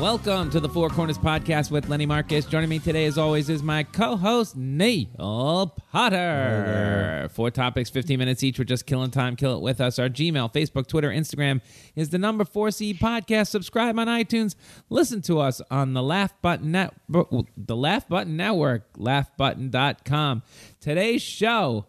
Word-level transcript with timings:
Welcome 0.00 0.50
to 0.50 0.60
the 0.60 0.68
Four 0.68 0.90
Corners 0.90 1.16
Podcast 1.16 1.70
with 1.70 1.88
Lenny 1.88 2.04
Marcus. 2.04 2.44
Joining 2.44 2.68
me 2.68 2.78
today, 2.78 3.06
as 3.06 3.16
always, 3.16 3.48
is 3.48 3.62
my 3.62 3.82
co-host 3.82 4.54
Neil 4.54 5.74
Potter. 5.90 7.30
Four 7.32 7.50
topics, 7.50 7.88
15 7.88 8.18
minutes 8.18 8.42
each. 8.42 8.58
We're 8.58 8.66
just 8.66 8.84
killing 8.84 9.10
time. 9.10 9.36
Kill 9.36 9.56
it 9.56 9.62
with 9.62 9.80
us. 9.80 9.98
Our 9.98 10.10
Gmail, 10.10 10.52
Facebook, 10.52 10.86
Twitter, 10.86 11.08
Instagram 11.08 11.62
is 11.94 12.10
the 12.10 12.18
number 12.18 12.44
4C 12.44 12.98
Podcast. 12.98 13.48
Subscribe 13.48 13.98
on 13.98 14.06
iTunes. 14.06 14.54
Listen 14.90 15.22
to 15.22 15.40
us 15.40 15.62
on 15.70 15.94
the 15.94 16.02
Laugh 16.02 16.34
Button 16.42 16.72
Net, 16.72 16.92
the 17.08 17.76
Laugh 17.76 18.06
Button 18.06 18.36
Network, 18.36 18.92
laughbutton.com. 18.98 20.42
Today's 20.78 21.22
show. 21.22 21.86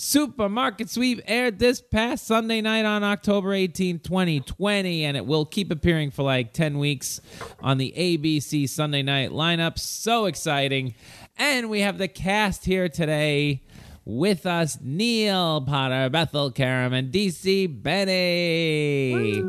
Supermarket 0.00 0.88
Sweep 0.88 1.20
aired 1.26 1.58
this 1.58 1.80
past 1.80 2.24
Sunday 2.24 2.60
night 2.60 2.84
on 2.84 3.02
October 3.02 3.52
18, 3.52 3.98
2020, 3.98 5.04
and 5.04 5.16
it 5.16 5.26
will 5.26 5.44
keep 5.44 5.72
appearing 5.72 6.12
for 6.12 6.22
like 6.22 6.52
10 6.52 6.78
weeks 6.78 7.20
on 7.58 7.78
the 7.78 7.92
ABC 7.96 8.68
Sunday 8.68 9.02
night 9.02 9.30
lineup. 9.30 9.76
So 9.76 10.26
exciting. 10.26 10.94
And 11.36 11.68
we 11.68 11.80
have 11.80 11.98
the 11.98 12.06
cast 12.06 12.64
here 12.64 12.88
today 12.88 13.64
with 14.04 14.46
us 14.46 14.78
Neil 14.80 15.62
Potter, 15.62 16.08
Bethel 16.10 16.52
Karam, 16.52 16.92
and 16.92 17.12
DC 17.12 17.82
Benny. 17.82 19.42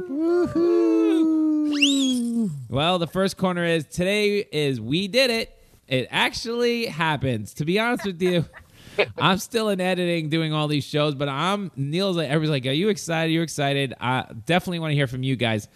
Well, 2.69 2.97
the 2.97 3.05
first 3.05 3.37
corner 3.37 3.65
is 3.65 3.85
today 3.85 4.39
is 4.52 4.81
we 4.81 5.07
did 5.07 5.29
it. 5.29 5.55
It 5.87 6.07
actually 6.09 6.87
happens. 6.87 7.53
To 7.55 7.65
be 7.65 7.77
honest 7.77 8.05
with 8.05 8.19
you, 8.19 8.45
I'm 9.17 9.37
still 9.37 9.69
in 9.69 9.81
editing, 9.81 10.29
doing 10.29 10.53
all 10.53 10.67
these 10.67 10.83
shows, 10.83 11.15
but 11.15 11.29
I'm 11.29 11.71
Neil's 11.75 12.17
like 12.17 12.29
everybody's 12.29 12.49
like, 12.49 12.65
"Are 12.65 12.75
you 12.75 12.89
excited? 12.89 13.31
You 13.31 13.41
excited?" 13.41 13.93
I 13.99 14.25
definitely 14.45 14.79
want 14.79 14.91
to 14.91 14.95
hear 14.95 15.07
from 15.07 15.23
you 15.23 15.35
guys. 15.35 15.67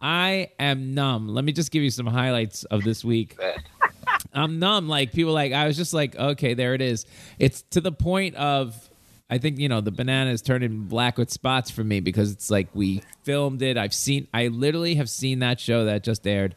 I 0.00 0.50
am 0.58 0.94
numb. 0.94 1.28
Let 1.28 1.44
me 1.44 1.52
just 1.52 1.70
give 1.70 1.82
you 1.82 1.90
some 1.90 2.06
highlights 2.06 2.64
of 2.64 2.84
this 2.84 3.04
week. 3.04 3.38
I'm 4.32 4.58
numb. 4.58 4.88
Like 4.88 5.12
people, 5.12 5.32
like 5.32 5.52
I 5.52 5.66
was 5.66 5.76
just 5.76 5.94
like, 5.94 6.16
okay, 6.16 6.54
there 6.54 6.74
it 6.74 6.82
is. 6.82 7.06
It's 7.38 7.62
to 7.70 7.80
the 7.80 7.92
point 7.92 8.34
of. 8.36 8.90
I 9.28 9.38
think 9.38 9.58
you 9.58 9.68
know 9.68 9.80
the 9.80 9.90
banana 9.90 10.30
is 10.30 10.40
turning 10.40 10.82
black 10.82 11.18
with 11.18 11.32
spots 11.32 11.68
for 11.68 11.82
me 11.82 11.98
because 11.98 12.30
it's 12.30 12.48
like 12.48 12.68
we 12.74 13.02
filmed 13.24 13.60
it. 13.60 13.76
I've 13.76 13.94
seen. 13.94 14.28
I 14.32 14.48
literally 14.48 14.94
have 14.96 15.10
seen 15.10 15.40
that 15.40 15.58
show 15.58 15.86
that 15.86 16.04
just 16.04 16.24
aired. 16.28 16.54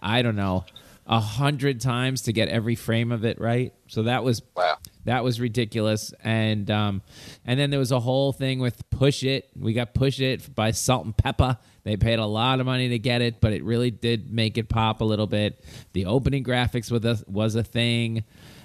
I 0.00 0.22
don't 0.22 0.36
know 0.36 0.64
a 1.08 1.20
hundred 1.20 1.80
times 1.80 2.22
to 2.22 2.32
get 2.32 2.48
every 2.48 2.74
frame 2.74 3.12
of 3.12 3.24
it 3.24 3.40
right. 3.40 3.72
So 3.86 4.02
that 4.02 4.24
was 4.24 4.42
that 5.06 5.24
was 5.24 5.40
ridiculous. 5.40 6.12
And 6.22 6.70
um, 6.70 7.02
and 7.46 7.58
then 7.58 7.70
there 7.70 7.78
was 7.78 7.92
a 7.92 8.00
whole 8.00 8.32
thing 8.32 8.58
with 8.58 8.88
Push 8.90 9.22
It. 9.22 9.48
We 9.58 9.72
got 9.72 9.94
Push 9.94 10.20
It 10.20 10.54
by 10.54 10.72
Salt-N-Pepa. 10.72 11.58
They 11.84 11.96
paid 11.96 12.18
a 12.18 12.26
lot 12.26 12.60
of 12.60 12.66
money 12.66 12.90
to 12.90 12.98
get 12.98 13.22
it, 13.22 13.40
but 13.40 13.54
it 13.54 13.64
really 13.64 13.90
did 13.90 14.30
make 14.30 14.58
it 14.58 14.68
pop 14.68 15.00
a 15.00 15.04
little 15.04 15.26
bit. 15.26 15.64
The 15.94 16.04
opening 16.04 16.44
graphics 16.44 16.90
with 16.90 17.06
us 17.06 17.24
was 17.26 17.54
a 17.54 17.62
thing. 17.64 18.24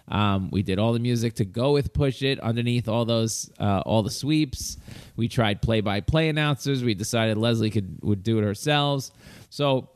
Um, 0.10 0.52
we 0.52 0.64
did 0.64 0.80
all 0.80 0.92
the 0.92 1.00
music 1.00 1.36
to 1.36 1.46
go 1.46 1.72
with 1.72 1.94
Push 1.94 2.24
It 2.24 2.42
underneath 2.42 2.90
all 2.90 3.06
those 3.06 3.50
uh, 3.58 3.84
all 3.86 4.04
the 4.04 4.12
sweeps. 4.12 4.78
We 5.16 5.30
tried 5.30 5.62
play 5.62 5.80
by 5.80 6.02
play 6.02 6.28
announcers. 6.28 6.84
We 6.84 6.94
decided 6.94 7.38
Leslie 7.38 7.70
could 7.70 8.00
would 8.02 8.22
do 8.22 8.38
it 8.40 8.44
herself. 8.44 9.10
So 9.50 9.88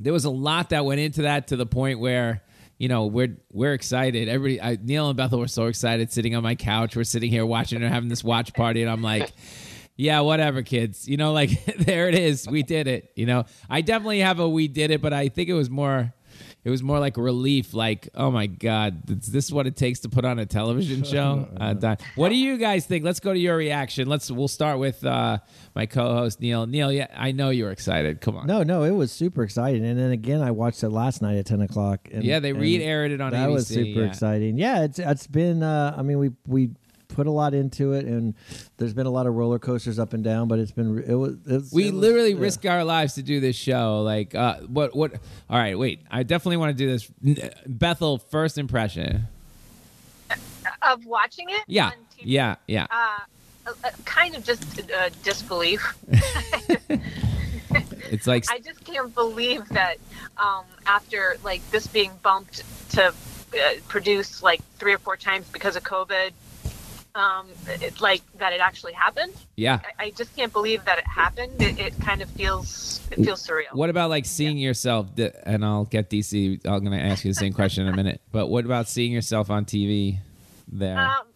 there 0.00 0.12
was 0.12 0.24
a 0.24 0.30
lot 0.30 0.70
that 0.70 0.84
went 0.84 1.00
into 1.00 1.22
that 1.22 1.48
to 1.48 1.56
the 1.56 1.66
point 1.66 2.00
where 2.00 2.42
you 2.78 2.88
know 2.88 3.06
we're 3.06 3.36
we're 3.52 3.74
excited. 3.74 4.28
Everybody, 4.28 4.60
I, 4.60 4.78
Neil 4.80 5.08
and 5.08 5.16
Bethel 5.16 5.40
were 5.40 5.48
so 5.48 5.66
excited 5.66 6.12
sitting 6.12 6.34
on 6.34 6.42
my 6.42 6.54
couch. 6.54 6.96
We're 6.96 7.04
sitting 7.04 7.30
here 7.30 7.44
watching 7.44 7.80
her 7.80 7.88
having 7.88 8.08
this 8.08 8.24
watch 8.24 8.54
party, 8.54 8.82
and 8.82 8.90
I'm 8.90 9.02
like. 9.02 9.32
Yeah, 10.00 10.20
whatever, 10.20 10.62
kids. 10.62 11.08
You 11.08 11.16
know, 11.16 11.32
like 11.32 11.64
there 11.76 12.08
it 12.08 12.14
is. 12.14 12.46
We 12.48 12.62
did 12.62 12.86
it. 12.86 13.10
You 13.16 13.26
know, 13.26 13.46
I 13.68 13.80
definitely 13.80 14.20
have 14.20 14.38
a 14.38 14.48
we 14.48 14.68
did 14.68 14.92
it, 14.92 15.02
but 15.02 15.12
I 15.12 15.28
think 15.28 15.48
it 15.48 15.54
was 15.54 15.68
more, 15.68 16.14
it 16.64 16.70
was 16.70 16.82
more 16.82 16.98
like 16.98 17.16
relief. 17.16 17.72
Like, 17.72 18.08
oh 18.14 18.30
my 18.30 18.46
god, 18.46 19.08
is 19.10 19.28
this 19.32 19.50
what 19.52 19.66
it 19.66 19.76
takes 19.76 20.00
to 20.00 20.08
put 20.08 20.24
on 20.24 20.38
a 20.38 20.46
television 20.46 21.02
show? 21.04 21.48
Uh, 21.58 21.96
what 22.16 22.28
do 22.30 22.34
you 22.34 22.58
guys 22.58 22.84
think? 22.84 23.04
Let's 23.04 23.20
go 23.20 23.32
to 23.32 23.38
your 23.38 23.56
reaction. 23.56 24.08
Let's. 24.08 24.30
We'll 24.30 24.48
start 24.48 24.78
with 24.78 25.04
uh, 25.04 25.38
my 25.74 25.86
co-host 25.86 26.40
Neil. 26.40 26.66
Neil, 26.66 26.92
yeah, 26.92 27.06
I 27.16 27.32
know 27.32 27.50
you're 27.50 27.70
excited. 27.70 28.20
Come 28.20 28.36
on. 28.36 28.46
No, 28.46 28.62
no, 28.62 28.82
it 28.82 28.90
was 28.90 29.12
super 29.12 29.42
exciting. 29.42 29.84
And 29.84 29.98
then 29.98 30.10
again, 30.10 30.42
I 30.42 30.50
watched 30.50 30.82
it 30.82 30.90
last 30.90 31.22
night 31.22 31.36
at 31.36 31.46
ten 31.46 31.60
o'clock. 31.60 32.08
And, 32.12 32.24
Yeah, 32.24 32.40
they 32.40 32.52
re-aired 32.52 33.12
it 33.12 33.20
on 33.20 33.32
That 33.32 33.50
was 33.50 33.66
super 33.66 34.00
yeah. 34.00 34.06
exciting. 34.06 34.58
Yeah, 34.58 34.84
it's 34.84 34.98
it's 34.98 35.26
been. 35.26 35.62
Uh, 35.62 35.94
I 35.96 36.02
mean, 36.02 36.18
we 36.18 36.30
we 36.46 36.70
put 37.08 37.26
a 37.26 37.30
lot 37.30 37.54
into 37.54 37.92
it, 37.92 38.04
and 38.04 38.34
there's 38.76 38.94
been 38.94 39.06
a 39.06 39.10
lot 39.10 39.26
of 39.26 39.34
roller 39.34 39.58
coasters 39.58 39.98
up 39.98 40.12
and 40.12 40.22
down. 40.22 40.48
But 40.48 40.58
it's 40.58 40.70
been 40.70 41.02
it 41.06 41.14
was. 41.14 41.34
It 41.46 41.52
was 41.52 41.72
we 41.72 41.88
it 41.88 41.92
was- 41.92 42.00
literally 42.00 42.32
yeah. 42.32 42.40
risk 42.40 42.64
our 42.66 42.84
lives 42.84 43.14
to 43.14 43.22
do 43.22 43.40
this 43.40 43.56
show. 43.56 44.02
Like, 44.02 44.34
uh, 44.34 44.58
what? 44.60 44.94
What? 44.94 45.14
All 45.50 45.58
right, 45.58 45.78
wait. 45.78 46.00
I 46.10 46.22
definitely 46.22 46.58
want 46.58 46.76
to 46.76 46.84
do 46.84 46.90
this. 46.90 47.10
Bethel, 47.66 48.18
first 48.18 48.58
impression. 48.58 49.26
of 50.82 51.04
watching 51.06 51.48
it. 51.50 51.62
Yeah, 51.66 51.86
on 51.86 51.92
TV, 51.92 52.22
yeah, 52.24 52.56
yeah. 52.66 52.86
Uh, 52.90 53.72
uh, 53.84 53.90
kind 54.04 54.34
of 54.36 54.44
just 54.44 54.80
uh, 54.90 55.10
disbelief. 55.22 55.94
It's 58.10 58.26
like 58.26 58.44
I 58.50 58.58
just 58.58 58.84
can't 58.84 59.14
believe 59.14 59.68
that 59.70 59.96
um, 60.36 60.64
after 60.86 61.36
like 61.44 61.68
this 61.70 61.86
being 61.86 62.12
bumped 62.22 62.62
to 62.92 63.08
uh, 63.08 63.12
produce 63.88 64.42
like 64.42 64.60
three 64.78 64.92
or 64.92 64.98
four 64.98 65.16
times 65.16 65.46
because 65.52 65.76
of 65.76 65.82
COVID, 65.82 66.30
um, 67.18 67.48
it, 67.66 68.00
like 68.00 68.22
that 68.38 68.52
it 68.52 68.60
actually 68.60 68.92
happened. 68.92 69.32
yeah. 69.56 69.80
I, 69.98 70.04
I 70.04 70.10
just 70.10 70.34
can't 70.36 70.52
believe 70.52 70.84
that 70.84 70.98
it 70.98 71.06
happened. 71.06 71.60
It, 71.60 71.78
it 71.78 72.00
kind 72.00 72.22
of 72.22 72.30
feels 72.30 73.00
it 73.10 73.24
feels 73.24 73.46
surreal. 73.46 73.72
What 73.72 73.90
about 73.90 74.10
like 74.10 74.24
seeing 74.24 74.58
yourself? 74.58 75.08
And 75.44 75.64
I'll 75.64 75.84
get 75.84 76.10
DC. 76.10 76.64
I'm 76.66 76.84
going 76.84 76.98
to 76.98 77.04
ask 77.04 77.24
you 77.24 77.30
the 77.30 77.34
same 77.34 77.52
question 77.52 77.86
in 77.86 77.92
a 77.92 77.96
minute. 77.96 78.20
But 78.32 78.46
what 78.46 78.64
about 78.64 78.88
seeing 78.88 79.12
yourself 79.12 79.50
on 79.50 79.64
TV 79.64 80.18
there 80.70 80.98
Um, 80.98 81.26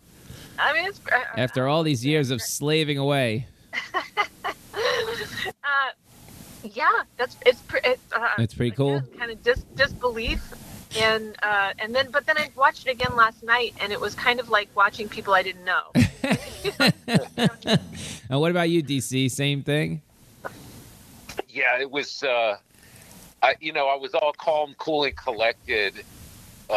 I 0.58 0.72
mean, 0.72 0.86
it's 0.86 1.00
uh, 1.10 1.18
after 1.36 1.66
all 1.66 1.82
these 1.82 2.04
years 2.04 2.30
of 2.30 2.40
slaving 2.40 2.98
away? 2.98 3.46
uh, 3.94 5.90
yeah, 6.64 6.88
that's 7.16 7.36
it's 7.44 7.60
it's, 7.84 8.12
uh, 8.12 8.28
It's 8.38 8.54
pretty 8.54 8.76
cool. 8.76 9.02
Kind 9.18 9.30
of 9.32 9.42
dis- 9.42 9.64
disbelief, 9.74 10.42
and 10.96 11.36
uh, 11.42 11.72
and 11.78 11.94
then 11.94 12.10
but 12.10 12.26
then 12.26 12.38
I 12.38 12.50
watched 12.56 12.86
it 12.86 12.90
again 12.90 13.16
last 13.16 13.42
night, 13.42 13.74
and 13.80 13.92
it 13.92 14.00
was 14.00 14.14
kind 14.14 14.40
of 14.40 14.48
like 14.48 14.68
watching 14.74 15.08
people 15.08 15.34
I 15.34 15.42
didn't 15.42 15.64
know. 15.64 15.92
And 18.30 18.40
what 18.40 18.50
about 18.50 18.70
you, 18.70 18.82
DC? 18.82 19.30
Same 19.30 19.62
thing. 19.62 20.00
yeah, 21.50 21.78
it 21.78 21.90
was. 21.90 22.22
Uh, 22.22 22.56
I, 23.42 23.56
you 23.60 23.72
know, 23.72 23.88
I 23.88 23.96
was 23.96 24.14
all 24.14 24.32
calm, 24.32 24.74
cool, 24.78 25.04
and 25.04 25.14
collected 25.14 26.02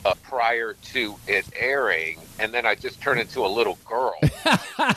uh, 0.04 0.14
prior 0.24 0.74
to 0.94 1.16
it 1.28 1.46
airing, 1.56 2.20
and 2.40 2.54
then 2.54 2.66
I 2.66 2.76
just 2.76 3.00
turned 3.02 3.20
into 3.20 3.46
a 3.46 3.48
little 3.48 3.78
girl. 3.88 4.16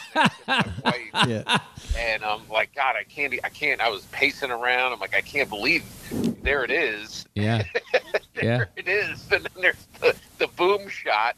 Yeah, 1.27 1.59
and 1.99 2.23
I'm 2.25 2.49
like, 2.49 2.75
God, 2.75 2.95
I 2.97 3.03
can't, 3.05 3.35
I 3.43 3.49
can't. 3.49 3.81
I 3.81 3.89
was 3.89 4.03
pacing 4.13 4.51
around. 4.51 4.93
I'm 4.93 5.01
like, 5.01 5.15
I 5.17 5.21
can't 5.21 5.49
believe 5.49 5.83
there 6.43 6.65
it 6.65 6.71
is. 6.71 7.27
Yeah. 7.35 7.63
Yeah. 8.41 8.43
There 8.59 8.69
it 8.77 8.87
is. 8.89 9.21
And 9.33 9.45
then 9.45 9.53
there's 9.63 9.87
the, 10.01 10.15
the 10.39 10.47
boom 10.47 10.89
shot, 10.89 11.35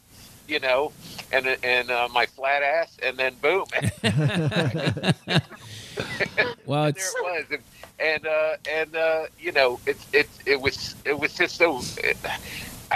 you 0.47 0.59
know, 0.59 0.91
and 1.31 1.47
and 1.63 1.89
uh, 1.89 2.07
my 2.13 2.27
flat 2.27 2.61
ass, 2.61 2.95
and 3.01 3.17
then 3.17 3.33
boom. 3.41 3.65
Well, 6.65 6.83
there 6.83 6.89
it's 6.89 7.15
it 7.15 7.23
was, 7.23 7.45
and 7.51 7.61
and 7.99 8.27
uh, 8.27 8.55
and 8.69 8.95
uh, 8.95 9.25
you 9.39 9.51
know, 9.51 9.79
it's 9.87 10.05
it's 10.13 10.39
it 10.45 10.61
was 10.61 10.95
it 11.05 11.17
was 11.19 11.33
just 11.33 11.55
so. 11.57 11.81
It, 11.97 12.17
I- 12.23 12.37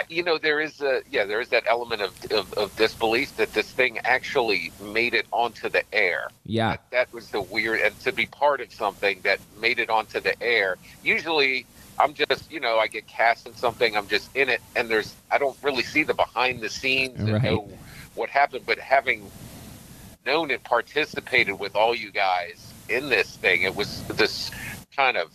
you 0.10 0.24
know, 0.24 0.38
there 0.38 0.60
is 0.60 0.82
a 0.82 1.02
yeah, 1.10 1.26
there 1.26 1.40
is 1.42 1.50
that 1.50 1.64
element 1.70 2.02
of, 2.02 2.32
of 2.32 2.54
of 2.54 2.76
disbelief 2.76 3.36
that 3.38 3.54
this 3.54 3.72
thing 3.72 4.00
actually 4.04 4.72
made 4.82 5.14
it 5.14 5.26
onto 5.32 5.70
the 5.70 5.84
air. 5.94 6.28
yeah. 6.46 6.72
That, 6.72 6.92
that 6.92 7.14
was 7.14 7.30
the 7.30 7.42
weird, 7.42 7.82
and 7.82 7.98
to 8.02 8.12
be 8.12 8.26
part 8.26 8.62
of 8.62 8.72
something 8.74 9.22
that 9.24 9.40
made 9.60 9.80
it 9.80 9.90
onto 9.90 10.20
the 10.20 10.42
air. 10.42 10.78
Usually, 11.04 11.66
I'm 12.00 12.14
just, 12.14 12.52
you 12.52 12.60
know, 12.60 12.78
I 12.78 12.88
get 12.88 13.08
cast 13.08 13.48
in 13.48 13.56
something, 13.56 13.96
I'm 13.96 14.08
just 14.08 14.36
in 14.36 14.50
it, 14.50 14.62
and 14.76 14.90
there's, 14.90 15.14
I 15.32 15.38
don't 15.38 15.58
really 15.64 15.84
see 15.84 16.04
the 16.04 16.14
behind 16.14 16.62
the 16.62 16.70
scenes 16.70 17.20
and 17.20 17.34
Right. 17.34 17.44
know 17.44 17.70
what 18.16 18.30
happened. 18.30 18.66
But 18.66 18.80
having 18.80 19.32
known 20.26 20.52
and 20.52 20.64
participated 20.64 21.58
with 21.60 21.76
all 21.76 21.96
you 21.96 22.12
guys 22.12 22.74
in 22.90 23.10
this 23.10 23.38
thing, 23.38 23.64
it 23.64 23.76
was 23.76 24.04
this 24.08 24.52
kind 24.96 25.18
of 25.18 25.32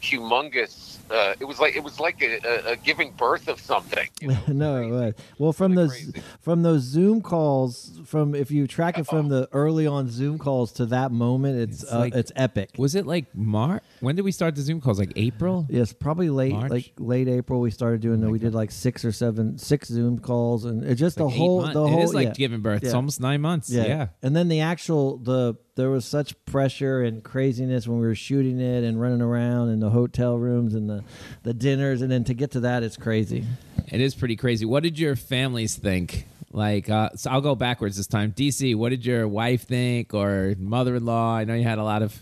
humongous 0.00 0.91
uh, 1.10 1.34
it 1.40 1.44
was 1.44 1.58
like 1.60 1.76
it 1.76 1.82
was 1.82 1.98
like 2.00 2.22
a, 2.22 2.38
a, 2.68 2.72
a 2.72 2.76
giving 2.76 3.12
birth 3.12 3.48
of 3.48 3.60
something. 3.60 4.08
You 4.20 4.28
know? 4.28 4.38
no, 4.48 4.74
Crazy. 4.76 4.88
it 4.88 4.92
was. 4.92 5.14
well, 5.38 5.52
from 5.52 5.72
Kinda 5.72 5.82
those 5.82 5.90
crazy. 5.92 6.22
from 6.40 6.62
those 6.62 6.82
Zoom 6.82 7.20
calls, 7.22 8.00
from 8.06 8.34
if 8.34 8.50
you 8.50 8.66
track 8.66 8.98
it 8.98 9.06
from 9.06 9.28
the 9.28 9.48
early 9.52 9.86
on 9.86 10.08
Zoom 10.08 10.38
calls 10.38 10.72
to 10.72 10.86
that 10.86 11.12
moment, 11.12 11.58
it's 11.58 11.82
It's 11.82 11.92
uh, 11.92 11.98
like- 11.98 12.14
it's 12.14 12.32
epic. 12.36 12.70
Was 12.78 12.94
it 12.94 13.06
like 13.06 13.34
March? 13.34 13.82
When 14.00 14.16
did 14.16 14.22
we 14.22 14.32
start 14.32 14.54
the 14.54 14.62
Zoom 14.62 14.80
calls? 14.80 14.98
Like 14.98 15.12
April? 15.16 15.66
Yes, 15.68 15.92
probably 15.92 16.30
late, 16.30 16.52
March? 16.52 16.70
like 16.70 16.92
late 16.98 17.28
April. 17.28 17.60
We 17.60 17.70
started 17.70 18.00
doing 18.00 18.20
that. 18.20 18.30
We 18.30 18.38
did 18.38 18.54
like 18.54 18.70
six 18.70 19.04
or 19.04 19.12
seven, 19.12 19.58
six 19.58 19.88
Zoom 19.88 20.18
calls, 20.18 20.64
and 20.64 20.84
it 20.84 20.94
just 20.96 21.16
the 21.16 21.24
Like 21.24 21.34
whole, 21.36 21.62
the 21.62 21.72
whole. 21.88 21.98
it 22.00 22.02
is 22.04 22.14
like 22.14 22.28
yeah. 22.28 22.32
giving 22.34 22.60
birth. 22.60 22.82
It's 22.82 22.94
almost 22.94 23.20
nine 23.20 23.40
months. 23.40 23.70
Yeah. 23.70 23.86
Yeah. 23.86 24.06
And 24.22 24.34
then 24.36 24.48
the 24.48 24.60
actual 24.60 25.18
the 25.18 25.54
there 25.74 25.90
was 25.90 26.04
such 26.04 26.34
pressure 26.44 27.02
and 27.02 27.22
craziness 27.24 27.86
when 27.88 27.98
we 28.00 28.06
were 28.06 28.14
shooting 28.14 28.60
it 28.60 28.84
and 28.84 29.00
running 29.00 29.22
around 29.22 29.70
in 29.70 29.80
the 29.80 29.90
hotel 29.90 30.36
rooms 30.38 30.74
and 30.74 30.88
the 30.88 31.02
the 31.42 31.54
dinners, 31.54 32.02
and 32.02 32.10
then 32.10 32.24
to 32.24 32.34
get 32.34 32.50
to 32.52 32.60
that, 32.60 32.82
it's 32.82 32.96
crazy. 32.96 33.44
It 33.90 34.00
is 34.00 34.14
pretty 34.14 34.36
crazy. 34.36 34.64
What 34.66 34.82
did 34.82 34.98
your 34.98 35.16
families 35.16 35.76
think? 35.76 36.26
Like, 36.52 36.90
uh, 36.90 37.10
so 37.16 37.30
I'll 37.30 37.40
go 37.40 37.54
backwards 37.54 37.96
this 37.96 38.06
time. 38.06 38.32
DC, 38.32 38.74
what 38.76 38.90
did 38.90 39.06
your 39.06 39.26
wife 39.26 39.62
think 39.66 40.12
or 40.12 40.54
mother-in-law? 40.58 41.36
I 41.36 41.44
know 41.44 41.54
you 41.54 41.64
had 41.64 41.78
a 41.78 41.84
lot 41.84 42.02
of 42.02 42.14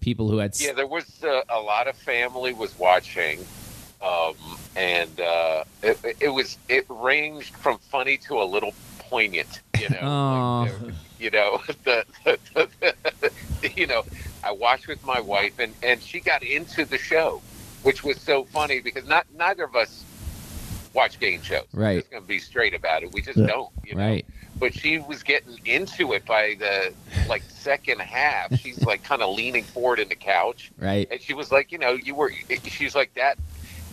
people 0.00 0.30
who 0.30 0.38
had. 0.38 0.52
s- 0.52 0.64
Yeah, 0.64 0.72
there 0.72 0.86
was 0.86 1.22
uh, 1.22 1.42
a 1.50 1.60
lot 1.60 1.86
of 1.86 1.94
family 1.96 2.54
was 2.54 2.78
watching, 2.78 3.40
um, 4.02 4.34
and 4.76 5.20
uh, 5.20 5.64
it, 5.82 6.16
it 6.20 6.28
was 6.30 6.56
it 6.70 6.86
ranged 6.88 7.54
from 7.56 7.76
funny 7.78 8.16
to 8.18 8.40
a 8.40 8.44
little 8.44 8.72
poignant. 8.98 9.60
You 9.78 9.90
know, 9.90 10.68
Like, 10.86 10.94
you 11.20 11.30
know 11.30 11.60
the, 11.66 11.74
the, 11.84 12.04
watched 14.66 14.88
with 14.88 15.02
my 15.04 15.20
wife, 15.20 15.56
and 15.60 15.72
and 15.88 16.02
she 16.02 16.18
got 16.18 16.42
into 16.42 16.84
the 16.84 16.98
show, 16.98 17.40
which 17.84 18.02
was 18.02 18.20
so 18.20 18.42
funny 18.44 18.80
because 18.80 19.06
not 19.06 19.24
neither 19.36 19.62
of 19.64 19.76
us 19.76 20.02
watch 20.92 21.20
game 21.20 21.40
shows. 21.40 21.66
Right. 21.72 21.90
I'm 21.92 22.00
just 22.00 22.10
gonna 22.10 22.24
be 22.24 22.40
straight 22.40 22.74
about 22.74 23.04
it. 23.04 23.12
We 23.12 23.20
just 23.22 23.38
Yeah. 23.38 23.46
don't. 23.46 23.70
You 23.84 23.94
know? 23.94 24.00
Right. 24.10 24.26
but 24.58 24.72
she 24.74 24.98
was 24.98 25.22
getting 25.22 25.58
into 25.66 26.14
it 26.14 26.24
by 26.24 26.56
the 26.58 26.92
like 27.28 27.42
second 27.42 28.00
half. 28.00 28.58
She's 28.58 28.82
like 28.90 29.04
kind 29.04 29.20
of 29.22 29.28
leaning 29.36 29.62
forward 29.62 29.98
in 30.00 30.08
the 30.08 30.14
couch, 30.16 30.72
Right. 30.78 31.06
and 31.12 31.20
she 31.20 31.32
was 31.34 31.52
like, 31.52 31.70
you 31.70 31.78
know, 31.78 31.92
you 31.92 32.14
were. 32.16 32.32
She's 32.64 32.94
like, 32.96 33.12
that 33.14 33.38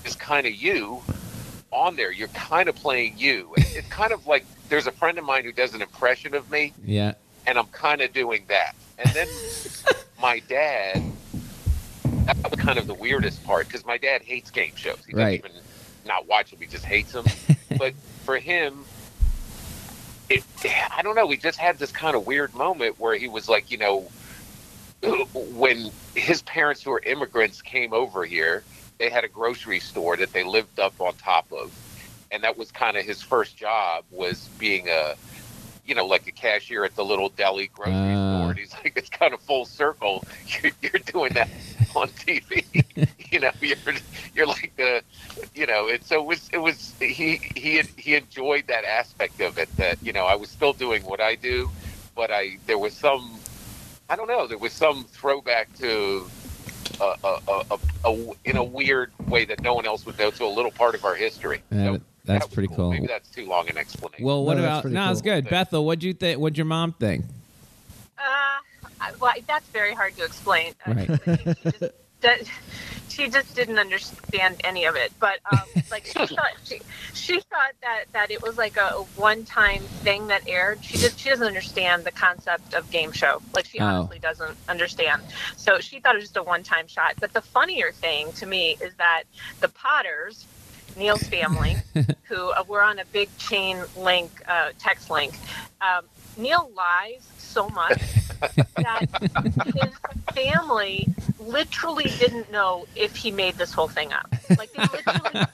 is 0.06 0.16
kind 0.16 0.48
of 0.48 0.54
you 0.56 1.04
on 1.72 1.96
there. 1.98 2.12
You're 2.12 2.30
kind 2.30 2.68
of 2.70 2.75
playing 2.75 3.14
you. 3.18 3.54
It's 3.58 3.75
it's 3.75 3.88
kind 3.90 4.12
of 4.14 4.25
like 4.25 4.44
there's 4.70 4.88
a 4.88 4.92
friend 5.02 5.20
of 5.20 5.25
mine 5.25 5.44
who 5.44 5.52
does 5.52 5.74
an 5.75 5.81
impression 5.84 6.34
of 6.34 6.50
me, 6.50 6.74
Yeah. 6.84 7.14
and 7.46 7.60
I'm 7.60 7.68
kind 7.68 8.02
of 8.02 8.12
doing 8.14 8.42
that. 8.48 8.74
And 9.00 9.10
then 9.14 9.28
my 10.24 10.40
dad. 10.48 11.04
That 12.25 12.50
was 12.50 12.60
kind 12.60 12.80
of 12.80 12.88
the 12.88 12.94
weirdest 12.94 13.44
part 13.44 13.68
because 13.68 13.86
my 13.86 13.98
dad 13.98 14.22
hates 14.22 14.50
game 14.50 14.72
shows. 14.75 15.04
He 15.06 15.12
doesn't 15.12 15.34
even 15.34 15.52
not 16.06 16.28
watch 16.28 16.50
them. 16.50 16.62
He 16.62 16.66
just 16.66 16.86
hates 16.86 17.12
them. 17.12 17.25
but 17.78 17.94
for 18.24 18.40
him, 18.40 18.86
it, 20.30 20.44
I 20.96 21.02
don't 21.02 21.16
know. 21.16 21.25
We 21.25 21.36
just 21.36 21.60
had 21.60 21.78
this 21.78 21.92
kind 21.92 22.16
of 22.16 22.25
weird 22.25 22.56
moment 22.56 22.98
where 23.00 23.16
he 23.16 23.28
was 23.28 23.50
like, 23.50 23.70
you 23.70 23.78
know, 23.78 24.10
when 25.34 25.92
his 26.16 26.42
parents 26.44 26.81
who 26.81 26.92
were 26.92 27.02
immigrants 27.06 27.62
came 27.62 27.94
over 27.94 28.24
here, 28.24 28.64
they 29.00 29.10
had 29.10 29.25
a 29.25 29.28
grocery 29.28 29.81
store 29.81 30.16
that 30.16 30.31
they 30.31 30.46
lived 30.46 30.80
up 30.80 30.94
on 31.02 31.14
top 31.16 31.52
of, 31.52 31.70
and 32.31 32.44
that 32.44 32.58
was 32.58 32.72
kind 32.72 32.96
of 32.96 33.04
his 33.04 33.22
first 33.22 33.58
job 33.58 34.06
was 34.10 34.48
being 34.58 34.88
a, 34.88 35.16
you 35.85 35.95
know, 35.95 36.06
like 36.06 36.27
a 36.27 36.31
cashier 36.31 36.85
at 36.85 36.95
the 36.95 37.03
little 37.03 37.30
deli 37.30 37.68
grocery 37.68 37.94
Ah. 37.95 38.38
store. 38.39 38.50
And 38.51 38.59
he's 38.59 38.74
like, 38.74 38.94
it's 38.95 39.09
kind 39.09 39.33
of 39.33 39.41
full 39.41 39.65
circle. 39.65 40.24
You're, 40.47 40.71
you're 40.81 41.01
doing 41.06 41.33
that 41.33 41.50
on 41.95 42.07
TV. 42.09 42.63
you 43.31 43.39
know, 43.39 43.51
you're 43.62 43.77
you're 44.35 44.47
like 44.47 44.71
the, 44.77 45.01
you 45.56 45.65
know, 45.65 45.89
and 45.89 46.03
so 46.03 46.21
it 46.21 46.25
was 46.25 46.50
it 46.53 46.57
was 46.59 46.94
he 47.00 47.39
he 47.56 47.81
he 47.97 48.15
enjoyed 48.15 48.68
that 48.68 48.83
aspect 48.85 49.41
of 49.41 49.57
it. 49.57 49.75
That 49.77 49.97
you 50.01 50.13
know, 50.13 50.25
I 50.25 50.35
was 50.35 50.50
still 50.50 50.74
doing 50.74 51.03
what 51.03 51.19
I 51.19 51.35
do, 51.35 51.69
but 52.15 52.31
I 52.31 52.57
there 52.68 52.77
was 52.77 52.94
some, 52.94 53.39
I 54.09 54.15
don't 54.15 54.27
know, 54.27 54.47
there 54.47 54.57
was 54.57 54.74
some 54.74 55.03
throwback 55.06 55.74
to. 55.79 56.29
A, 57.01 57.15
a, 57.24 57.39
a, 57.47 57.63
a, 57.71 57.79
a, 58.12 58.31
in 58.45 58.56
a 58.57 58.63
weird 58.63 59.12
way 59.27 59.45
that 59.45 59.62
no 59.62 59.74
one 59.74 59.86
else 59.86 60.06
would 60.06 60.18
know 60.19 60.29
to 60.29 60.45
a 60.45 60.47
little 60.47 60.69
part 60.69 60.94
of 60.94 61.03
our 61.06 61.15
history. 61.15 61.63
Yeah, 61.71 61.95
So 61.95 62.01
that's 62.25 62.46
that 62.48 62.54
pretty 62.54 62.74
cool. 62.74 62.92
Maybe 62.92 63.08
that's 63.08 63.30
too 63.30 63.46
long 63.46 63.70
an 63.70 63.78
explanation. 63.78 64.25
Well, 64.25 64.44
what 64.46 64.58
No, 64.58 64.64
about? 64.64 64.81
pretty 64.84 64.96
No, 64.96 65.12
it's 65.12 65.22
good. 65.22 65.50
Bethel, 65.50 65.86
what'd 65.86 66.04
you 66.04 66.14
think? 66.14 66.40
What'd 66.40 66.58
your 66.58 66.66
mom 66.66 66.94
think? 66.94 67.25
Uh, 68.18 69.12
well, 69.20 69.34
that's 69.48 69.68
very 69.70 69.94
hard 69.94 70.16
to 70.18 70.24
explain. 70.24 70.74
Uh, 70.88 70.94
Right. 70.94 71.08
She, 71.25 71.44
just, 71.72 71.80
that, 72.22 72.40
she 73.10 73.30
just 73.30 73.54
didn't 73.56 73.78
understand 73.78 74.62
any 74.64 74.86
of 74.86 74.96
it. 74.96 75.12
But 75.20 75.40
um, 75.52 75.60
like 75.92 76.06
she 76.06 76.14
thought 76.25 76.54
she, 76.64 76.80
she 77.14 77.40
thought 77.42 77.74
that 77.81 78.06
that 78.14 78.31
it 78.31 78.42
was 78.42 78.58
like 78.58 78.78
a 78.78 78.90
one-time 79.18 79.81
thing 79.81 80.28
that 80.28 80.48
aired. 80.48 80.84
She 80.84 80.98
just 80.98 81.20
she 81.20 81.30
doesn't 81.30 81.46
understand 81.46 82.06
the 82.06 82.12
concept 82.12 82.74
of 82.74 82.90
game 82.92 83.12
show. 83.12 83.42
Like 83.54 83.66
she 83.66 83.80
Oh. 83.80 83.86
honestly 83.86 84.20
doesn't 84.20 84.58
understand. 84.70 85.22
So 85.58 85.80
she 85.80 86.00
thought 86.00 86.16
it 86.16 86.20
was 86.20 86.25
just 86.25 86.38
a 86.38 86.44
one-time 86.44 86.88
shot. 86.88 87.16
But 87.20 87.34
the 87.34 87.42
funnier 87.42 87.92
thing 87.92 88.31
to 88.34 88.46
me 88.46 88.78
is 88.81 88.94
that 88.96 89.24
the 89.60 89.68
Potters. 89.68 90.46
Neil's 90.98 91.24
family, 91.24 91.78
who 92.24 92.51
uh, 92.51 92.63
were 92.68 92.81
on 92.81 93.00
a 93.00 93.06
big 93.06 93.36
chain 93.38 93.78
link, 93.98 94.31
uh, 94.48 94.72
text 94.80 95.10
link. 95.10 95.34
Um, 95.81 96.06
Neil 96.38 96.72
lies 96.75 97.28
so 97.38 97.69
much 97.69 98.01
that 98.78 99.06
his 99.75 99.94
family 100.34 101.07
literally 101.40 102.10
didn't 102.18 102.51
know 102.51 102.88
if 102.95 103.16
he 103.16 103.31
made 103.31 103.56
this 103.56 103.72
whole 103.72 103.88
thing 103.88 104.12
up. 104.12 104.34
Like 104.57 104.72
they 104.74 104.81
literally, 104.81 105.45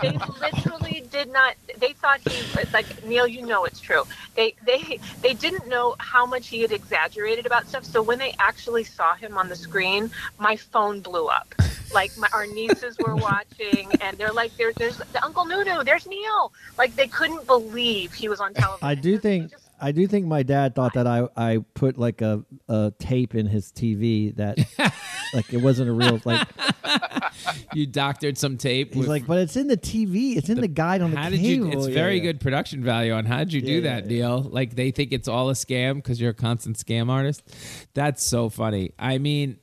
they 0.00 0.18
literally 0.40 1.04
did 1.10 1.32
not. 1.32 1.54
They 1.78 1.92
thought 1.92 2.20
he 2.20 2.60
it's 2.60 2.72
like 2.72 3.04
Neil. 3.04 3.26
You 3.26 3.44
know 3.44 3.64
it's 3.64 3.80
true. 3.80 4.04
They 4.36 4.54
they 4.64 5.00
they 5.22 5.34
didn't 5.34 5.66
know 5.68 5.96
how 5.98 6.24
much 6.26 6.48
he 6.48 6.62
had 6.62 6.72
exaggerated 6.72 7.46
about 7.46 7.68
stuff. 7.68 7.84
So 7.84 8.02
when 8.02 8.18
they 8.18 8.34
actually 8.38 8.84
saw 8.84 9.14
him 9.14 9.36
on 9.36 9.48
the 9.48 9.56
screen, 9.56 10.10
my 10.38 10.56
phone 10.56 11.00
blew 11.00 11.26
up. 11.26 11.52
Like 11.92 12.16
my, 12.18 12.28
our 12.32 12.46
nieces 12.46 12.96
were 12.98 13.16
watching, 13.16 13.90
and 14.00 14.16
they're 14.16 14.32
like, 14.32 14.56
"There, 14.56 14.72
there's 14.76 14.98
the 14.98 15.24
Uncle 15.24 15.44
Nunu. 15.44 15.82
There's 15.84 16.06
Neil." 16.06 16.52
Like 16.78 16.94
they 16.96 17.08
couldn't 17.08 17.46
believe 17.46 18.12
he 18.12 18.28
was 18.28 18.40
on 18.40 18.54
television. 18.54 18.86
I 18.86 18.94
do 18.94 19.18
think 19.18 19.50
just- 19.50 19.66
I 19.82 19.92
do 19.92 20.06
think 20.06 20.26
my 20.26 20.42
dad 20.42 20.74
thought 20.74 20.92
that 20.94 21.06
I 21.06 21.26
I 21.36 21.58
put 21.74 21.96
like 21.98 22.20
a, 22.22 22.44
a 22.68 22.92
tape 22.98 23.34
in 23.34 23.46
his 23.46 23.72
TV 23.72 24.36
that 24.36 24.58
like 25.34 25.52
it 25.52 25.56
wasn't 25.62 25.88
a 25.88 25.92
real 25.92 26.20
like 26.24 26.46
You 27.74 27.86
doctored 27.86 28.36
some 28.36 28.56
tape. 28.58 28.92
he's 28.94 29.06
like 29.08 29.26
but 29.26 29.38
it's 29.38 29.56
in 29.56 29.68
the 29.68 29.76
TV 29.78 30.36
it's 30.36 30.48
in 30.50 30.60
the, 30.60 30.68
guide 30.68 31.00
on 31.00 31.12
the 31.12 31.16
how 31.16 31.30
cable. 31.30 31.36
did 31.42 31.46
you? 31.46 31.70
It's 31.72 31.88
Yeah, 31.88 31.94
very 31.94 32.16
yeah. 32.16 32.22
good 32.24 32.40
production 32.40 32.84
value 32.84 33.12
on 33.12 33.24
how 33.24 33.38
did 33.38 33.52
you 33.54 33.62
do 33.62 33.80
that, 33.82 34.04
yeah, 34.04 34.08
Neil? 34.18 34.42
Like 34.42 34.74
they 34.74 34.90
think 34.90 35.12
it's 35.12 35.28
all 35.28 35.48
a 35.48 35.54
scam 35.54 35.94
because 35.96 36.20
you're 36.20 36.30
a 36.30 36.34
constant 36.34 36.76
scam 36.76 37.08
artist. 37.10 37.42
That's 37.94 38.22
so 38.22 38.48
funny. 38.50 38.92
I 38.98 39.16
mean, 39.18 39.58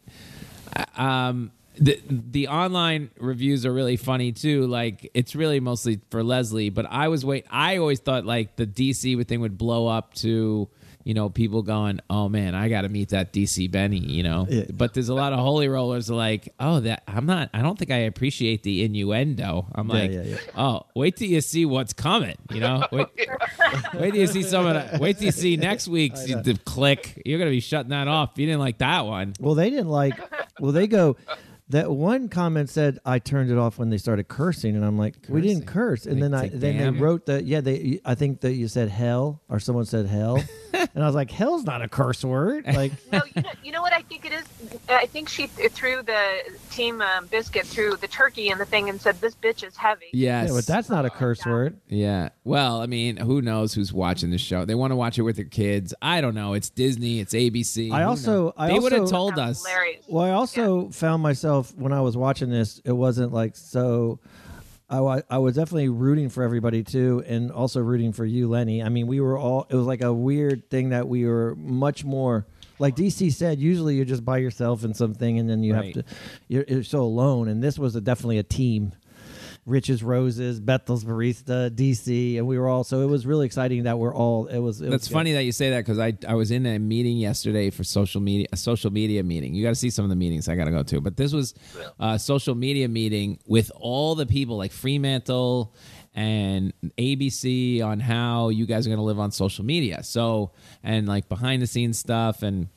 uh, 0.76 1.02
um, 1.02 1.52
the 1.80 2.00
the 2.10 2.48
online 2.48 3.10
reviews 3.20 3.66
are 3.66 3.74
really 3.74 3.98
funny 3.98 4.32
too. 4.32 4.68
Like 4.68 5.10
it's 5.14 5.36
really 5.36 5.60
mostly 5.60 6.00
for 6.10 6.24
Leslie, 6.24 6.70
but 6.70 6.86
I 6.90 7.08
was 7.08 7.24
wait. 7.26 7.46
I 7.50 7.78
always 7.78 8.00
thought 8.00 8.26
like 8.26 8.56
the 8.56 8.66
DC 8.68 9.26
thing 9.28 9.42
would 9.42 9.58
blow 9.58 9.88
up 9.88 10.14
to. 10.16 10.70
You 11.04 11.14
know, 11.14 11.30
people 11.30 11.62
going, 11.64 12.02
"Oh 12.10 12.28
man, 12.28 12.54
I 12.54 12.68
got 12.68 12.82
to 12.82 12.90
meet 12.90 13.10
that 13.10 13.32
DC 13.32 13.72
Benny." 13.72 14.00
You 14.00 14.24
know, 14.24 14.46
Yeah. 14.50 14.64
but 14.74 14.94
there's 14.94 15.08
a 15.08 15.14
lot 15.14 15.32
of 15.32 15.40
holy 15.40 15.70
rollers 15.70 16.10
like, 16.10 16.54
"Oh, 16.60 16.82
that 16.82 17.04
I'm 17.08 17.26
not. 17.26 17.50
I 17.54 17.62
don't 17.62 17.80
think 17.80 17.92
I 17.92 18.00
appreciate 18.00 18.64
the 18.64 18.84
innuendo." 18.84 19.68
I'm 19.74 19.88
Yeah, 19.88 19.94
like, 19.94 20.12
yeah, 20.12 20.22
yeah. 20.24 20.38
"Oh, 20.58 20.82
wait 20.96 21.16
till 21.16 21.30
you 21.30 21.40
see 21.40 21.64
what's 21.64 21.94
coming." 21.94 22.36
You 22.52 22.60
know, 22.60 22.84
wait, 22.92 23.08
wait 23.94 24.12
till 24.12 24.16
you 24.18 24.28
see 24.28 24.44
some 24.44 24.66
of 24.66 24.74
that. 24.74 25.00
Wait 25.00 25.16
till 25.16 25.28
you 25.28 25.32
see 25.32 25.56
next 25.56 25.88
week's 25.98 26.26
the 26.26 26.60
click. 26.66 27.22
You're 27.26 27.40
gonna 27.40 27.52
be 27.52 27.62
shutting 27.62 27.92
that 27.92 28.10
off. 28.10 28.32
If 28.34 28.40
you 28.40 28.46
didn't 28.46 28.60
like 28.60 28.80
that 28.80 29.06
one. 29.06 29.32
Well, 29.40 29.56
they 29.56 29.70
didn't 29.70 29.88
like. 29.90 30.16
Well, 30.60 30.74
they 30.74 30.88
go. 30.88 31.16
That 31.70 31.92
one 31.92 32.30
comment 32.30 32.70
said 32.70 32.98
I 33.06 33.20
turned 33.20 33.52
it 33.52 33.58
off 33.58 33.78
when 33.78 33.90
they 33.90 33.98
started 33.98 34.30
cursing, 34.30 34.76
and 34.78 34.86
I'm 34.86 34.98
like, 34.98 35.16
we 35.28 35.42
didn't 35.42 35.66
curse. 35.66 36.06
And 36.06 36.22
then 36.24 36.34
I 36.34 36.44
Like, 36.44 36.52
then 36.54 36.78
damn. 36.78 36.94
they 36.96 37.00
wrote 37.02 37.26
that. 37.26 37.44
Yeah, 37.46 37.60
they. 37.60 38.00
I 38.06 38.16
think 38.16 38.40
that 38.42 38.54
you 38.54 38.70
said 38.70 38.88
hell 38.88 39.42
or 39.50 39.60
someone 39.60 39.84
said 39.86 40.06
hell, 40.06 40.42
and 40.74 40.90
I 41.04 41.06
was 41.06 41.14
like, 41.16 41.30
hell's 41.30 41.66
not 41.66 41.82
a 41.82 41.90
curse 41.90 42.24
word. 42.24 42.66
Like, 42.78 42.94
No, 43.12 43.22
you 43.36 43.42
know, 43.42 43.50
you 43.66 43.72
know 43.74 43.82
what 43.82 43.92
I 43.92 44.02
think 44.04 44.26
it 44.26 44.32
is. 44.32 44.46
I 44.88 45.08
think 45.08 45.28
she 45.28 45.48
threw 45.48 46.04
the 46.04 46.38
team 46.72 47.02
um, 47.02 47.26
biscuit 47.28 47.66
through 47.66 47.98
the 47.98 48.08
turkey 48.08 48.50
and 48.50 48.62
the 48.62 48.66
thing 48.66 48.88
and 48.88 49.02
said, 49.02 49.20
"This 49.20 49.36
bitch 49.36 49.66
is 49.68 49.76
heavy." 49.76 50.06
Yes. 50.14 50.48
yeah, 50.50 50.56
but 50.56 50.66
that's 50.66 50.90
not 50.90 51.06
a 51.06 51.10
curse 51.10 51.46
word. 51.46 51.76
Yeah. 51.90 52.30
Well, 52.46 52.82
I 52.82 52.86
mean, 52.86 53.18
who 53.18 53.42
knows 53.42 53.74
who's 53.74 53.92
watching 53.92 54.30
the 54.30 54.38
show? 54.38 54.64
They 54.64 54.76
want 54.76 54.92
to 54.92 54.96
watch 54.96 55.18
it 55.18 55.24
with 55.24 55.36
their 55.36 55.44
kids. 55.46 55.94
I 56.02 56.22
don't 56.22 56.36
know. 56.36 56.54
It's 56.54 56.70
Disney. 56.70 57.20
It's 57.20 57.34
ABC. 57.34 57.92
I 57.92 58.04
Who 58.04 58.08
also- 58.10 58.44
knows? 58.46 58.54
I 58.56 58.68
they 58.70 58.80
would 58.80 58.92
have 58.94 59.02
also- 59.02 59.12
told 59.12 59.36
That 59.36 59.50
us. 59.50 59.66
hilarious. 59.66 60.06
Well, 60.08 60.24
I 60.24 60.30
also 60.32 60.90
found 60.92 61.24
myself 61.24 61.57
when 61.64 61.92
I 61.94 62.02
was 62.02 62.16
watching 62.18 62.50
this, 62.50 62.80
it 62.86 62.92
wasn't 62.92 63.34
like 63.34 63.56
so. 63.56 64.20
I, 64.90 65.02
wa- 65.02 65.22
I 65.30 65.38
was 65.40 65.56
definitely 65.56 65.90
rooting 65.90 66.30
for 66.30 66.44
everybody 66.44 66.82
too, 66.82 67.22
and 67.28 67.52
also 67.52 67.82
rooting 67.82 68.14
for 68.14 68.26
you, 68.26 68.48
Lenny. 68.48 68.82
I 68.82 68.88
mean, 68.90 69.08
we 69.08 69.20
were 69.20 69.38
all. 69.38 69.68
It 69.70 69.76
was 69.76 69.86
like 69.86 70.02
a 70.02 70.14
weird 70.14 70.70
thing 70.70 70.90
that 70.90 71.08
we 71.08 71.26
were 71.26 71.56
much 71.58 72.06
more 72.06 72.46
like 72.80 72.96
DC 72.96 73.34
said, 73.34 73.60
usually 73.60 73.96
you're 73.96 74.06
just 74.06 74.24
by 74.24 74.38
yourself 74.38 74.84
in 74.84 74.94
something, 74.94 75.40
and 75.40 75.50
then 75.50 75.64
you 75.64 75.74
Right. 75.74 75.96
have 75.96 76.06
to. 76.06 76.12
You're, 76.48 76.66
you're 76.68 76.84
so 76.84 77.02
alone, 77.02 77.48
and 77.48 77.62
this 77.64 77.80
was 77.80 77.96
a, 77.96 78.02
definitely 78.02 78.38
a 78.38 78.44
team. 78.44 78.94
Rich's 79.68 80.02
Roses, 80.02 80.62
Bethel's 80.62 81.04
Barista, 81.04 81.70
DC, 81.70 82.38
and 82.38 82.48
we 82.48 82.58
were 82.58 82.70
all. 82.70 82.86
So 82.86 83.02
it 83.02 83.08
was 83.08 83.26
really 83.28 83.46
exciting 83.46 83.84
that 83.84 84.00
we're 84.00 84.16
all. 84.16 84.48
It 84.48 84.60
was. 84.60 84.80
It 84.80 84.90
That's 84.90 85.08
was 85.10 85.14
funny 85.14 85.34
that 85.34 85.44
you 85.44 85.52
say 85.52 85.72
that 85.72 85.82
because 85.82 86.00
I 86.00 86.14
I 86.26 86.36
was 86.36 86.52
in 86.52 86.66
a 86.66 86.80
meeting 86.80 87.18
yesterday 87.18 87.70
for 87.70 87.84
social 87.84 88.22
media 88.22 88.48
a 88.54 88.58
social 88.58 88.92
media 88.92 89.24
meeting. 89.24 89.54
You 89.54 89.64
got 89.64 89.70
to 89.70 89.76
see 89.76 89.90
some 89.90 90.06
of 90.06 90.10
the 90.10 90.16
meetings 90.16 90.48
I 90.48 90.56
got 90.56 90.66
to 90.66 90.72
go 90.72 90.84
to, 90.84 91.02
but 91.02 91.18
this 91.18 91.34
was 91.34 91.54
a 92.00 92.18
social 92.18 92.56
media 92.56 92.88
meeting 92.88 93.40
with 93.46 93.70
all 93.76 94.16
the 94.16 94.26
people 94.26 94.56
like 94.58 94.72
Fremantle 94.72 95.76
and 96.16 96.72
ABC 96.98 97.84
on 97.84 98.00
how 98.00 98.48
you 98.48 98.66
guys 98.66 98.88
are 98.88 98.90
going 98.90 99.00
to 99.00 99.04
live 99.04 99.20
on 99.20 99.32
social 99.32 99.66
media. 99.66 100.02
So 100.02 100.54
and 100.82 101.10
like 101.10 101.28
behind 101.28 101.62
the 101.62 101.68
scenes 101.68 102.00
stuff 102.00 102.42
and 102.42 102.70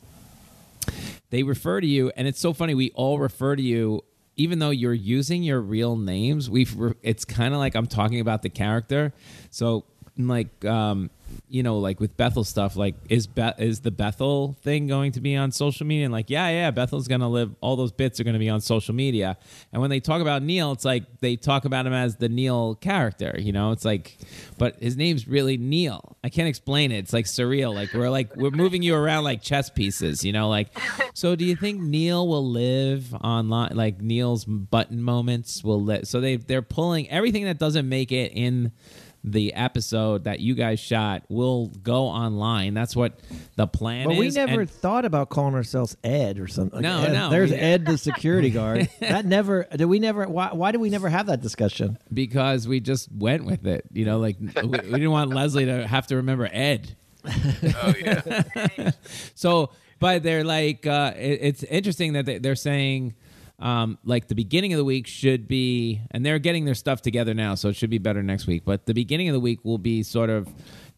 they 1.31 1.45
refer 1.45 1.81
to 1.81 1.87
you 1.87 2.11
and 2.17 2.27
it's 2.27 2.41
so 2.41 2.53
funny 2.53 2.75
we 2.75 2.91
all 2.97 3.21
refer 3.21 3.55
to 3.55 3.63
you 3.63 4.03
even 4.41 4.59
though 4.59 4.71
you're 4.71 4.95
using 4.95 5.43
your 5.43 5.61
real 5.61 5.97
names 5.97 6.49
we've 6.49 6.75
it's 7.03 7.25
kind 7.25 7.53
of 7.53 7.61
like 7.61 7.75
i'm 7.75 7.87
talking 7.87 8.21
about 8.21 8.41
the 8.43 8.49
character. 8.49 9.13
So 9.51 9.85
like 10.17 10.65
um 10.65 11.11
you 11.49 11.63
know 11.63 11.79
like 11.79 12.01
with 12.01 12.17
bethel 12.17 12.45
stuff 12.45 12.77
like 12.77 12.95
is 13.09 13.27
Be- 13.27 13.53
is 13.59 13.81
the 13.81 13.91
bethel 13.91 14.57
thing 14.63 14.87
going 14.87 15.13
to 15.13 15.21
be 15.21 15.37
on 15.37 15.53
social 15.53 15.87
media? 15.87 16.05
And 16.05 16.13
like 16.13 16.31
yeah 16.31 16.49
yeah 16.49 16.71
bethel's 16.71 17.09
gonna 17.09 17.29
live 17.29 17.55
all 17.61 17.77
those 17.77 17.93
bits 17.93 18.21
are 18.21 18.25
gonna 18.25 18.39
be 18.39 18.49
on 18.49 18.61
social 18.61 18.95
media. 18.95 19.37
And 19.73 19.81
when 19.81 19.91
they 19.91 20.01
talk 20.01 20.21
about 20.21 20.43
neil 20.43 20.73
it's 20.73 20.85
like 20.85 21.21
they 21.21 21.37
talk 21.37 21.65
about 21.65 21.87
him 21.87 21.93
as 21.93 22.17
the 22.17 22.29
neil 22.29 22.75
character 22.77 23.35
you 23.39 23.53
know? 23.53 23.73
It's 23.73 23.85
like 23.85 24.19
but 24.59 24.77
his 24.81 24.97
name's 24.97 25.27
really 25.29 25.57
neil. 25.57 26.17
I 26.23 26.29
can't 26.29 26.49
explain 26.49 26.93
it. 26.93 26.99
It's 26.99 27.13
like 27.13 27.27
surreal. 27.27 27.75
Like 27.75 27.93
we're 27.93 28.11
like 28.11 28.37
we're 28.37 28.51
moving 28.51 28.83
you 28.83 28.95
around 28.95 29.25
like 29.25 29.43
chess 29.43 29.71
pieces 29.71 30.25
you 30.25 30.33
know? 30.33 30.49
Like 30.49 30.77
so 31.15 31.37
do 31.37 31.45
you 31.45 31.57
think 31.57 31.81
neil 31.81 32.27
will 32.27 32.47
live 32.47 33.15
online 33.15 33.73
like 33.75 34.01
neil's 34.01 34.45
button 34.45 35.03
moments 35.03 35.63
will 35.65 35.83
live 35.83 36.07
so 36.07 36.21
they 36.21 36.37
they're 36.37 36.63
pulling 36.63 37.09
everything 37.11 37.45
that 37.45 37.59
doesn't 37.59 37.89
make 37.89 38.13
it 38.13 38.33
in 38.33 38.73
the 39.23 39.53
episode 39.53 40.25
that 40.25 40.41
you 40.41 40.55
guys 40.55 40.81
shot 40.81 41.23
will 41.29 41.67
go 41.83 42.05
online 42.05 42.73
that's 42.73 42.97
what 42.97 43.21
the 43.57 43.67
plan 43.67 44.07
But 44.07 44.15
is 44.15 44.19
we 44.19 44.31
never 44.31 44.63
and- 44.63 44.71
thought 44.71 45.05
about 45.05 45.29
calling 45.29 45.55
ourselves 45.55 45.97
Ed 46.03 46.39
or 46.39 46.49
something. 46.49 46.77
Like 46.77 46.83
No, 46.83 47.03
Ed. 47.05 47.13
no, 47.13 47.29
There's 47.31 47.51
we- 47.51 47.57
Ed, 47.57 47.85
the 47.85 47.99
security 47.99 48.49
guard. 48.51 48.89
that 49.01 49.27
never. 49.27 49.67
Did 49.77 49.85
we 49.85 49.99
never? 49.99 50.27
Why? 50.27 50.53
Why 50.53 50.73
did 50.73 50.81
we 50.81 50.89
never 50.89 51.09
have 51.11 51.27
that 51.27 51.43
discussion? 51.43 51.99
because 52.13 52.67
we 52.67 52.81
just 52.81 53.13
went 53.13 53.45
with 53.45 53.67
it 53.67 53.85
you 53.93 54.05
know 54.05 54.19
like 54.19 54.37
we, 54.41 54.47
we 54.69 54.79
didn't 54.79 55.11
want 55.11 55.31
leslie 55.31 55.67
to 55.67 55.87
have 55.87 56.07
to 56.07 56.17
remember 56.17 56.49
ed 56.51 56.97
Oh 57.25 57.95
yeah. 58.01 58.91
So, 59.35 59.71
but 59.99 60.23
they're 60.23 60.45
like, 60.45 60.87
uh, 60.87 61.13
it, 61.17 61.39
it's 61.43 61.63
interesting 61.65 62.15
that 62.15 62.25
they, 62.27 62.39
they're 62.39 62.57
saying, 62.57 63.15
um, 63.61 63.99
like 64.05 64.29
the 64.29 64.35
beginning 64.35 64.73
of 64.73 64.79
the 64.79 64.85
week 64.85 65.07
should 65.07 65.47
be, 65.47 66.01
and 66.11 66.25
they're 66.25 66.39
getting 66.39 66.65
their 66.65 66.75
stuff 66.75 67.03
together 67.03 67.35
now, 67.35 67.55
so 67.55 67.69
it 67.69 67.77
should 67.77 67.91
be 67.91 67.99
better 67.99 68.23
next 68.23 68.47
week. 68.47 68.63
But 68.65 68.87
the 68.87 68.95
beginning 68.95 69.29
of 69.29 69.35
the 69.35 69.41
week 69.41 69.61
will 69.65 69.79
be 69.79 70.03
sort 70.03 70.31
of 70.31 70.49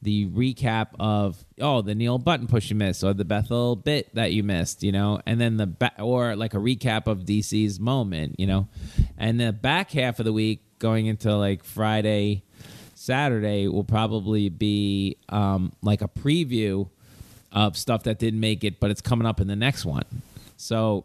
the 0.01 0.27
recap 0.29 0.89
of 0.99 1.45
oh 1.61 1.81
the 1.81 1.95
Neil 1.95 2.19
button 2.19 2.49
push 2.49 2.71
you 2.71 2.77
missed 2.77 3.05
or 3.05 3.15
the 3.15 3.25
Bethel 3.25 3.77
bit 3.77 4.15
that 4.15 4.33
you 4.33 4.43
missed, 4.43 4.83
you 4.83 4.93
know, 4.93 5.21
and 5.27 5.41
then 5.41 5.57
the 5.57 5.67
ba- 5.67 6.01
or 6.01 6.37
like 6.37 6.55
a 6.55 6.59
recap 6.59 7.07
of 7.07 7.21
DC's 7.21 7.81
moment, 7.81 8.39
you 8.39 8.47
know, 8.47 8.69
and 9.19 9.41
the 9.41 9.53
back 9.53 9.91
half 9.91 10.19
of 10.19 10.25
the 10.25 10.33
week 10.33 10.63
going 10.79 11.07
into 11.07 11.35
like 11.37 11.65
Friday. 11.65 12.45
Saturday 12.95 13.67
will 13.67 13.83
probably 13.83 14.49
be 14.49 15.17
um, 15.29 15.73
like 15.83 16.03
a 16.03 16.09
preview 16.09 16.89
of 17.51 17.77
stuff 17.77 18.05
that 18.05 18.21
didn't 18.21 18.39
make 18.39 18.63
it, 18.63 18.79
but 18.79 18.93
it's 18.93 19.01
coming 19.01 19.27
up 19.27 19.41
in 19.41 19.49
the 19.49 19.57
next 19.57 19.85
one. 19.85 20.05
So, 20.57 21.05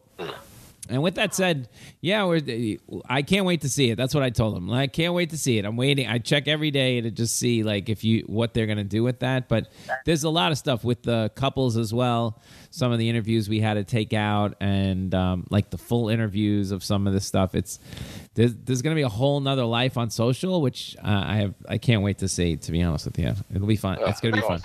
and 0.89 1.01
with 1.01 1.15
that 1.15 1.33
said, 1.33 1.69
yeah, 2.01 2.23
we're, 2.25 2.77
I 3.09 3.21
can't 3.21 3.45
wait 3.45 3.61
to 3.61 3.69
see 3.69 3.89
it. 3.89 3.95
That's 3.95 4.13
what 4.13 4.23
I 4.23 4.29
told 4.29 4.55
them. 4.55 4.71
I 4.71 4.87
can't 4.87 5.13
wait 5.13 5.29
to 5.31 5.37
see 5.37 5.57
it. 5.57 5.65
I'm 5.65 5.77
waiting. 5.77 6.07
I 6.07 6.19
check 6.19 6.47
every 6.47 6.71
day 6.71 7.01
to 7.01 7.11
just 7.11 7.37
see 7.37 7.63
like 7.63 7.89
if 7.89 8.03
you 8.03 8.23
what 8.27 8.53
they're 8.53 8.67
gonna 8.67 8.83
do 8.83 9.03
with 9.03 9.19
that. 9.19 9.47
But 9.47 9.71
there's 10.05 10.23
a 10.23 10.29
lot 10.29 10.51
of 10.51 10.57
stuff 10.57 10.83
with 10.83 11.03
the 11.03 11.31
couples 11.35 11.77
as 11.77 11.93
well. 11.93 12.41
Some 12.69 12.91
of 12.91 12.99
the 12.99 13.09
interviews 13.09 13.49
we 13.49 13.59
had 13.59 13.75
to 13.75 13.83
take 13.83 14.13
out, 14.13 14.55
and 14.59 15.13
um, 15.15 15.47
like 15.49 15.69
the 15.69 15.77
full 15.77 16.09
interviews 16.09 16.71
of 16.71 16.83
some 16.83 17.07
of 17.07 17.13
this 17.13 17.25
stuff. 17.25 17.55
It's 17.55 17.79
there's, 18.35 18.53
there's 18.55 18.81
gonna 18.81 18.95
be 18.95 19.01
a 19.01 19.09
whole 19.09 19.39
nother 19.39 19.65
life 19.65 19.97
on 19.97 20.09
social, 20.09 20.61
which 20.61 20.95
uh, 21.03 21.23
I 21.25 21.35
have. 21.37 21.55
I 21.67 21.77
can't 21.77 22.03
wait 22.03 22.19
to 22.19 22.27
see. 22.27 22.57
To 22.57 22.71
be 22.71 22.81
honest 22.83 23.05
with 23.05 23.17
you, 23.19 23.33
it'll 23.53 23.67
be 23.67 23.75
fun. 23.75 23.97
It's 24.01 24.19
gonna 24.19 24.35
be 24.35 24.41
fun. 24.41 24.61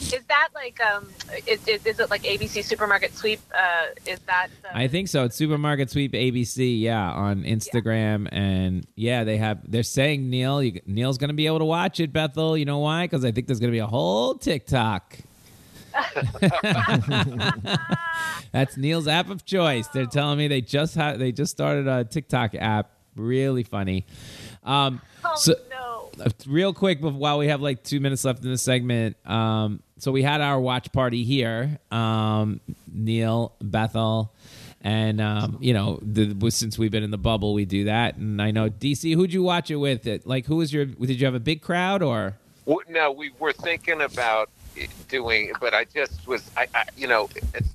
Is 0.00 0.24
that 0.28 0.48
like 0.54 0.80
um? 0.80 1.08
Is, 1.46 1.66
is, 1.66 1.84
is 1.84 1.98
it 2.00 2.08
like 2.08 2.22
ABC 2.22 2.62
Supermarket 2.64 3.14
Sweep? 3.16 3.40
Uh, 3.52 3.86
is 4.06 4.18
that? 4.20 4.48
The, 4.62 4.76
I 4.76 4.86
think 4.88 5.08
so. 5.08 5.24
It's 5.24 5.34
Supermarket 5.36 5.90
Sweep 5.90 6.12
ABC, 6.12 6.80
yeah, 6.80 7.10
on 7.10 7.42
Instagram, 7.42 8.28
and 8.32 8.86
yeah, 8.94 9.24
they 9.24 9.36
have. 9.38 9.58
They're 9.70 9.82
saying 9.82 10.30
Neil, 10.30 10.62
you, 10.62 10.80
Neil's 10.86 11.18
going 11.18 11.30
to 11.30 11.34
be 11.34 11.46
able 11.46 11.58
to 11.58 11.64
watch 11.64 11.98
it. 12.00 12.12
Bethel, 12.12 12.56
you 12.56 12.64
know 12.64 12.78
why? 12.78 13.04
Because 13.04 13.24
I 13.24 13.32
think 13.32 13.48
there's 13.48 13.58
going 13.60 13.72
to 13.72 13.76
be 13.76 13.80
a 13.80 13.86
whole 13.86 14.34
TikTok. 14.34 15.18
That's 18.52 18.76
Neil's 18.76 19.08
app 19.08 19.30
of 19.30 19.44
choice. 19.44 19.88
They're 19.88 20.06
telling 20.06 20.38
me 20.38 20.48
they 20.48 20.60
just 20.60 20.94
had 20.94 21.18
they 21.18 21.32
just 21.32 21.50
started 21.50 21.88
a 21.88 22.04
TikTok 22.04 22.54
app. 22.54 22.90
Really 23.16 23.64
funny. 23.64 24.06
Um, 24.62 25.00
Oh 25.24 25.34
so, 25.34 25.54
no! 25.70 26.10
uh, 26.24 26.30
real 26.46 26.72
quick 26.72 27.00
while 27.00 27.38
we 27.38 27.48
have 27.48 27.60
like 27.60 27.82
two 27.82 27.98
minutes 27.98 28.24
left 28.24 28.44
in 28.44 28.50
the 28.50 28.58
segment 28.58 29.16
um 29.26 29.82
so 29.98 30.12
we 30.12 30.22
had 30.22 30.40
our 30.40 30.60
watch 30.60 30.92
party 30.92 31.24
here 31.24 31.78
um 31.90 32.60
neil 32.92 33.54
bethel 33.60 34.32
and 34.80 35.20
um 35.20 35.58
you 35.60 35.74
know 35.74 35.98
the, 36.02 36.50
since 36.50 36.78
we've 36.78 36.90
been 36.90 37.02
in 37.02 37.10
the 37.10 37.18
bubble 37.18 37.54
we 37.54 37.64
do 37.64 37.84
that 37.84 38.16
and 38.16 38.40
i 38.40 38.50
know 38.50 38.68
dc 38.68 39.14
who'd 39.14 39.32
you 39.32 39.42
watch 39.42 39.70
it 39.70 39.76
with 39.76 40.06
it 40.06 40.26
like 40.26 40.46
who 40.46 40.56
was 40.56 40.72
your 40.72 40.84
did 40.84 41.20
you 41.20 41.26
have 41.26 41.34
a 41.34 41.40
big 41.40 41.62
crowd 41.62 42.02
or 42.02 42.36
No, 42.86 43.10
we 43.10 43.30
were 43.38 43.54
thinking 43.54 44.02
about 44.02 44.50
doing, 45.08 45.52
but 45.58 45.72
I 45.72 45.84
just 45.84 46.26
was, 46.26 46.50
I, 46.56 46.66
I 46.74 46.84
you 46.96 47.06
know, 47.06 47.28
it's 47.54 47.74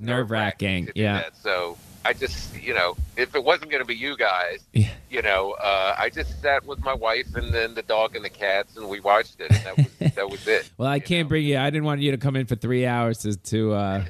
to 0.88 0.94
do 0.94 1.02
yeah. 1.02 1.22
that. 1.22 1.36
So 1.38 1.78
I 2.06 2.14
just, 2.14 2.62
you 2.62 2.74
know, 2.74 2.96
if 3.18 3.34
it 3.36 3.44
wasn't 3.44 3.72
going 3.72 3.82
to 3.82 3.88
be 3.88 3.96
you 3.96 4.18
guys, 4.18 4.60
Yeah. 4.74 4.90
you 5.10 5.22
know, 5.22 5.52
uh, 5.54 5.96
I 5.98 6.10
just 6.10 6.42
sat 6.42 6.66
with 6.66 6.84
my 6.84 6.94
wife 6.94 7.34
and 7.36 7.54
then 7.54 7.76
the 7.76 7.82
dog 7.82 8.16
and 8.16 8.26
the 8.26 8.30
cats, 8.30 8.76
and 8.76 8.90
we 8.90 9.00
watched 9.00 9.40
it, 9.40 9.52
and 9.52 9.60
that 9.66 9.78
was 9.78 10.14
that 10.16 10.30
was 10.30 10.48
it. 10.48 10.70
well 10.78 10.90
i 10.90 11.00
can't 11.00 11.28
know. 11.28 11.30
bring 11.30 11.46
you 11.46 11.58
i 11.58 11.70
didn't 11.70 11.86
want 11.86 12.02
you 12.02 12.12
to 12.12 12.18
come 12.18 12.36
in 12.36 12.46
for 12.46 12.56
three 12.56 12.86
hours 12.86 13.20
to 13.20 13.36
to 13.38 13.74
uh 13.74 14.04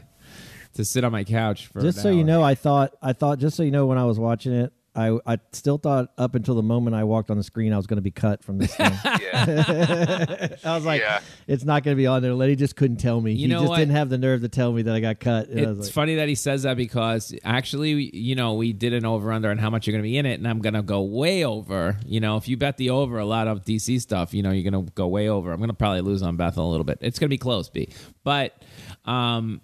to 0.73 0.83
sit 0.83 1.03
on 1.03 1.12
my 1.12 1.23
couch 1.23 1.67
for 1.67 1.81
Just 1.81 1.97
an 2.00 2.03
so 2.03 2.09
you 2.09 2.23
know, 2.23 2.41
I 2.41 2.55
thought. 2.55 2.95
I 3.00 3.13
thought. 3.13 3.38
Just 3.38 3.55
so 3.55 3.62
you 3.62 3.69
know, 3.69 3.85
when 3.85 4.00
I 4.00 4.05
was 4.05 4.17
watching 4.17 4.53
it, 4.53 4.73
I 4.95 5.17
I 5.25 5.38
still 5.53 5.77
thought 5.77 6.12
up 6.17 6.35
until 6.35 6.53
the 6.55 6.62
moment 6.63 6.95
I 6.95 7.03
walked 7.03 7.31
on 7.31 7.38
the 7.38 7.43
screen, 7.43 7.73
I 7.73 7.77
was 7.77 7.88
going 7.88 7.97
to 7.97 8.01
be 8.03 8.12
cut 8.12 8.43
from 8.43 8.57
this 8.59 8.75
thing. 8.75 8.91
Yeah, 9.21 10.55
I 10.63 10.75
was 10.75 10.85
like, 10.85 11.01
Yeah. 11.01 11.19
it's 11.47 11.63
not 11.63 11.83
going 11.83 11.95
to 11.95 12.00
be 12.00 12.05
on 12.07 12.21
there. 12.21 12.33
Lenny 12.33 12.55
just 12.55 12.75
couldn't 12.75 12.97
tell 12.97 13.19
me. 13.19 13.31
You 13.31 13.38
he 13.39 13.47
know 13.47 13.62
just 13.62 13.69
what? 13.69 13.77
didn't 13.77 13.95
have 13.95 14.09
the 14.09 14.17
nerve 14.17 14.41
to 14.41 14.50
tell 14.50 14.71
me 14.71 14.83
that 14.83 14.93
I 14.93 15.00
got 15.00 15.19
cut. 15.19 15.50
And 15.50 15.65
I 15.65 15.69
was 15.69 15.77
It's 15.79 15.88
like, 15.88 15.93
funny 15.93 16.15
that 16.15 16.27
he 16.27 16.35
says 16.35 16.63
that 16.63 16.77
because 16.77 17.33
actually, 17.43 18.15
you 18.15 18.35
know, 18.35 18.53
we 18.53 18.73
did 18.73 18.93
an 18.93 19.05
over 19.05 19.31
under 19.31 19.50
on 19.50 19.57
how 19.57 19.69
much 19.69 19.88
you're 19.88 19.93
going 19.93 20.03
to 20.03 20.07
be 20.07 20.17
in 20.17 20.25
it, 20.25 20.35
and 20.35 20.47
I'm 20.47 20.59
going 20.59 20.73
to 20.75 20.81
go 20.83 21.01
way 21.01 21.43
over. 21.43 21.97
You 22.05 22.19
know, 22.19 22.38
if 22.38 22.47
you 22.47 22.57
bet 22.57 22.77
the 22.77 22.91
over 22.91 23.17
a 23.17 23.25
lot 23.25 23.47
of 23.47 23.63
DC 23.65 24.00
stuff, 24.01 24.33
you 24.33 24.43
know, 24.43 24.51
you're 24.51 24.69
going 24.69 24.85
to 24.85 24.91
go 24.93 25.07
way 25.07 25.27
over. 25.29 25.51
I'm 25.51 25.57
going 25.59 25.69
to 25.69 25.75
probably 25.75 26.01
lose 26.01 26.21
on 26.21 26.38
Bethel 26.38 26.69
a 26.69 26.71
little 26.71 26.83
bit. 26.85 27.00
It's 27.01 27.17
going 27.19 27.27
to 27.27 27.33
be 27.33 27.38
close, 27.39 27.69
B. 27.69 27.89
But, 28.23 28.62
um, 29.05 29.62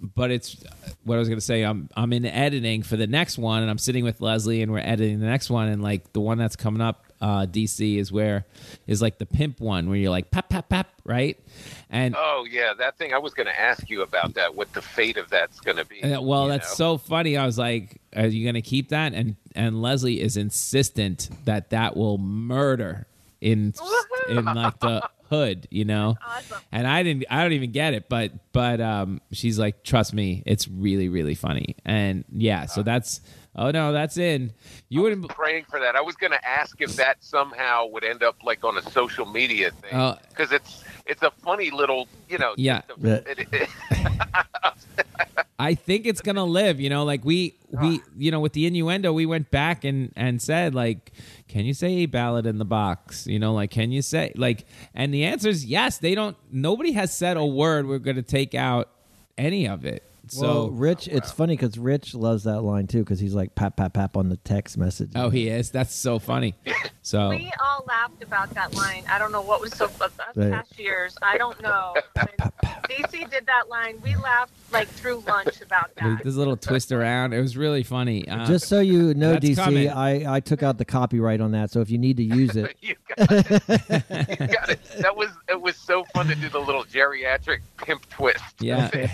but 0.00 0.30
it's 0.30 0.62
what 1.04 1.16
I 1.16 1.18
was 1.18 1.28
going 1.28 1.38
to 1.38 1.44
say. 1.44 1.62
I'm 1.62 1.88
I'm 1.96 2.12
in 2.12 2.24
editing 2.24 2.82
for 2.82 2.96
the 2.96 3.06
next 3.06 3.38
one, 3.38 3.62
and 3.62 3.70
I'm 3.70 3.78
sitting 3.78 4.04
with 4.04 4.20
Leslie, 4.20 4.62
and 4.62 4.72
we're 4.72 4.78
editing 4.78 5.20
the 5.20 5.26
next 5.26 5.50
one, 5.50 5.68
and 5.68 5.82
like 5.82 6.12
the 6.12 6.20
one 6.20 6.38
that's 6.38 6.56
coming 6.56 6.80
up, 6.80 7.04
uh, 7.20 7.46
DC 7.46 7.96
is 7.96 8.12
where 8.12 8.44
is 8.86 9.00
like 9.00 9.18
the 9.18 9.26
pimp 9.26 9.60
one 9.60 9.88
where 9.88 9.96
you're 9.96 10.10
like 10.10 10.30
pap 10.30 10.48
pap 10.48 10.68
pap, 10.68 10.88
right? 11.04 11.38
And 11.90 12.14
Oh 12.16 12.46
yeah, 12.50 12.72
that 12.78 12.98
thing. 12.98 13.14
I 13.14 13.18
was 13.18 13.34
going 13.34 13.46
to 13.46 13.60
ask 13.60 13.88
you 13.88 14.02
about 14.02 14.34
that. 14.34 14.54
What 14.54 14.72
the 14.72 14.82
fate 14.82 15.16
of 15.16 15.30
that's 15.30 15.60
going 15.60 15.76
to 15.78 15.84
be? 15.84 16.02
Uh, 16.02 16.20
well, 16.20 16.48
that's 16.48 16.78
know? 16.78 16.96
so 16.96 16.98
funny. 16.98 17.36
I 17.36 17.46
was 17.46 17.58
like, 17.58 18.00
"Are 18.14 18.26
you 18.26 18.44
going 18.44 18.54
to 18.54 18.62
keep 18.62 18.90
that?" 18.90 19.14
And 19.14 19.36
and 19.54 19.80
Leslie 19.80 20.20
is 20.20 20.36
insistent 20.36 21.30
that 21.44 21.70
that 21.70 21.96
will 21.96 22.18
murder 22.18 23.06
in 23.40 23.74
in 24.28 24.44
like 24.44 24.78
the 24.80 25.08
hood, 25.28 25.66
you 25.70 25.84
know. 25.84 26.16
Awesome. 26.26 26.58
And 26.72 26.86
I 26.86 27.02
didn't, 27.02 27.24
I 27.30 27.42
don't 27.42 27.52
even 27.52 27.72
get 27.72 27.94
it, 27.94 28.08
but 28.08 28.32
but 28.52 28.80
um, 28.80 29.20
she's 29.32 29.58
like, 29.58 29.82
"Trust 29.84 30.14
me, 30.14 30.42
it's 30.46 30.66
really 30.68 31.08
really 31.08 31.34
funny." 31.34 31.76
And 31.84 32.24
yeah, 32.32 32.66
so 32.66 32.82
that's 32.82 33.20
oh 33.54 33.70
no, 33.70 33.92
that's 33.92 34.16
in. 34.16 34.52
You 34.88 35.02
wouldn't. 35.02 35.28
praying 35.28 35.64
for 35.70 35.80
that. 35.80 35.96
I 35.96 36.00
was 36.00 36.14
going 36.16 36.32
to 36.32 36.46
ask 36.48 36.80
if 36.80 36.96
that 36.96 37.22
somehow 37.24 37.86
would 37.86 38.04
end 38.04 38.22
up 38.22 38.36
like 38.44 38.64
on 38.64 38.76
a 38.78 38.82
social 38.90 39.26
media 39.26 39.70
thing 39.70 39.90
Oh. 39.94 40.16
because 40.28 40.52
it's 40.52 40.84
it's 41.06 41.22
a 41.22 41.30
funny 41.42 41.70
little 41.70 42.08
you 42.28 42.38
know. 42.38 42.54
Yeah. 42.56 42.82
a- 43.02 43.30
it- 43.30 43.48
it- 43.52 43.68
I 45.58 45.74
think 45.74 46.06
it's 46.06 46.20
gonna 46.20 46.44
live. 46.44 46.80
You 46.80 46.90
know, 46.90 47.04
like 47.04 47.24
we 47.24 47.54
we 47.70 48.00
you 48.16 48.30
know 48.30 48.40
with 48.40 48.52
the 48.52 48.66
innuendo, 48.66 49.12
we 49.12 49.24
went 49.26 49.50
back 49.50 49.84
and 49.84 50.12
and 50.14 50.40
said 50.40 50.74
like, 50.74 51.12
can 51.48 51.64
you 51.64 51.74
say 51.74 51.88
a 51.88 52.06
ballad 52.06 52.46
in 52.46 52.58
the 52.58 52.64
box? 52.64 53.26
You 53.26 53.38
know, 53.38 53.54
like 53.54 53.70
can 53.70 53.92
you 53.92 54.02
say 54.02 54.32
like? 54.36 54.66
And 54.94 55.12
the 55.12 55.24
answer 55.24 55.48
is 55.48 55.64
yes. 55.64 55.98
They 55.98 56.14
don't. 56.14 56.36
Nobody 56.50 56.92
has 56.92 57.16
said 57.16 57.36
a 57.36 57.46
word. 57.46 57.86
We're 57.86 57.98
gonna 57.98 58.22
take 58.22 58.54
out 58.54 58.90
any 59.38 59.68
of 59.68 59.84
it. 59.84 60.02
So 60.28 60.42
well, 60.42 60.70
Rich, 60.70 61.08
it's 61.08 61.30
funny 61.30 61.54
because 61.56 61.78
Rich 61.78 62.14
loves 62.14 62.44
that 62.44 62.60
line 62.62 62.86
too 62.86 63.00
because 63.00 63.20
he's 63.20 63.34
like 63.34 63.54
pap 63.54 63.76
pap 63.76 63.92
pap 63.94 64.16
on 64.16 64.28
the 64.28 64.36
text 64.38 64.76
message. 64.78 65.12
oh, 65.14 65.30
he 65.30 65.48
is. 65.48 65.70
That's 65.70 65.94
so 65.94 66.18
funny. 66.18 66.54
So 67.02 67.30
We 67.30 67.52
all 67.62 67.84
laughed 67.86 68.22
about 68.22 68.50
that 68.54 68.74
line. 68.74 69.04
I 69.08 69.18
don't 69.18 69.30
know 69.32 69.40
what 69.42 69.60
was 69.60 69.72
so 69.74 69.86
funny. 69.88 70.12
us 70.18 70.36
Right. 70.36 70.52
past 70.52 70.78
years. 70.78 71.16
I 71.22 71.38
don't 71.38 71.60
know. 71.62 71.94
When 72.14 72.26
DC 72.88 73.30
did 73.30 73.46
that 73.46 73.68
line, 73.68 74.00
we 74.02 74.14
laughed 74.16 74.52
like 74.72 74.88
through 74.88 75.22
lunch 75.26 75.60
about 75.60 75.94
that. 75.96 76.22
this 76.24 76.34
little 76.34 76.56
twist 76.56 76.90
around. 76.92 77.32
It 77.32 77.40
was 77.40 77.56
really 77.56 77.82
funny. 77.82 78.28
Uh, 78.28 78.46
Just 78.46 78.68
so 78.68 78.80
you 78.80 79.14
know, 79.14 79.36
DC, 79.36 79.56
coming. 79.56 79.88
I, 79.88 80.36
I 80.36 80.40
took 80.40 80.62
out 80.62 80.78
the 80.78 80.84
copyright 80.84 81.40
on 81.40 81.52
that. 81.52 81.70
So 81.70 81.80
if 81.80 81.90
you 81.90 81.98
need 81.98 82.16
to 82.18 82.22
use 82.42 82.56
it, 82.56 82.76
you 82.80 82.94
got 83.16 83.30
it. 83.30 83.50
You 84.40 84.46
got 84.48 84.68
it. 84.70 84.80
That 85.00 85.16
was 85.16 85.30
it 85.48 85.60
was 85.60 85.76
so 85.76 86.04
fun 86.14 86.26
to 86.28 86.34
do 86.34 86.48
the 86.48 86.58
little 86.60 86.84
geriatric 86.84 87.60
pimp 87.78 88.08
twist. 88.08 88.42
Yeah. 88.60 88.90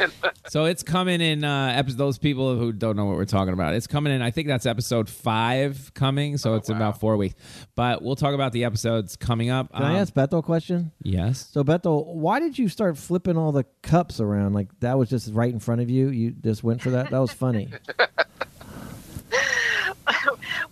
Uh, 0.00 0.29
so 0.48 0.64
it's 0.64 0.82
coming 0.82 1.20
in 1.20 1.44
uh 1.44 1.72
episode 1.74 1.98
those 1.98 2.18
people 2.18 2.56
who 2.56 2.72
don't 2.72 2.96
know 2.96 3.04
what 3.04 3.16
we're 3.16 3.24
talking 3.24 3.52
about. 3.54 3.74
It's 3.74 3.86
coming 3.86 4.12
in 4.12 4.22
I 4.22 4.30
think 4.30 4.48
that's 4.48 4.66
episode 4.66 5.08
5 5.08 5.92
coming, 5.94 6.36
so 6.36 6.54
it's 6.54 6.68
in 6.68 6.76
about 6.76 7.00
4 7.00 7.16
weeks. 7.16 7.34
But 7.74 8.02
we'll 8.02 8.16
talk 8.16 8.34
about 8.34 8.52
the 8.52 8.64
episodes 8.64 9.16
coming 9.16 9.50
up. 9.50 9.72
can 9.72 9.82
I 9.82 9.90
Um, 9.90 9.96
ask 9.96 10.14
Bethel 10.14 10.40
a 10.40 10.42
question? 10.42 10.92
Yes. 11.02 11.48
So 11.52 11.62
Bethel, 11.64 12.16
why 12.18 12.40
did 12.40 12.58
you 12.58 12.68
start 12.68 12.96
flipping 12.96 13.36
all 13.36 13.52
the 13.52 13.64
cups 13.82 14.20
around? 14.20 14.52
Like 14.54 14.68
that 14.80 14.98
was 14.98 15.08
just 15.08 15.32
right 15.32 15.52
in 15.52 15.60
front 15.60 15.80
of 15.80 15.90
you. 15.90 16.08
You 16.08 16.30
just 16.32 16.62
went 16.64 16.80
for 16.82 16.90
that. 16.90 17.10
That 17.10 17.18
was 17.18 17.32
funny. 17.32 17.68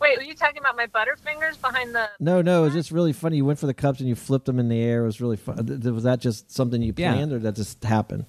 Wait, 0.00 0.17
were 0.17 0.23
you 0.23 0.35
talking 0.35 0.59
about 0.59 0.77
my 0.77 0.87
butterfingers 0.87 1.61
behind 1.61 1.95
the? 1.95 2.09
No, 2.21 2.41
no, 2.41 2.61
it 2.62 2.67
was 2.67 2.75
just 2.75 2.91
really 2.93 3.12
funny. 3.12 3.37
You 3.38 3.45
went 3.45 3.59
for 3.59 3.67
the 3.67 3.75
cups 3.75 3.99
and 4.00 4.09
you 4.09 4.15
flipped 4.15 4.47
them 4.47 4.59
in 4.59 4.69
the 4.69 4.81
air. 4.81 5.03
It 5.03 5.07
was 5.07 5.21
really 5.21 5.37
fun. 5.37 5.81
Was 5.93 6.05
that 6.05 6.21
just 6.21 6.50
something 6.53 6.81
you 6.81 6.95
Yeah. 6.97 7.12
planned, 7.15 7.33
or 7.33 7.38
that 7.41 7.57
just 7.57 7.83
happened? 7.85 8.25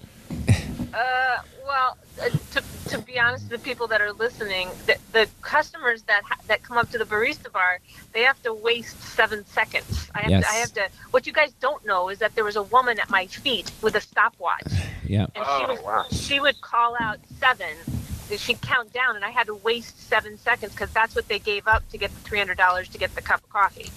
Uh, 0.92 1.38
well, 1.66 1.96
uh, 2.20 2.28
to, 2.52 2.62
to 2.90 2.98
be 2.98 3.18
honest, 3.18 3.48
the 3.48 3.58
people 3.58 3.86
that 3.86 4.00
are 4.00 4.12
listening, 4.12 4.68
the, 4.86 4.96
the 5.12 5.28
customers 5.42 6.02
that 6.04 6.22
ha- 6.24 6.40
that 6.48 6.62
come 6.62 6.76
up 6.76 6.90
to 6.90 6.98
the 6.98 7.04
barista 7.04 7.50
bar, 7.52 7.78
they 8.12 8.22
have 8.22 8.40
to 8.42 8.52
waste 8.52 9.00
seven 9.02 9.44
seconds. 9.46 10.08
I 10.14 10.20
have 10.22 10.30
Yes. 10.30 10.44
to. 10.44 10.50
I 10.50 10.54
have 10.54 10.72
to. 10.74 10.88
What 11.12 11.26
you 11.26 11.32
guys 11.32 11.52
don't 11.60 11.84
know 11.86 12.08
is 12.08 12.18
that 12.18 12.34
there 12.34 12.44
was 12.44 12.56
a 12.56 12.62
woman 12.64 12.98
at 12.98 13.08
my 13.10 13.26
feet 13.26 13.70
with 13.82 13.94
a 13.94 14.00
stopwatch, 14.00 14.62
Yeah. 15.06 15.26
and 15.34 15.44
Oh, 15.46 15.58
she 15.60 15.66
was 15.72 15.80
wow. 15.84 16.04
she 16.10 16.40
would 16.40 16.60
call 16.60 16.96
out 17.00 17.18
seven. 17.38 17.74
She'd 18.36 18.60
count 18.60 18.92
down, 18.92 19.16
and 19.16 19.24
I 19.24 19.30
had 19.30 19.48
to 19.48 19.56
waste 19.56 20.08
seven 20.08 20.38
seconds 20.38 20.72
because 20.72 20.90
that's 20.92 21.16
what 21.16 21.26
they 21.26 21.40
gave 21.40 21.66
up 21.66 21.88
to 21.90 21.98
get 21.98 22.10
the 22.12 22.20
three 22.20 22.38
hundred 22.38 22.58
dollars 22.58 22.88
to 22.90 22.98
get 22.98 23.14
the 23.16 23.22
cup 23.22 23.42
of 23.42 23.50
coffee. 23.50 23.90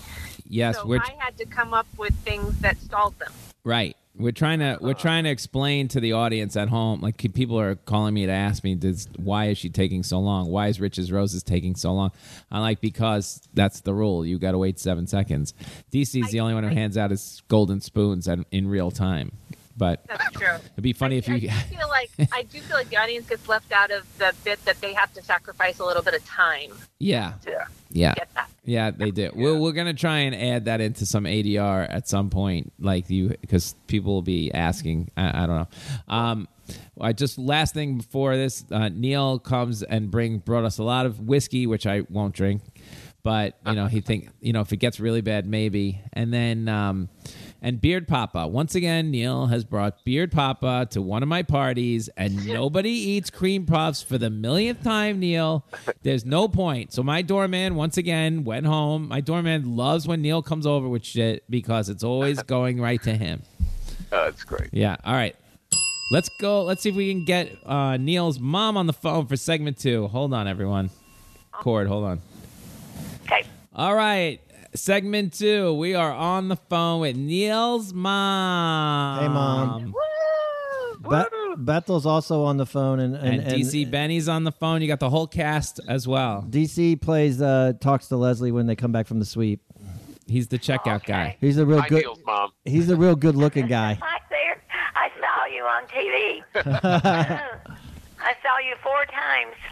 Yes, 0.48 0.76
so 0.78 0.86
we're 0.88 1.00
I 1.00 1.14
had 1.20 1.38
to 1.38 1.46
come 1.46 1.74
up 1.74 1.88
with 1.98 2.14
things 2.20 2.58
that 2.60 2.78
stalled 2.82 3.18
them. 3.20 3.32
Right. 3.64 3.96
We're 4.16 4.32
trying 4.32 4.60
to 4.60 4.78
we're 4.80 4.92
uh-huh. 4.92 5.00
trying 5.00 5.24
to 5.24 5.32
explain 5.32 5.88
to 5.90 6.00
the 6.00 6.14
audience 6.14 6.56
at 6.56 6.70
home. 6.70 7.02
Like 7.02 7.18
people 7.34 7.60
are 7.60 7.76
calling 7.76 8.14
me 8.14 8.28
to 8.28 8.32
ask 8.32 8.64
me, 8.64 8.76
does, 8.76 9.08
"Why 9.18 9.48
is 9.48 9.58
she 9.58 9.70
taking 9.70 10.04
so 10.04 10.20
long? 10.20 10.50
Why 10.50 10.68
is 10.68 10.80
Rich's 10.80 11.12
Roses 11.12 11.42
taking 11.42 11.76
so 11.76 11.94
long?" 11.94 12.12
I'm 12.52 12.62
like, 12.62 12.80
"Because 12.80 13.42
that's 13.56 13.82
the 13.82 13.94
rule. 13.94 14.24
You 14.24 14.38
got 14.38 14.52
to 14.52 14.60
wait 14.60 14.78
seven 14.78 15.08
seconds." 15.08 15.56
DC's 15.92 16.30
the 16.30 16.42
only 16.42 16.54
one 16.54 16.64
who 16.64 16.70
hands 16.70 16.96
out 16.96 17.10
his 17.10 17.42
golden 17.48 17.82
spoons 17.82 18.28
at, 18.28 18.38
in 18.52 18.68
real 18.68 18.92
time. 18.92 19.32
But 19.76 20.06
That's 20.08 20.32
true. 20.32 20.56
it'd 20.56 20.84
be 20.84 20.94
funny 20.94 21.18
if 21.18 21.28
you. 21.28 21.36
I 21.36 21.40
do 21.40 21.50
feel 21.76 21.90
like 21.90 22.12
I 22.32 22.44
do 22.44 22.62
feel 22.62 22.78
like 22.78 22.90
the 22.90 22.98
audience 22.98 23.28
gets 23.28 23.48
left 23.48 23.72
out 23.72 23.92
of 23.92 24.06
the 24.18 24.34
bit 24.44 24.64
that 24.66 24.80
they 24.82 24.94
have 24.94 25.14
to 25.14 25.24
sacrifice 25.24 25.80
a 25.80 25.86
little 25.86 26.04
bit 26.04 26.14
of 26.14 26.26
time 26.26 26.72
yeah. 27.04 27.34
Yeah. 27.46 27.66
Yeah. 27.92 28.14
Yeah, 28.66 28.92
they 28.92 29.12
do. 29.12 29.30
We're, 29.36 29.58
we're 29.58 29.74
gonna 29.74 29.94
try 29.94 30.20
and 30.20 30.34
add 30.34 30.66
that 30.66 30.80
into 30.80 31.06
some 31.06 31.26
ADR 31.26 31.86
at 31.90 32.08
some 32.08 32.30
point, 32.30 32.72
like 32.80 33.10
you, 33.10 33.36
because 33.42 33.76
people 33.88 34.14
will 34.14 34.22
be 34.22 34.54
asking. 34.54 35.12
I, 35.18 35.44
I 35.44 35.46
don't 35.46 35.58
know. 35.58 35.68
Um, 36.08 36.48
I 37.00 37.12
just 37.12 37.38
last 37.38 37.74
thing 37.74 37.98
before 37.98 38.38
this, 38.38 38.64
uh, 38.72 38.88
Neil 38.88 39.38
comes 39.38 39.84
and 39.84 40.10
bring 40.10 40.38
brought 40.38 40.64
us 40.64 40.78
a 40.78 40.84
lot 40.84 41.06
of 41.06 41.20
whiskey, 41.20 41.68
which 41.68 41.86
I 41.86 42.04
won't 42.10 42.34
drink, 42.34 42.62
but 43.22 43.58
you 43.68 43.74
know 43.74 43.88
he 43.88 44.00
think 44.00 44.30
you 44.40 44.54
know 44.54 44.62
if 44.62 44.72
it 44.72 44.78
gets 44.78 44.98
really 44.98 45.22
bad, 45.22 45.46
maybe. 45.46 46.00
And 46.14 46.34
then 46.34 46.70
um, 46.70 47.10
and 47.64 47.80
Beard 47.80 48.08
Papa. 48.10 48.46
Once 48.46 48.76
again, 48.76 49.10
Neil 49.10 49.48
has 49.48 49.64
brought 49.64 50.04
Beard 50.04 50.34
Papa 50.34 50.86
to 50.92 51.02
one 51.02 51.24
of 51.24 51.30
my 51.30 51.42
parties, 51.42 52.10
and 52.18 52.46
nobody 52.48 52.90
eats 52.92 53.30
cream 53.30 53.66
puffs 53.66 54.04
for 54.04 54.18
the 54.18 54.30
millionth 54.30 54.84
time, 54.84 55.20
Neil. 55.20 55.66
There's 56.04 56.26
no 56.26 56.50
point. 56.50 56.92
So 56.92 57.02
my 57.02 57.22
doorman, 57.22 57.76
once 57.76 57.96
again, 57.98 58.44
went 58.44 58.66
home. 58.66 59.08
My 59.08 59.22
doorman 59.22 59.78
loves 59.78 60.06
when 60.06 60.22
Neil 60.22 60.44
comes 60.44 60.68
over 60.68 60.88
with 60.90 61.06
shit 61.06 61.50
because 61.50 61.88
it's 61.88 62.04
always 62.04 62.44
going 62.44 62.82
right 62.82 63.02
to 63.04 63.16
him. 63.16 63.42
Oh, 64.12 64.26
that's 64.26 64.44
great. 64.44 64.70
Yeah. 64.74 64.98
All 65.06 65.14
right. 65.14 65.36
Let's 66.12 66.30
go. 66.40 66.64
Let's 66.64 66.84
see 66.84 66.90
if 66.90 66.96
we 66.96 67.12
can 67.12 67.24
get 67.24 67.50
uh, 67.66 67.96
Neil's 67.98 68.40
mom 68.40 68.76
on 68.76 68.88
the 68.88 68.94
phone 68.94 69.26
for 69.26 69.38
segment 69.38 69.78
two. 69.78 70.08
Hold 70.08 70.34
on, 70.34 70.48
everyone. 70.48 70.90
Cord, 71.52 71.88
hold 71.88 72.04
on. 72.04 72.22
Okay. 73.26 73.48
All 73.74 73.96
right. 73.96 74.42
Segment 74.76 75.34
two. 75.34 75.74
We 75.74 75.94
are 75.94 76.12
on 76.12 76.48
the 76.48 76.56
phone 76.56 77.02
with 77.02 77.16
Neil's 77.16 77.94
mom. 77.94 79.20
Hey, 79.20 79.28
Mom. 79.28 79.94
Be- 81.04 81.64
Bethel's 81.64 82.06
also 82.06 82.44
on 82.44 82.58
the 82.58 82.66
phone, 82.66 83.00
and 83.00 83.16
And, 83.16 83.42
and, 83.42 83.48
DC 83.62 83.90
Benny's 83.92 84.28
on 84.28 84.44
the 84.46 84.52
phone. 84.52 84.82
You 84.82 84.88
got 84.88 85.00
the 85.00 85.10
whole 85.10 85.28
cast 85.28 85.80
as 85.88 86.08
well. 86.08 86.46
DC 86.50 87.00
plays 87.02 87.42
uh, 87.42 87.74
talks 87.80 88.08
to 88.08 88.18
Leslie 88.18 88.52
when 88.52 88.66
they 88.66 88.76
come 88.76 88.92
back 88.92 89.06
from 89.06 89.20
the 89.20 89.26
sweep. 89.26 89.62
He's 90.26 90.48
the 90.48 90.58
checkout 90.58 91.06
guy. 91.06 91.38
He's 91.40 91.58
a 91.58 91.66
real 91.66 91.82
Hi, 91.82 91.88
good. 91.90 92.04
Neil's 92.04 92.20
mom. 92.26 92.52
He's 92.66 92.90
a 92.90 92.96
real 92.96 93.16
good 93.16 93.36
looking 93.36 93.68
guy. 93.68 94.00
Hi 94.02 94.20
there. 94.30 94.64
I 94.96 95.10
saw 95.20 95.46
you 95.54 95.64
on 95.64 95.84
TV. 95.88 96.44
I 98.20 98.34
saw 98.42 98.58
you 98.60 98.76
four 98.82 99.06
times. 99.06 99.56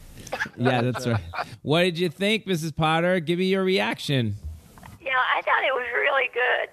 Yeah, 0.57 0.81
that's 0.81 1.05
right. 1.07 1.19
What 1.61 1.81
did 1.83 1.99
you 1.99 2.07
think, 2.07 2.45
Mrs. 2.45 2.73
Potter? 2.73 3.19
Give 3.19 3.39
me 3.39 3.45
your 3.45 3.63
reaction. 3.65 4.35
Know, 5.11 5.17
I 5.19 5.41
thought 5.41 5.63
it 5.63 5.73
was 5.73 5.85
really 5.93 6.29
good. 6.33 6.69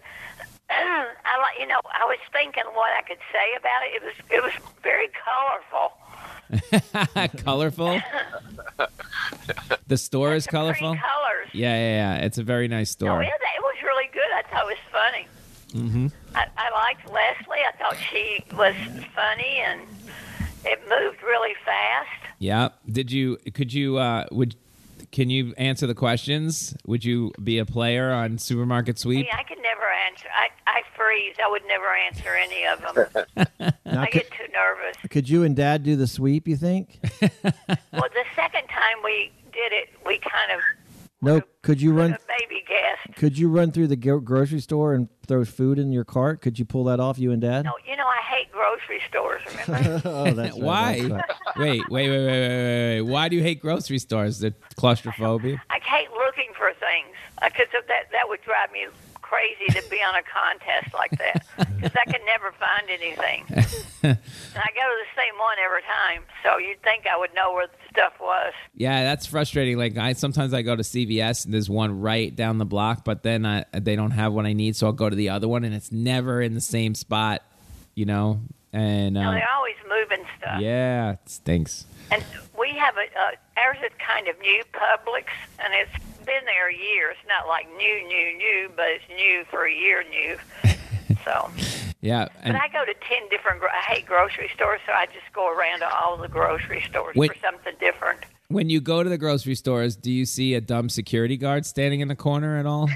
I 0.71 1.39
like, 1.41 1.59
you 1.59 1.67
know, 1.67 1.81
I 1.85 2.05
was 2.07 2.19
thinking 2.33 2.63
what 2.75 2.91
I 2.97 3.03
could 3.03 3.19
say 3.33 3.57
about 3.59 3.83
it. 3.85 3.97
It 3.97 4.03
was, 4.05 4.15
it 4.31 4.43
was 4.43 4.53
very 4.83 5.09
colorful. 5.27 5.93
colorful. 7.45 8.01
the 9.87 9.97
store 9.97 10.35
is 10.35 10.47
colorful. 10.47 10.95
colors. 10.97 11.49
Yeah, 11.53 11.75
yeah, 11.75 12.17
yeah. 12.19 12.25
It's 12.25 12.39
a 12.39 12.43
very 12.43 12.69
nice 12.69 12.91
Oh, 12.91 12.99
store. 12.99 13.23
yeah, 13.23 13.29
it 13.31 13.63
was 13.63 13.77
really 13.83 14.09
good. 14.13 14.31
I 14.35 14.43
thought 14.43 14.63
it 14.71 14.77
was 14.77 14.79
funny. 14.93 15.27
Mm-hmm. 15.85 16.07
I, 16.35 16.47
I 16.57 16.71
liked 16.71 17.07
Leslie. 17.11 17.59
I 17.67 17.73
thought 17.79 17.97
she 18.11 18.45
was 18.57 18.75
funny, 19.15 19.59
and 19.65 19.81
it 20.65 20.81
moved 20.89 21.23
really 21.23 21.55
fast. 21.65 22.09
Yeah. 22.39 22.69
Did 22.91 23.11
you? 23.13 23.37
Could 23.55 23.73
you? 23.73 23.99
Uh, 23.99 24.25
would? 24.33 24.55
Can 25.11 25.31
you 25.31 25.55
answer 25.57 25.87
the 25.87 25.95
questions? 25.95 26.77
Would 26.87 27.05
you 27.05 27.33
be 27.43 27.59
a 27.59 27.65
player 27.65 28.11
on 28.13 28.39
Supermarket 28.39 28.99
Sweep? 28.99 29.27
Yeah, 29.27 29.37
I 29.37 29.43
could 29.43 29.59
never 29.63 29.85
answer. 30.07 30.27
I, 30.35 30.49
I 30.71 30.83
freeze. 30.97 31.35
I 31.45 31.51
would 31.51 31.63
never 31.67 31.87
answer 31.95 32.35
any 32.35 32.67
of 32.67 32.81
them. 32.83 33.27
Now, 33.89 34.03
I 34.03 34.07
could, 34.07 34.23
get 34.25 34.31
too 34.33 34.53
nervous. 34.53 34.97
could 35.11 35.29
you 35.31 35.45
and 35.45 35.57
Dad 35.57 35.83
do 35.83 35.97
the 35.97 36.07
sweep? 36.07 36.47
You 36.47 36.57
think? 36.57 37.01
Well, 37.23 37.31
the 37.91 38.25
second 38.37 38.69
time 38.69 38.97
we 39.03 39.33
did 39.51 39.73
it, 39.73 39.89
we 40.05 40.19
kind 40.19 40.53
of 40.53 40.61
No. 41.21 41.41
Could 41.63 41.81
you 41.83 41.93
run? 41.93 42.17
baby 42.41 42.65
gas. 42.69 43.15
Could 43.17 43.37
you 43.39 43.49
run 43.49 43.73
through 43.73 43.89
the 43.89 43.97
grocery 43.97 44.61
store 44.61 44.95
and 44.95 45.09
throw 45.27 45.45
food 45.45 45.79
in 45.79 45.93
your 45.93 46.05
cart? 46.05 46.41
Could 46.41 46.59
you 46.59 46.65
pull 46.65 46.85
that 46.85 47.01
off, 47.01 47.19
you 47.19 47.33
and 47.33 47.41
Dad? 47.43 47.65
No, 47.65 47.73
you 47.89 47.97
know 47.97 48.07
I 48.07 48.21
hate 48.23 48.53
grocery 48.53 49.01
stores. 49.09 49.43
Remember? 49.67 50.03
oh, 50.09 50.31
that's 50.33 50.55
right, 50.55 50.63
Why? 50.63 51.01
that's 51.01 51.11
right. 51.11 51.25
wait, 51.57 51.83
wait, 51.91 52.09
wait, 52.09 52.19
wait, 52.19 52.27
wait, 52.27 52.49
wait, 52.49 53.01
wait. 53.03 53.11
Why 53.11 53.29
do 53.29 53.37
you 53.37 53.43
hate 53.43 53.61
grocery 53.61 53.99
stores? 53.99 54.39
The 54.39 54.55
claustrophobia. 54.77 55.61
I 55.71 55.79
hate 55.83 56.09
looking 56.39 56.55
for 56.55 56.73
things 56.79 57.15
because 57.43 57.67
that 57.73 58.11
that 58.13 58.29
would 58.29 58.41
drive 58.43 58.71
me 58.73 58.87
crazy 59.21 59.67
to 59.79 59.91
be 59.91 59.97
on 59.97 60.15
a 60.15 60.23
contest 60.23 60.95
like 60.95 61.11
that 61.19 61.45
because 61.57 61.93
I 61.95 62.11
can 62.11 62.25
never 62.25 62.53
find 62.53 62.89
anything. 62.89 63.45
and 64.03 64.19
I 64.57 64.71
go 64.73 64.81
to 64.81 64.97
the 65.05 65.13
same 65.15 65.39
one 65.39 65.57
every 65.63 65.83
time, 65.83 66.23
so 66.43 66.57
you'd 66.57 66.81
think 66.83 67.07
I 67.07 67.19
would 67.19 67.35
know 67.35 67.53
where 67.53 67.67
the 67.67 67.73
stuff 67.91 68.15
was. 68.21 68.55
Yeah, 68.75 69.03
that's 69.05 69.27
frustrating. 69.27 69.77
Like 69.77 69.99
I 69.99 70.15
sometimes 70.15 70.55
I 70.55 70.63
go 70.63 70.77
to 70.77 70.83
CVS 70.83 71.45
and 71.45 71.53
there's 71.53 71.69
one 71.69 72.01
right 72.01 72.35
down 72.35 72.59
the 72.59 72.65
block, 72.65 73.05
but 73.05 73.23
then 73.23 73.45
I, 73.45 73.65
they 73.73 73.97
don't 73.97 74.13
have 74.13 74.33
what 74.33 74.47
I 74.47 74.53
need, 74.53 74.77
so 74.77 74.87
I'll 74.87 74.93
go 74.93 75.11
to 75.11 75.17
the 75.17 75.31
other 75.31 75.49
one, 75.49 75.65
and 75.65 75.75
it's 75.75 75.93
never 75.93 76.41
in 76.41 76.55
the 76.55 76.61
same 76.61 76.95
spot. 76.95 77.43
You 77.95 78.07
know, 78.07 78.41
and 78.73 79.15
know, 79.15 79.23
um, 79.23 79.35
they're 79.35 79.49
always 79.55 79.75
moving 79.89 80.25
stuff. 80.39 80.61
yeah, 80.61 81.13
it 81.13 81.29
stinks. 81.29 81.85
And 82.11 82.25
we 82.59 82.71
have 82.71 82.97
a 82.97 83.03
uh, 83.19 83.31
ours 83.57 83.79
is 83.85 83.93
kind 83.99 84.29
of 84.29 84.39
new 84.41 84.63
Publix, 84.73 85.25
and 85.63 85.73
it's 85.75 85.93
been 86.25 86.45
there 86.45 86.71
years. 86.71 87.17
Not 87.29 87.47
like 87.49 87.67
new, 87.77 88.07
new, 88.07 88.37
new, 88.39 88.71
but 88.75 88.87
it's 88.89 89.05
new 89.09 89.45
for 89.51 89.65
a 89.67 89.73
year 89.75 90.05
new. 90.11 90.37
So, 91.25 91.51
Yeah, 92.01 92.27
but 92.27 92.33
and 92.45 92.57
I 92.57 92.69
go 92.69 92.85
to 92.87 92.95
ten 92.95 93.29
different. 93.29 93.61
gro- 93.61 93.69
I 93.71 93.81
hate 93.83 94.07
grocery 94.07 94.51
stores, 94.55 94.81
so 94.87 94.93
I 94.93 95.07
just 95.07 95.31
go 95.35 95.51
around 95.53 95.81
to 95.81 95.95
all 95.95 96.17
the 96.17 96.29
grocery 96.29 96.83
stores 96.89 97.17
Wait. 97.17 97.33
for 97.35 97.39
something 97.41 97.75
different. 97.81 98.21
When 98.49 98.69
you 98.71 98.81
go 98.81 99.03
to 99.03 99.11
the 99.11 99.19
grocery 99.19 99.55
stores, 99.55 99.95
do 99.97 100.11
you 100.11 100.25
see 100.25 100.55
a 100.55 100.61
dumb 100.61 100.89
security 100.89 101.37
guard 101.37 101.67
standing 101.67 102.01
in 102.01 102.09
the 102.09 102.17
corner 102.17 102.59
at 102.59 102.67
all? 102.67 102.89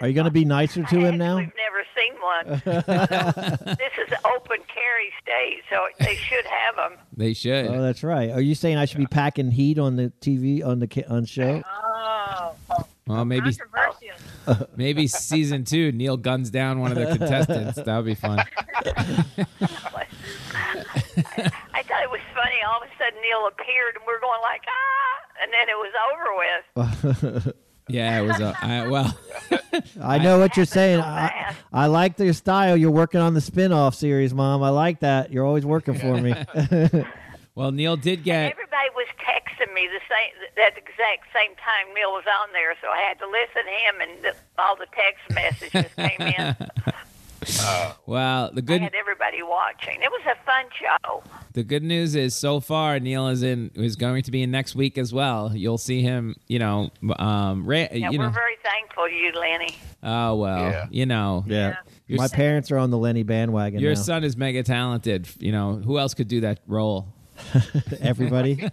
Are 0.00 0.08
you 0.08 0.14
going 0.14 0.26
to 0.26 0.30
be 0.30 0.44
nicer 0.44 0.82
to 0.82 1.00
him 1.00 1.18
now? 1.18 1.38
We've 1.38 1.52
never 1.56 1.84
seen 1.96 2.14
one. 2.20 2.62
this 3.76 3.92
is 4.06 4.12
open 4.24 4.58
carry 4.66 5.12
state, 5.22 5.62
so 5.68 5.86
they 5.98 6.14
should 6.14 6.44
have 6.44 6.76
them. 6.76 6.92
They 7.16 7.32
should. 7.34 7.66
Oh, 7.66 7.82
that's 7.82 8.02
right. 8.02 8.30
Are 8.30 8.40
you 8.40 8.54
saying 8.54 8.76
I 8.76 8.84
should 8.84 8.98
be 8.98 9.06
packing 9.06 9.50
heat 9.50 9.78
on 9.78 9.96
the 9.96 10.12
TV 10.20 10.64
on 10.64 10.78
the 10.78 11.04
on 11.08 11.24
show? 11.26 11.62
Oh, 11.66 12.54
well, 13.06 13.24
maybe 13.24 13.50
maybe 14.76 15.06
season 15.06 15.64
two, 15.64 15.92
Neil 15.92 16.16
guns 16.16 16.50
down 16.50 16.80
one 16.80 16.92
of 16.92 16.98
the 16.98 17.18
contestants. 17.18 17.76
That 17.76 17.96
would 17.96 18.06
be 18.06 18.14
fun. 18.14 18.38
I 18.38 18.44
thought 21.82 22.02
it 22.02 22.10
was 22.10 22.20
funny. 22.34 22.56
All 22.66 22.80
of 23.32 23.42
a 23.42 23.46
sudden, 23.46 23.46
Neil 23.46 23.46
appeared, 23.46 23.96
and 23.96 24.04
we're 24.06 24.20
going 24.20 24.40
like 24.42 24.62
ah, 24.66 25.20
and 25.42 25.52
then 25.52 25.68
it 25.68 25.78
was 25.78 25.94
over 26.10 27.46
with. 27.46 27.54
Yeah, 27.88 28.20
it 28.20 28.26
was. 28.26 28.40
A, 28.40 28.56
I, 28.62 28.88
well, 28.88 29.18
I 30.00 30.18
know 30.18 30.38
what 30.38 30.56
you're 30.56 30.66
saying. 30.66 31.00
so 31.00 31.06
I. 31.06 31.56
I 31.72 31.86
like 31.86 32.18
your 32.18 32.32
style. 32.32 32.76
You're 32.76 32.90
working 32.90 33.20
on 33.20 33.34
the 33.34 33.40
spin-off 33.40 33.94
series, 33.94 34.32
Mom. 34.32 34.62
I 34.62 34.68
like 34.68 35.00
that. 35.00 35.32
You're 35.32 35.44
always 35.44 35.66
working 35.66 35.98
for 35.98 36.20
me. 36.20 36.32
well, 37.54 37.72
Neil 37.72 37.96
did 37.96 38.22
get. 38.22 38.52
Everybody 38.52 38.90
was 38.94 39.08
texting 39.18 39.74
me 39.74 39.88
the 39.88 40.00
same 40.08 40.64
at 40.64 40.74
the 40.74 40.80
exact 40.80 41.32
same 41.34 41.56
time 41.56 41.92
Neil 41.94 42.12
was 42.12 42.24
on 42.42 42.52
there, 42.52 42.74
so 42.80 42.88
I 42.88 43.00
had 43.00 43.18
to 43.18 43.26
listen 43.26 43.64
to 43.64 43.70
him, 43.70 44.00
and 44.00 44.22
the, 44.24 44.62
all 44.62 44.76
the 44.76 44.86
text 44.94 45.30
messages 45.34 45.92
came 45.94 46.20
in. 46.20 46.56
Well, 48.06 48.50
the 48.52 48.58
I 48.58 48.64
good 48.64 48.80
had 48.82 48.94
everybody 48.94 49.42
watching. 49.42 50.00
It 50.02 50.10
was 50.10 50.22
a 50.26 50.44
fun 50.44 50.64
show. 50.78 51.22
the 51.52 51.62
good 51.64 51.82
news 51.82 52.14
is 52.14 52.34
so 52.34 52.60
far 52.60 52.98
Neil 53.00 53.28
is 53.28 53.42
in 53.42 53.70
is 53.74 53.96
going 53.96 54.22
to 54.24 54.30
be 54.30 54.42
in 54.42 54.50
next 54.50 54.74
week 54.74 54.98
as 54.98 55.12
well. 55.12 55.52
You'll 55.54 55.78
see 55.78 56.02
him. 56.02 56.36
You 56.48 56.58
know, 56.58 56.90
um, 57.18 57.64
ra- 57.66 57.88
Yeah, 57.92 58.10
you 58.10 58.18
we're 58.18 58.26
know. 58.26 58.30
very 58.30 58.56
thankful 58.62 59.06
to 59.06 59.12
you, 59.12 59.32
Lenny. 59.32 59.76
Oh 60.02 60.36
well, 60.36 60.58
Yeah. 60.70 60.86
you 60.90 61.06
know. 61.06 61.44
yeah. 61.46 61.76
Your 62.06 62.18
My 62.18 62.24
s- 62.24 62.32
parents 62.32 62.70
are 62.70 62.78
on 62.78 62.90
the 62.90 62.98
Lenny 62.98 63.22
bandwagon 63.22 63.80
Your 63.80 63.94
now. 63.94 64.00
son 64.00 64.24
is 64.24 64.36
mega 64.36 64.62
talented. 64.62 65.28
You 65.38 65.52
know, 65.52 65.74
who 65.76 65.98
else 65.98 66.14
could 66.14 66.28
do 66.28 66.40
that 66.42 66.60
role? 66.66 67.08
Everybody. 68.00 68.68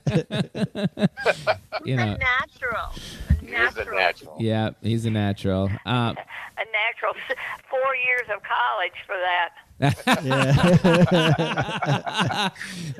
You 1.86 1.96
know, 1.96 2.14
a 2.14 2.18
natural. 2.18 2.92
A 3.30 3.34
He 3.40 3.48
is 3.48 3.76
a 3.78 3.80
natural. 3.80 3.96
natural. 3.98 4.38
yeah, 4.40 4.70
he's 4.82 5.06
a 5.06 5.12
natural. 5.12 5.70
Uh, 5.86 6.14
A 6.58 6.66
natural. 6.74 7.14
Four 7.70 7.96
years 7.96 8.28
of 8.36 8.42
college 8.42 8.98
for 9.06 9.16
that. 9.16 9.50
Yeah. 9.80 9.94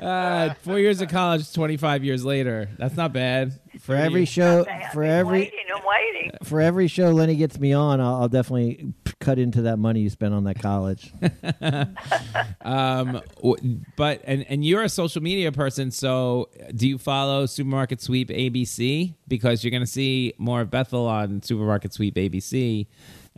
uh, 0.00 0.54
four 0.62 0.78
years 0.78 1.00
of 1.00 1.08
college, 1.08 1.52
twenty 1.52 1.76
five 1.76 2.04
years 2.04 2.24
later. 2.24 2.68
That's 2.78 2.96
not 2.96 3.12
bad. 3.12 3.58
for 3.80 3.94
every 3.94 4.24
show, 4.24 4.64
I've 4.68 4.92
for 4.92 5.02
been 5.02 5.10
every 5.10 5.40
waiting 5.40 5.58
and 5.74 5.82
waiting. 5.86 6.30
for 6.44 6.60
every 6.60 6.86
show 6.88 7.10
Lenny 7.10 7.36
gets 7.36 7.58
me 7.58 7.72
on, 7.72 8.00
I'll, 8.00 8.22
I'll 8.22 8.28
definitely 8.28 8.92
cut 9.20 9.38
into 9.38 9.62
that 9.62 9.78
money 9.78 10.00
you 10.00 10.10
spent 10.10 10.34
on 10.34 10.44
that 10.44 10.60
college. 10.60 11.12
Um, 12.60 13.22
but 13.96 14.20
and 14.24 14.44
and 14.48 14.64
you're 14.64 14.82
a 14.82 14.88
social 14.88 15.22
media 15.22 15.52
person, 15.52 15.90
so 15.90 16.50
do 16.74 16.88
you 16.88 16.98
follow 16.98 17.46
Supermarket 17.46 18.00
Sweep 18.02 18.28
ABC? 18.28 19.14
Because 19.26 19.64
you're 19.64 19.70
going 19.70 19.82
to 19.82 19.86
see 19.86 20.34
more 20.38 20.60
of 20.60 20.70
Bethel 20.70 21.06
on 21.06 21.40
Supermarket 21.42 21.92
Sweep 21.94 22.14
ABC, 22.16 22.86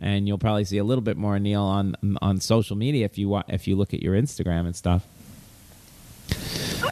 and 0.01 0.27
you'll 0.27 0.37
probably 0.39 0.65
see 0.65 0.77
a 0.79 0.83
little 0.83 1.03
bit 1.03 1.15
more 1.15 1.39
Neil 1.39 1.61
on 1.63 1.95
on 2.21 2.39
social 2.39 2.75
media 2.75 3.05
if 3.05 3.17
you 3.17 3.29
wa- 3.29 3.43
if 3.47 3.67
you 3.67 3.75
look 3.75 3.93
at 3.93 4.01
your 4.01 4.15
Instagram 4.15 4.65
and 4.65 4.75
stuff. 4.75 5.05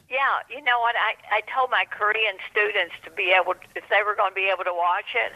Yeah, 0.09 0.39
you 0.49 0.63
know 0.63 0.79
what? 0.79 0.95
I, 0.95 1.37
I 1.37 1.41
told 1.53 1.71
my 1.71 1.85
Korean 1.89 2.35
students 2.51 2.93
to 3.05 3.11
be 3.11 3.33
able, 3.39 3.55
if 3.75 3.83
they 3.89 4.03
were 4.05 4.15
going 4.15 4.31
to 4.31 4.35
be 4.35 4.49
able 4.53 4.63
to 4.65 4.73
watch 4.73 5.15
it, 5.15 5.31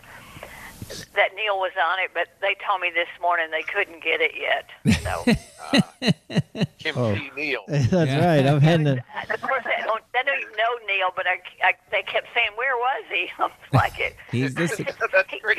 that 1.15 1.29
Neil 1.35 1.57
was 1.59 1.71
on 1.89 1.99
it, 1.99 2.11
but 2.13 2.27
they 2.41 2.55
told 2.67 2.81
me 2.81 2.89
this 2.93 3.07
morning 3.21 3.47
they 3.51 3.63
couldn't 3.63 4.03
get 4.03 4.19
it 4.21 4.31
yet. 4.39 4.69
So, 5.03 5.23
Kim 6.79 6.95
Oh. 6.97 7.15
T. 7.15 7.31
Neil. 7.35 7.61
That's 7.67 7.91
Yeah. 7.91 8.25
right. 8.25 8.45
I'm 8.45 8.61
heading 8.61 8.85
to. 8.85 8.91
of 9.33 9.41
course, 9.41 9.63
they 9.63 9.83
don't, 9.85 10.03
they 10.13 10.19
don't 10.25 10.39
even 10.39 10.51
know 10.53 10.85
Neil, 10.87 11.09
but 11.15 11.25
I, 11.27 11.41
I, 11.65 11.73
they 11.91 12.01
kept 12.03 12.27
saying, 12.33 12.49
"Where 12.55 12.75
was 12.75 13.03
he?" 13.11 13.27
I 13.39 13.43
was 13.43 13.51
like 13.73 13.99
it. 13.99 14.15
He's 14.31 14.53
the 14.55 14.67
se- 14.67 14.85
That's 15.11 15.33
great. 15.41 15.57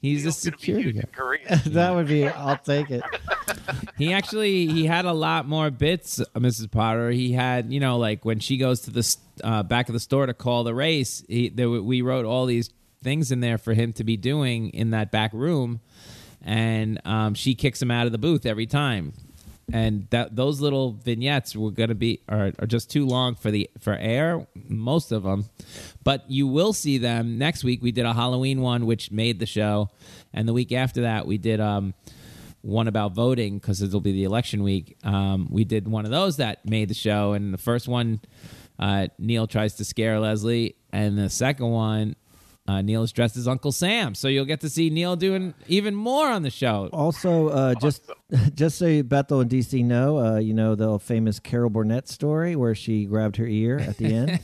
he's 0.00 0.22
the 0.24 0.28
Neil's 0.30 0.38
security 0.38 0.92
huge 0.92 1.04
guy. 1.12 1.56
That 1.66 1.94
would 1.94 2.08
be. 2.08 2.26
I'll 2.28 2.56
take 2.58 2.90
it. 2.90 3.02
He 3.98 4.12
actually 4.12 4.66
he 4.68 4.86
had 4.86 5.04
a 5.04 5.12
lot 5.12 5.46
more 5.46 5.70
bits, 5.70 6.20
uh, 6.20 6.24
Mrs. 6.36 6.70
Potter. 6.70 7.10
He 7.10 7.32
had 7.32 7.72
you 7.72 7.80
know 7.80 7.98
like 7.98 8.24
when 8.24 8.40
she 8.40 8.56
goes 8.56 8.80
to 8.82 8.90
the 8.90 9.16
uh, 9.44 9.62
back 9.62 9.88
of 9.88 9.92
the 9.92 10.00
store 10.00 10.26
to 10.26 10.34
call 10.34 10.64
the 10.64 10.74
race. 10.74 11.24
He, 11.28 11.48
there, 11.48 11.68
we 11.70 12.02
wrote 12.02 12.24
all 12.24 12.46
these 12.46 12.70
things 13.02 13.30
in 13.32 13.40
there 13.40 13.58
for 13.58 13.74
him 13.74 13.92
to 13.94 14.04
be 14.04 14.16
doing 14.16 14.70
in 14.70 14.90
that 14.90 15.10
back 15.10 15.32
room, 15.32 15.80
and 16.42 17.00
um, 17.04 17.34
she 17.34 17.54
kicks 17.54 17.80
him 17.80 17.90
out 17.90 18.06
of 18.06 18.12
the 18.12 18.18
booth 18.18 18.46
every 18.46 18.66
time. 18.66 19.12
And 19.72 20.06
that 20.10 20.36
those 20.36 20.60
little 20.60 20.92
vignettes 20.92 21.56
were 21.56 21.70
going 21.70 21.88
to 21.88 21.94
be 21.94 22.20
are, 22.28 22.52
are 22.58 22.66
just 22.66 22.90
too 22.90 23.06
long 23.06 23.36
for 23.36 23.50
the 23.50 23.70
for 23.78 23.94
air, 23.94 24.46
most 24.68 25.12
of 25.12 25.22
them. 25.22 25.46
But 26.04 26.24
you 26.28 26.46
will 26.46 26.72
see 26.72 26.98
them 26.98 27.38
next 27.38 27.64
week. 27.64 27.80
We 27.80 27.92
did 27.92 28.04
a 28.04 28.12
Halloween 28.12 28.60
one, 28.60 28.86
which 28.86 29.10
made 29.10 29.38
the 29.38 29.46
show, 29.46 29.90
and 30.34 30.48
the 30.48 30.52
week 30.52 30.72
after 30.72 31.02
that, 31.02 31.26
we 31.26 31.38
did 31.38 31.60
um, 31.60 31.94
one 32.62 32.88
about 32.88 33.12
voting 33.12 33.58
because 33.58 33.82
it'll 33.82 34.00
be 34.00 34.12
the 34.12 34.24
election 34.24 34.62
week. 34.62 34.96
Um, 35.04 35.48
we 35.50 35.64
did 35.64 35.86
one 35.86 36.04
of 36.04 36.10
those 36.10 36.36
that 36.38 36.64
made 36.64 36.88
the 36.88 36.94
show, 36.94 37.32
and 37.32 37.52
the 37.52 37.58
first 37.58 37.88
one, 37.88 38.20
uh, 38.78 39.08
Neil 39.18 39.46
tries 39.46 39.74
to 39.74 39.84
scare 39.84 40.18
Leslie, 40.18 40.76
and 40.92 41.18
the 41.18 41.28
second 41.28 41.70
one, 41.70 42.16
uh, 42.68 42.80
Neil 42.80 43.02
is 43.02 43.10
dressed 43.12 43.36
as 43.36 43.48
Uncle 43.48 43.72
Sam. 43.72 44.14
So 44.14 44.28
you'll 44.28 44.44
get 44.44 44.60
to 44.60 44.68
see 44.68 44.88
Neil 44.88 45.16
doing 45.16 45.52
even 45.66 45.94
more 45.96 46.28
on 46.28 46.42
the 46.42 46.50
show. 46.50 46.88
Also, 46.92 47.48
uh, 47.48 47.74
just 47.74 48.08
just 48.54 48.78
so 48.78 49.02
Bethel 49.02 49.40
and 49.40 49.50
DC 49.50 49.84
know, 49.84 50.18
uh, 50.18 50.38
you 50.38 50.54
know 50.54 50.74
the 50.76 50.98
famous 51.00 51.40
Carol 51.40 51.70
Burnett 51.70 52.08
story 52.08 52.54
where 52.54 52.74
she 52.74 53.04
grabbed 53.04 53.36
her 53.36 53.46
ear 53.46 53.78
at 53.78 53.96
the 53.96 54.14
end. 54.14 54.40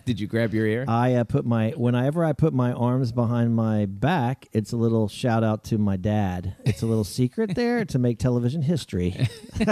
Did 0.06 0.18
you 0.18 0.26
grab 0.26 0.54
your 0.54 0.66
ear? 0.66 0.86
I 0.88 1.14
uh, 1.14 1.24
put 1.24 1.44
my 1.44 1.70
whenever 1.70 2.24
I 2.24 2.32
put 2.32 2.54
my 2.54 2.72
arms 2.72 3.12
behind 3.12 3.54
my 3.54 3.84
back, 3.84 4.46
it's 4.52 4.72
a 4.72 4.76
little 4.76 5.08
shout 5.08 5.44
out 5.44 5.64
to 5.64 5.76
my 5.76 5.96
dad. 5.96 6.56
It's 6.64 6.82
a 6.82 6.86
little 6.86 7.04
secret 7.04 7.54
there 7.54 7.84
to 7.84 7.98
make 7.98 8.18
television 8.18 8.62
history. 8.62 9.28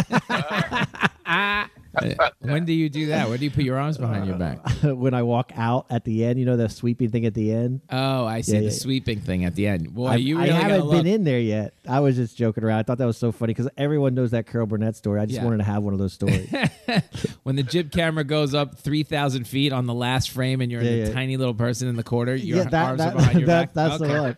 when 2.41 2.65
do 2.65 2.73
you 2.73 2.89
do 2.89 3.07
that? 3.07 3.29
When 3.29 3.39
do 3.39 3.45
you 3.45 3.51
put 3.51 3.65
your 3.65 3.79
arms 3.79 3.99
behind 3.99 4.27
your 4.27 4.37
back? 4.37 4.59
when 4.83 5.15
I 5.15 5.23
walk 5.23 5.53
out 5.57 5.87
at 5.91 6.05
the 6.05 6.25
end, 6.25 6.39
you 6.39 6.45
know 6.47 6.57
the 6.57 6.69
sweeping 6.69 7.11
thing 7.11 7.27
at 7.27 7.35
the 7.35 7.53
end. 7.53 7.81
Oh, 7.91 8.25
I 8.27 8.41
see 8.43 8.53
Yeah, 8.55 8.59
the 8.61 8.65
yeah. 8.67 8.71
sweeping 8.73 9.21
thing 9.21 9.45
at 9.45 9.55
the 9.55 9.67
end. 9.67 9.95
Boy, 9.95 10.07
I, 10.09 10.15
you 10.17 10.37
I 10.39 10.43
really 10.45 10.53
gotta 10.53 10.65
haven't 10.75 10.91
been 10.91 11.07
in 11.07 11.25
there 11.25 11.41
yet. 11.41 11.75
I 11.89 12.01
was 12.01 12.17
just 12.17 12.37
joking 12.37 12.65
around. 12.65 12.79
I 12.79 12.83
thought 12.83 12.99
that 12.99 13.07
was 13.07 13.17
so 13.19 13.33
funny 13.33 13.55
because 13.55 13.69
everyone 13.77 14.15
knows 14.15 14.33
that 14.33 14.47
Carol 14.47 14.67
Burnett 14.67 14.97
story. 14.97 15.21
I 15.21 15.27
just 15.27 15.37
Yeah. 15.39 15.45
wanted 15.45 15.59
to 15.59 15.65
have 15.65 15.83
one 15.83 15.93
of 15.93 15.99
those 15.99 16.13
stories. 16.13 16.49
when 17.43 17.57
the 17.57 17.63
jib 17.63 17.93
camera 17.93 18.25
goes 18.25 18.55
up 18.55 18.79
3,000 18.79 19.47
feet 19.47 19.73
on 19.73 19.87
the 19.87 19.95
last 19.95 20.31
frame 20.31 20.61
and 20.61 20.71
you're 20.71 20.83
yeah. 20.83 21.13
tiny 21.13 21.37
little 21.37 21.55
person 21.55 21.89
in 21.89 21.97
the 21.97 22.03
corner, 22.03 22.35
your 22.35 22.65
that, 22.65 22.75
arms 22.75 22.99
that, 22.99 23.15
are 23.15 23.17
behind 23.17 23.39
your 23.41 23.47
that- 23.47 23.75
back. 23.75 23.75
that's 23.75 24.03
Okay. 24.03 24.13
the 24.13 24.23
one. 24.23 24.37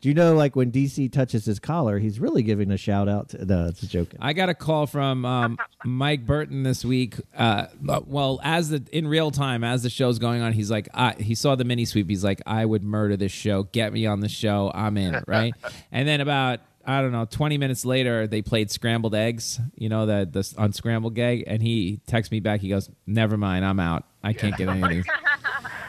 Do 0.00 0.08
you 0.08 0.14
know, 0.14 0.34
like 0.34 0.54
when 0.56 0.70
DC 0.72 1.10
touches 1.12 1.44
his 1.44 1.58
collar, 1.58 1.98
he's 1.98 2.20
really 2.20 2.42
giving 2.42 2.70
a 2.70 2.76
shout 2.76 3.08
out 3.08 3.30
to. 3.30 3.44
No, 3.44 3.66
it's 3.66 3.82
a 3.82 3.88
joke. 3.88 4.08
I 4.20 4.32
got 4.32 4.48
a 4.48 4.54
call 4.54 4.86
from 4.86 5.24
um, 5.24 5.58
Mike 5.84 6.24
Burton 6.24 6.62
this 6.62 6.84
week. 6.84 6.95
Uh, 7.36 7.66
well, 8.06 8.40
as 8.42 8.70
the 8.70 8.82
in 8.92 9.06
real 9.08 9.30
time, 9.30 9.62
as 9.64 9.82
the 9.82 9.90
show's 9.90 10.18
going 10.18 10.42
on, 10.42 10.52
he's 10.52 10.70
like, 10.70 10.88
I, 10.94 11.12
he 11.18 11.34
saw 11.34 11.54
the 11.54 11.64
mini 11.64 11.84
sweep. 11.84 12.08
He's 12.08 12.24
like, 12.24 12.40
I 12.46 12.64
would 12.64 12.82
murder 12.82 13.16
this 13.16 13.32
show. 13.32 13.64
Get 13.64 13.92
me 13.92 14.06
on 14.06 14.20
the 14.20 14.28
show. 14.28 14.70
I'm 14.74 14.96
in. 14.96 15.14
Right. 15.26 15.54
and 15.92 16.06
then 16.08 16.20
about 16.20 16.60
I 16.88 17.00
don't 17.00 17.10
know, 17.10 17.24
20 17.24 17.58
minutes 17.58 17.84
later, 17.84 18.28
they 18.28 18.42
played 18.42 18.70
scrambled 18.70 19.14
eggs. 19.14 19.58
You 19.74 19.88
know 19.88 20.06
the 20.06 20.28
the 20.30 20.54
unscrambled 20.56 21.18
egg, 21.18 21.42
and 21.46 21.60
he 21.60 22.00
texts 22.06 22.30
me 22.30 22.38
back. 22.40 22.60
He 22.60 22.68
goes, 22.68 22.88
"Never 23.06 23.36
mind, 23.36 23.64
I'm 23.64 23.80
out. 23.80 24.04
I 24.22 24.32
can't 24.32 24.56
get 24.56 24.68
any 24.68 24.82
of 24.82 24.88
these. 24.90 25.04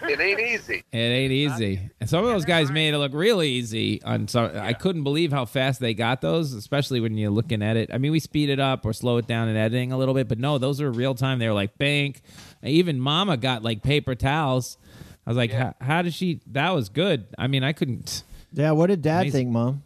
It 0.10 0.20
ain't 0.20 0.40
easy. 0.40 0.84
It 0.92 0.98
ain't 0.98 1.32
easy." 1.32 1.90
And 2.00 2.10
some 2.10 2.24
of 2.24 2.30
those 2.30 2.46
guys 2.46 2.72
made 2.72 2.94
it 2.94 2.98
look 2.98 3.14
real 3.14 3.42
easy. 3.42 4.02
On 4.04 4.28
some, 4.28 4.52
I 4.56 4.74
couldn't 4.74 5.04
believe 5.04 5.32
how 5.32 5.46
fast 5.46 5.80
they 5.80 5.94
got 5.94 6.22
those, 6.22 6.54
especially 6.54 7.00
when 7.00 7.18
you're 7.18 7.32
looking 7.32 7.62
at 7.62 7.78
it. 7.78 7.90
I 7.94 7.98
mean, 7.98 8.12
we 8.12 8.20
speed 8.20 8.50
it 8.50 8.60
up 8.60 8.86
or 8.86 8.94
slow 8.94 9.18
it 9.18 9.28
down 9.28 9.48
in 9.48 9.56
editing 9.56 9.92
a 9.92 9.98
little 9.98 10.14
bit, 10.14 10.28
but 10.28 10.40
no, 10.40 10.58
those 10.58 10.82
are 10.82 10.92
real 10.92 11.16
time. 11.16 11.40
They 11.40 11.48
were 11.48 11.54
like 11.54 11.78
bank. 11.78 12.22
Even 12.64 13.00
Mama 13.00 13.38
got 13.38 13.64
like 13.64 13.84
paper 13.84 14.16
towels. 14.16 14.78
I 15.26 15.30
was 15.30 15.38
like, 15.38 15.52
how, 15.52 15.74
how 15.82 16.02
did 16.02 16.14
she? 16.14 16.40
That 16.48 16.70
was 16.72 16.88
good. 16.90 17.26
I 17.38 17.48
mean, 17.48 17.64
I 17.64 17.74
couldn't. 17.74 18.24
Yeah, 18.54 18.72
what 18.72 18.88
did 18.88 19.02
Dad 19.02 19.22
Amazing. 19.24 19.32
think, 19.32 19.50
Mom? 19.52 19.84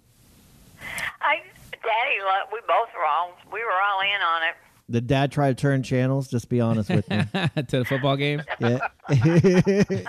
I, 1.22 1.42
Daddy, 1.72 2.20
we 2.54 2.60
both 2.68 2.90
wrong. 3.00 3.32
We 3.52 3.64
were 3.64 3.72
all 3.72 4.02
in 4.02 4.22
on 4.22 4.44
it. 4.44 4.56
Did 4.91 5.08
Dad 5.08 5.32
try 5.32 5.49
to 5.49 5.56
turn 5.56 5.84
channels? 5.84 6.27
Just 6.27 6.49
be 6.49 6.60
honest 6.62 6.89
with 6.89 7.10
me. 7.10 7.17
to 7.34 7.80
the 7.80 7.86
football 7.86 8.17
game. 8.17 8.43
Yeah. 8.60 8.80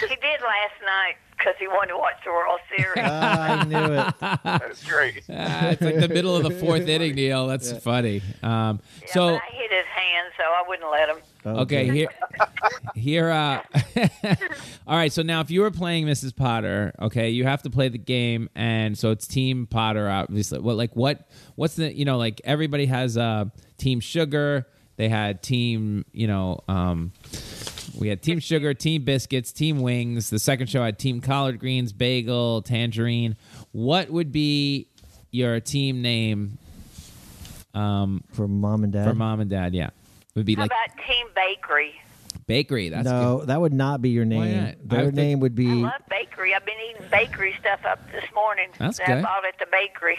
He 0.00 0.16
did 0.16 0.40
last 0.42 0.80
night 0.84 1.16
because 1.44 1.58
he 1.58 1.66
wanted 1.68 1.92
to 1.92 1.98
watch 1.98 2.14
the 2.24 2.30
World 2.30 2.60
Series. 2.76 2.94
Ah, 3.06 3.60
I 3.60 3.64
knew 3.64 3.92
it. 3.94 4.14
That's 4.44 4.84
great. 4.84 5.22
Ah, 5.30 5.68
it's 5.68 5.82
like 5.82 5.96
the 5.98 6.08
middle 6.08 6.34
of 6.36 6.42
the 6.42 6.50
fourth 6.50 6.88
inning, 6.88 7.14
Neil. 7.14 7.46
That's 7.46 7.72
funny. 7.78 8.22
Um, 8.42 8.80
Yeah, 9.02 9.06
so 9.12 9.20
but 9.34 9.42
I 9.42 9.54
hit 9.54 9.70
his 9.70 9.84
hand, 9.86 10.32
so 10.36 10.42
I 10.44 10.64
wouldn't 10.66 10.90
let 10.90 11.08
him. 11.08 11.58
okay, 11.62 11.90
here, 11.90 12.08
here. 12.94 13.30
Uh, 13.30 13.62
all 14.86 14.96
right. 14.96 15.12
So 15.12 15.22
now, 15.22 15.40
if 15.40 15.50
you 15.50 15.60
were 15.60 15.70
playing 15.70 16.06
Mrs. 16.06 16.34
Potter, 16.34 16.92
okay, 17.00 17.30
you 17.30 17.44
have 17.44 17.62
to 17.62 17.70
play 17.70 17.88
the 17.88 17.98
game, 17.98 18.48
and 18.54 18.96
so 18.96 19.10
it's 19.10 19.26
Team 19.26 19.66
Potter, 19.66 20.08
obviously. 20.08 20.60
Well, 20.60 20.76
like 20.76 20.94
what? 20.96 21.28
What's 21.56 21.76
the? 21.76 21.94
You 21.94 22.04
know, 22.04 22.16
like 22.16 22.40
everybody 22.44 22.86
has 22.86 23.16
uh, 23.18 23.46
Team 23.76 24.00
Sugar. 24.00 24.66
They 24.96 25.08
had 25.08 25.42
Team. 25.42 26.04
You 26.12 26.26
know. 26.28 26.60
Um, 26.68 27.12
we 27.98 28.08
had 28.08 28.22
Team 28.22 28.38
Sugar, 28.40 28.74
Team 28.74 29.04
Biscuits, 29.04 29.52
Team 29.52 29.80
Wings. 29.80 30.30
The 30.30 30.38
second 30.38 30.68
show 30.68 30.82
had 30.82 30.98
Team 30.98 31.20
Collard 31.20 31.58
Greens, 31.60 31.92
Bagel, 31.92 32.62
Tangerine. 32.62 33.36
What 33.72 34.10
would 34.10 34.32
be 34.32 34.88
your 35.30 35.60
team 35.60 36.02
name 36.02 36.58
um, 37.74 38.22
For 38.32 38.46
mom 38.48 38.84
and 38.84 38.92
dad. 38.92 39.08
for 39.08 39.14
mom 39.14 39.40
and 39.40 39.50
dad? 39.50 39.74
Yeah, 39.74 39.86
It 39.86 39.92
would 40.36 40.46
be 40.46 40.54
How 40.54 40.62
like 40.62 40.70
about 40.70 41.06
Team 41.06 41.26
Bakery? 41.34 41.94
Bakery. 42.46 42.88
That's 42.88 43.04
no, 43.04 43.38
good. 43.38 43.48
that 43.48 43.60
would 43.60 43.72
not 43.72 44.02
be 44.02 44.10
your 44.10 44.24
name. 44.24 44.74
Their 44.84 45.06
would 45.06 45.14
think- 45.14 45.14
name 45.14 45.40
would 45.40 45.54
be 45.54 45.68
I 45.70 45.74
love 45.74 45.92
bakery. 46.10 46.54
I've 46.54 46.64
been 46.66 46.74
eating 46.90 47.02
bakery 47.10 47.54
stuff 47.60 47.84
up 47.84 48.00
this 48.12 48.24
morning. 48.34 48.68
That's 48.78 48.98
that 48.98 49.08
I 49.08 49.14
good. 49.14 49.22
bought 49.22 49.44
at 49.46 49.58
the 49.58 49.66
bakery. 49.70 50.18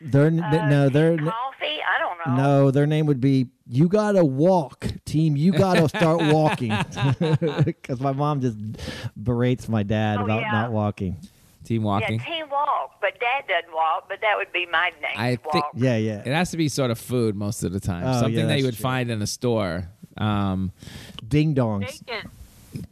Their 0.00 0.26
n- 0.26 0.40
Uh, 0.42 0.68
no, 0.68 0.88
their 0.88 1.16
coffee. 1.16 1.78
I 1.82 1.98
don't 1.98 2.36
know. 2.36 2.42
no, 2.64 2.70
their 2.70 2.86
name 2.86 3.06
would 3.06 3.20
be. 3.20 3.48
You 3.68 3.88
gotta 3.88 4.24
walk, 4.24 4.86
team. 5.04 5.36
You 5.36 5.52
gotta 5.52 5.88
start 5.88 6.20
walking. 6.32 6.72
Because 7.64 8.00
my 8.00 8.12
mom 8.12 8.40
just 8.40 8.56
berates 9.20 9.68
my 9.68 9.82
dad 9.82 10.18
Oh, 10.20 10.24
about 10.24 10.40
yeah. 10.42 10.52
not 10.52 10.72
walking. 10.72 11.16
Team 11.64 11.82
walking. 11.82 12.20
Yeah, 12.20 12.24
Team 12.26 12.48
Walk, 12.48 12.92
but 13.00 13.18
Dad 13.18 13.44
doesn't 13.48 13.74
walk. 13.74 14.04
But 14.08 14.20
that 14.20 14.34
would 14.36 14.52
be 14.52 14.66
my 14.66 14.92
name. 15.02 15.16
I 15.16 15.36
walk. 15.44 15.52
think- 15.52 15.64
Yeah, 15.74 15.96
yeah. 15.96 16.20
It 16.24 16.32
has 16.32 16.52
to 16.52 16.56
be 16.56 16.68
sort 16.68 16.92
of 16.92 16.98
food 16.98 17.34
most 17.34 17.64
of 17.64 17.72
the 17.72 17.80
time. 17.80 18.04
Oh, 18.06 18.12
Something 18.20 18.34
yeah, 18.38 18.46
that 18.46 18.58
you 18.60 18.66
would 18.66 18.76
true. 18.76 18.82
find 18.82 19.10
in 19.10 19.20
a 19.20 19.26
store. 19.26 19.88
Um, 20.18 20.72
Ding 21.26 21.54
dongs. 21.54 22.04
Bacon. 22.06 22.30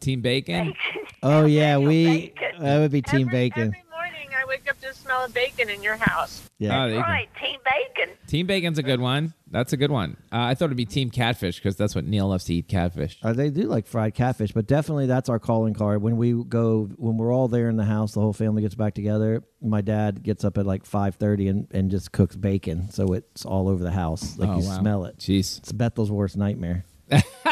team 0.01 0.21
bacon. 0.21 0.75
Oh 1.23 1.47
yeah, 1.47 1.79
we. 1.79 2.05
Bacon. 2.35 2.63
That 2.63 2.79
would 2.81 2.91
be 2.93 3.03
team 3.03 3.29
every, 3.29 3.33
bacon. 3.51 3.63
Every 3.69 3.83
morning 3.91 4.29
I 4.39 4.45
wake 4.47 4.69
up 4.71 4.81
to 4.81 4.89
the 4.89 4.95
smell 4.95 5.25
of 5.25 5.35
bacon 5.35 5.69
in 5.71 5.83
your 5.83 5.97
house. 5.97 6.49
Yeah. 6.59 6.85
Oh, 6.85 6.87
there 6.87 6.97
you 6.97 7.03
go. 7.03 7.09
right, 7.09 7.29
Team 7.41 7.59
Bacon. 7.65 8.15
Team 8.29 8.47
bacon's 8.47 8.79
a 8.79 8.83
good 8.83 9.01
one. 9.01 9.35
That's 9.51 9.73
a 9.73 9.77
good 9.77 9.91
one. 9.91 10.17
Uh, 10.33 10.39
I 10.41 10.55
thought 10.55 10.67
it'd 10.67 10.77
be 10.77 10.85
team 10.87 11.11
catfish 11.11 11.57
because 11.57 11.77
that's 11.77 11.95
what 11.95 12.05
Neil 12.05 12.29
loves 12.29 12.45
to 12.45 12.55
eat 12.55 12.69
catfish. 12.69 13.19
Uh, 13.23 13.33
they 13.33 13.51
do 13.51 13.63
like 13.65 13.87
fried 13.87 14.15
catfish, 14.15 14.53
but 14.53 14.67
definitely 14.67 15.07
that's 15.07 15.29
our 15.29 15.39
calling 15.39 15.75
card. 15.75 16.01
When 16.03 16.17
we 16.17 16.33
go, 16.45 16.89
when 16.97 17.17
we're 17.17 17.33
all 17.33 17.49
there 17.49 17.69
in 17.69 17.77
the 17.77 17.85
house, 17.85 18.13
the 18.13 18.21
whole 18.21 18.33
family 18.33 18.63
gets 18.63 18.75
back 18.75 18.95
together. 18.95 19.43
My 19.61 19.81
dad 19.81 20.23
gets 20.23 20.45
up 20.45 20.59
at 20.59 20.67
like 20.67 20.85
five 20.87 21.17
thirty 21.17 21.49
and, 21.49 21.69
and 21.73 21.91
just 21.91 22.13
cooks 22.13 22.35
bacon, 22.37 22.91
so 22.91 23.13
it's 23.13 23.45
all 23.45 23.69
over 23.69 23.83
the 23.83 23.93
house. 23.93 24.39
Like 24.39 24.49
Oh, 24.49 24.59
you 24.61 24.67
wow. 24.69 24.79
smell 24.81 25.05
it. 25.05 25.19
Jeez. 25.19 25.59
It's 25.59 25.73
Bethel's 25.73 26.11
worst 26.11 26.37
nightmare. 26.37 26.85
I 27.11 27.45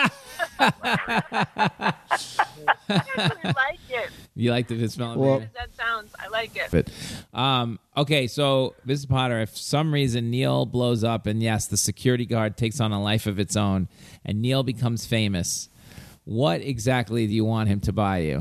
like 2.89 3.81
it. 3.91 4.11
You 4.35 4.51
like 4.51 4.69
the 4.69 4.89
smell 4.89 5.13
of 5.13 5.17
Well- 5.19 5.39
bacon? 5.41 5.51
That 5.55 5.75
sounds. 5.77 6.13
I 6.19 6.29
like 6.29 6.57
it. 6.57 6.69
But 6.71 6.91
um, 7.39 7.79
okay, 7.97 8.27
so 8.27 8.75
Mrs. 8.87 9.09
Potter, 9.09 9.41
if 9.41 9.57
some 9.57 9.93
reason 9.93 10.31
Neil 10.31 10.67
blows 10.67 11.05
up 11.05 11.27
and 11.27 11.43
yes, 11.43 11.67
the 11.67 11.77
security 11.77 12.27
guard 12.27 12.57
takes 12.57 12.81
on 12.81 12.93
a 12.93 13.03
life 13.03 13.27
of 13.27 13.39
its 13.39 13.57
own 13.57 13.89
and 14.25 14.41
Neil 14.41 14.63
becomes 14.63 15.07
famous, 15.07 15.69
what 16.25 16.61
exactly 16.61 17.27
do 17.27 17.33
you 17.33 17.45
want 17.45 17.69
him 17.69 17.81
to 17.81 17.93
buy 17.93 18.19
you? 18.19 18.37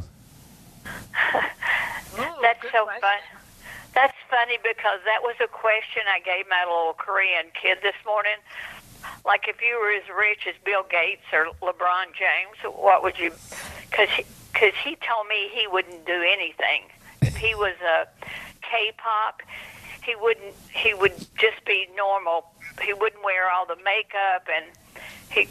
Ooh, 0.86 2.22
That's 2.42 2.62
so 2.72 2.84
question. 2.86 3.02
fun. 3.02 3.20
That's 3.94 4.16
funny 4.30 4.58
because 4.64 5.00
that 5.06 5.22
was 5.22 5.36
a 5.44 5.48
question 5.48 6.04
I 6.08 6.20
gave 6.20 6.46
my 6.50 6.64
little 6.66 6.94
Korean 6.94 7.48
kid 7.62 7.80
this 7.84 7.96
morning. 8.06 8.38
Like, 9.26 9.48
if 9.48 9.62
you 9.62 9.80
were 9.80 9.92
as 9.92 10.04
rich 10.16 10.48
as 10.48 10.56
Bill 10.64 10.84
Gates 10.90 11.24
or 11.34 11.48
LeBron 11.62 12.08
James, 12.18 12.58
what 12.76 13.04
would 13.04 13.18
you? 13.20 13.32
Because 13.90 14.10
he, 14.10 14.24
cause 14.54 14.74
he 14.84 14.96
told 14.96 15.28
me 15.28 15.50
he 15.54 15.68
wouldn't 15.68 16.06
do 16.06 16.22
anything. 16.22 16.84
If 17.22 17.36
he 17.36 17.56
was 17.56 17.76
a 17.82 18.08
K-pop, 18.62 19.42
he 20.04 20.16
wouldn't. 20.16 20.56
He 20.74 20.94
would 20.94 21.14
just 21.38 21.64
be 21.66 21.88
normal. 21.96 22.46
He 22.82 22.94
wouldn't 22.94 23.24
wear 23.24 23.50
all 23.52 23.66
the 23.66 23.78
makeup, 23.84 24.48
and 24.54 24.66
he. 25.30 25.48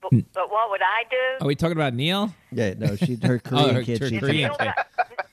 But, 0.00 0.08
hmm. 0.08 0.20
but 0.34 0.50
what 0.50 0.70
would 0.70 0.82
I 0.82 1.04
do? 1.08 1.44
Are 1.44 1.46
we 1.46 1.54
talking 1.54 1.76
about 1.76 1.94
Neil? 1.94 2.34
Yeah, 2.50 2.74
no, 2.76 2.96
she 2.96 3.14
her 3.22 3.40
oh, 3.46 3.48
Korean 3.48 3.74
her- 3.76 3.82
kid. 3.84 4.00
her 4.00 4.08
she 4.08 4.18
Korean 4.18 4.50
kid. 4.58 4.72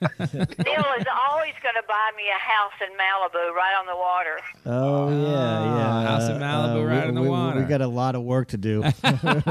Neil 0.00 0.86
is 0.98 1.06
always 1.28 1.52
going 1.62 1.74
to 1.76 1.82
buy 1.86 2.10
me 2.16 2.22
a 2.34 2.38
house 2.38 2.72
in 2.80 2.88
Malibu, 2.96 3.52
right 3.54 3.74
on 3.78 3.84
the 3.86 3.94
water. 3.96 4.40
Oh 4.64 5.10
yeah, 5.10 5.76
yeah. 5.76 6.02
house 6.08 6.28
in 6.30 6.38
Malibu, 6.38 6.80
Uh, 6.82 6.86
right 6.86 7.02
we, 7.02 7.08
on 7.08 7.14
the 7.14 7.20
we- 7.20 7.26
we- 7.26 7.30
water. 7.30 7.60
We 7.60 7.66
got 7.66 7.82
a 7.82 7.86
lot 7.86 8.14
of 8.14 8.22
work 8.22 8.48
to 8.48 8.56
do. 8.56 8.80
Was 9.02 9.02
that 9.02 9.44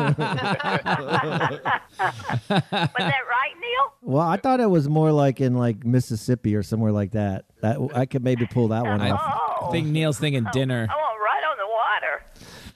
right, 3.29 3.53
Neil? 3.59 3.93
well, 4.01 4.27
I 4.27 4.37
thought 4.37 4.59
it 4.59 4.69
was 4.69 4.87
more 4.89 5.11
like 5.11 5.39
in 5.41 5.55
like 5.55 5.85
Mississippi 5.85 6.55
or 6.55 6.63
somewhere 6.63 6.91
like 6.91 7.11
that. 7.11 7.45
That 7.61 7.77
I 7.93 8.05
could 8.05 8.23
maybe 8.23 8.45
pull 8.47 8.69
that 8.69 8.83
one 8.83 9.01
I 9.01 9.11
off. 9.11 9.57
Oh, 9.61 9.71
think 9.71 9.87
Neil's 9.87 10.17
thinking 10.17 10.45
dinner. 10.51 10.87
I 10.89 10.95
want 10.95 11.19
right 11.19 11.43
on 11.49 11.57
the 11.57 11.67
water. 11.67 12.23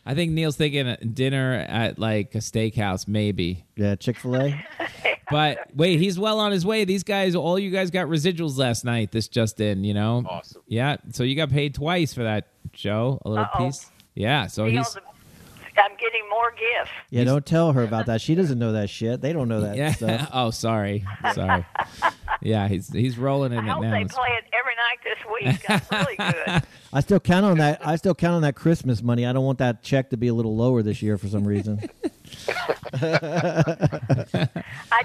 I 0.05 0.15
think 0.15 0.31
Neil's 0.33 0.57
thinking 0.57 0.95
dinner 1.13 1.65
at 1.67 1.97
like 1.97 2.35
a 2.35 2.39
steakhouse, 2.39 3.07
maybe. 3.07 3.65
Yeah, 3.75 3.95
Chick 3.95 4.17
Fil 4.17 4.35
A. 4.35 4.65
But 5.31 5.73
wait, 5.73 5.99
he's 5.99 6.19
well 6.19 6.39
on 6.39 6.51
his 6.51 6.65
way. 6.65 6.85
These 6.85 7.03
guys, 7.03 7.33
all 7.33 7.57
you 7.57 7.71
guys 7.71 7.89
got 7.89 8.07
residuals 8.07 8.57
last 8.57 8.83
night. 8.85 9.11
This 9.11 9.27
just 9.27 9.59
in, 9.59 9.83
you 9.83 9.93
know. 9.93 10.23
Awesome. 10.29 10.61
Yeah, 10.67 10.97
so 11.11 11.23
you 11.23 11.35
got 11.35 11.49
paid 11.49 11.73
twice 11.73 12.13
for 12.13 12.23
that 12.23 12.49
show, 12.73 13.19
a 13.25 13.29
little 13.29 13.45
Uh-oh. 13.45 13.65
piece. 13.65 13.89
Yeah, 14.15 14.47
so 14.47 14.67
Neil's 14.67 14.93
he's 14.93 15.03
I'm 15.77 15.95
getting 15.97 16.27
more 16.29 16.51
gifts. 16.51 16.91
Yeah, 17.09 17.23
don't 17.23 17.45
tell 17.45 17.73
her 17.73 17.83
about 17.83 18.05
that. 18.07 18.21
She 18.21 18.35
doesn't 18.35 18.59
know 18.59 18.73
that 18.73 18.89
shit. 18.89 19.21
They 19.21 19.33
don't 19.33 19.47
know 19.47 19.61
that 19.61 19.75
yeah. 19.75 19.93
stuff. 19.93 20.29
oh, 20.33 20.51
sorry, 20.51 21.05
sorry. 21.33 21.65
yeah, 22.41 22.67
he's 22.67 22.89
he's 22.89 23.17
rolling 23.17 23.53
in 23.53 23.59
I 23.59 23.67
it 23.67 23.69
hope 23.69 23.83
now. 23.83 23.91
they 23.91 24.05
play 24.05 24.29
it 24.37 24.45
every 24.53 24.75
night 24.75 24.99
this 25.03 25.17
week. 25.31 25.67
That's 25.67 25.91
really 25.91 26.15
good. 26.15 26.63
I 26.93 26.99
still 26.99 27.19
count 27.19 27.45
on 27.45 27.57
that. 27.57 27.85
I 27.85 27.95
still 27.95 28.13
count 28.13 28.35
on 28.35 28.41
that 28.43 28.55
Christmas 28.55 29.01
money. 29.01 29.25
I 29.25 29.33
don't 29.33 29.45
want 29.45 29.57
that 29.59 29.81
check 29.81 30.11
to 30.11 30.17
be 30.17 30.27
a 30.27 30.33
little 30.33 30.55
lower 30.55 30.83
this 30.83 31.01
year 31.01 31.17
for 31.17 31.27
some 31.27 31.45
reason. 31.45 31.79
I 32.93 34.49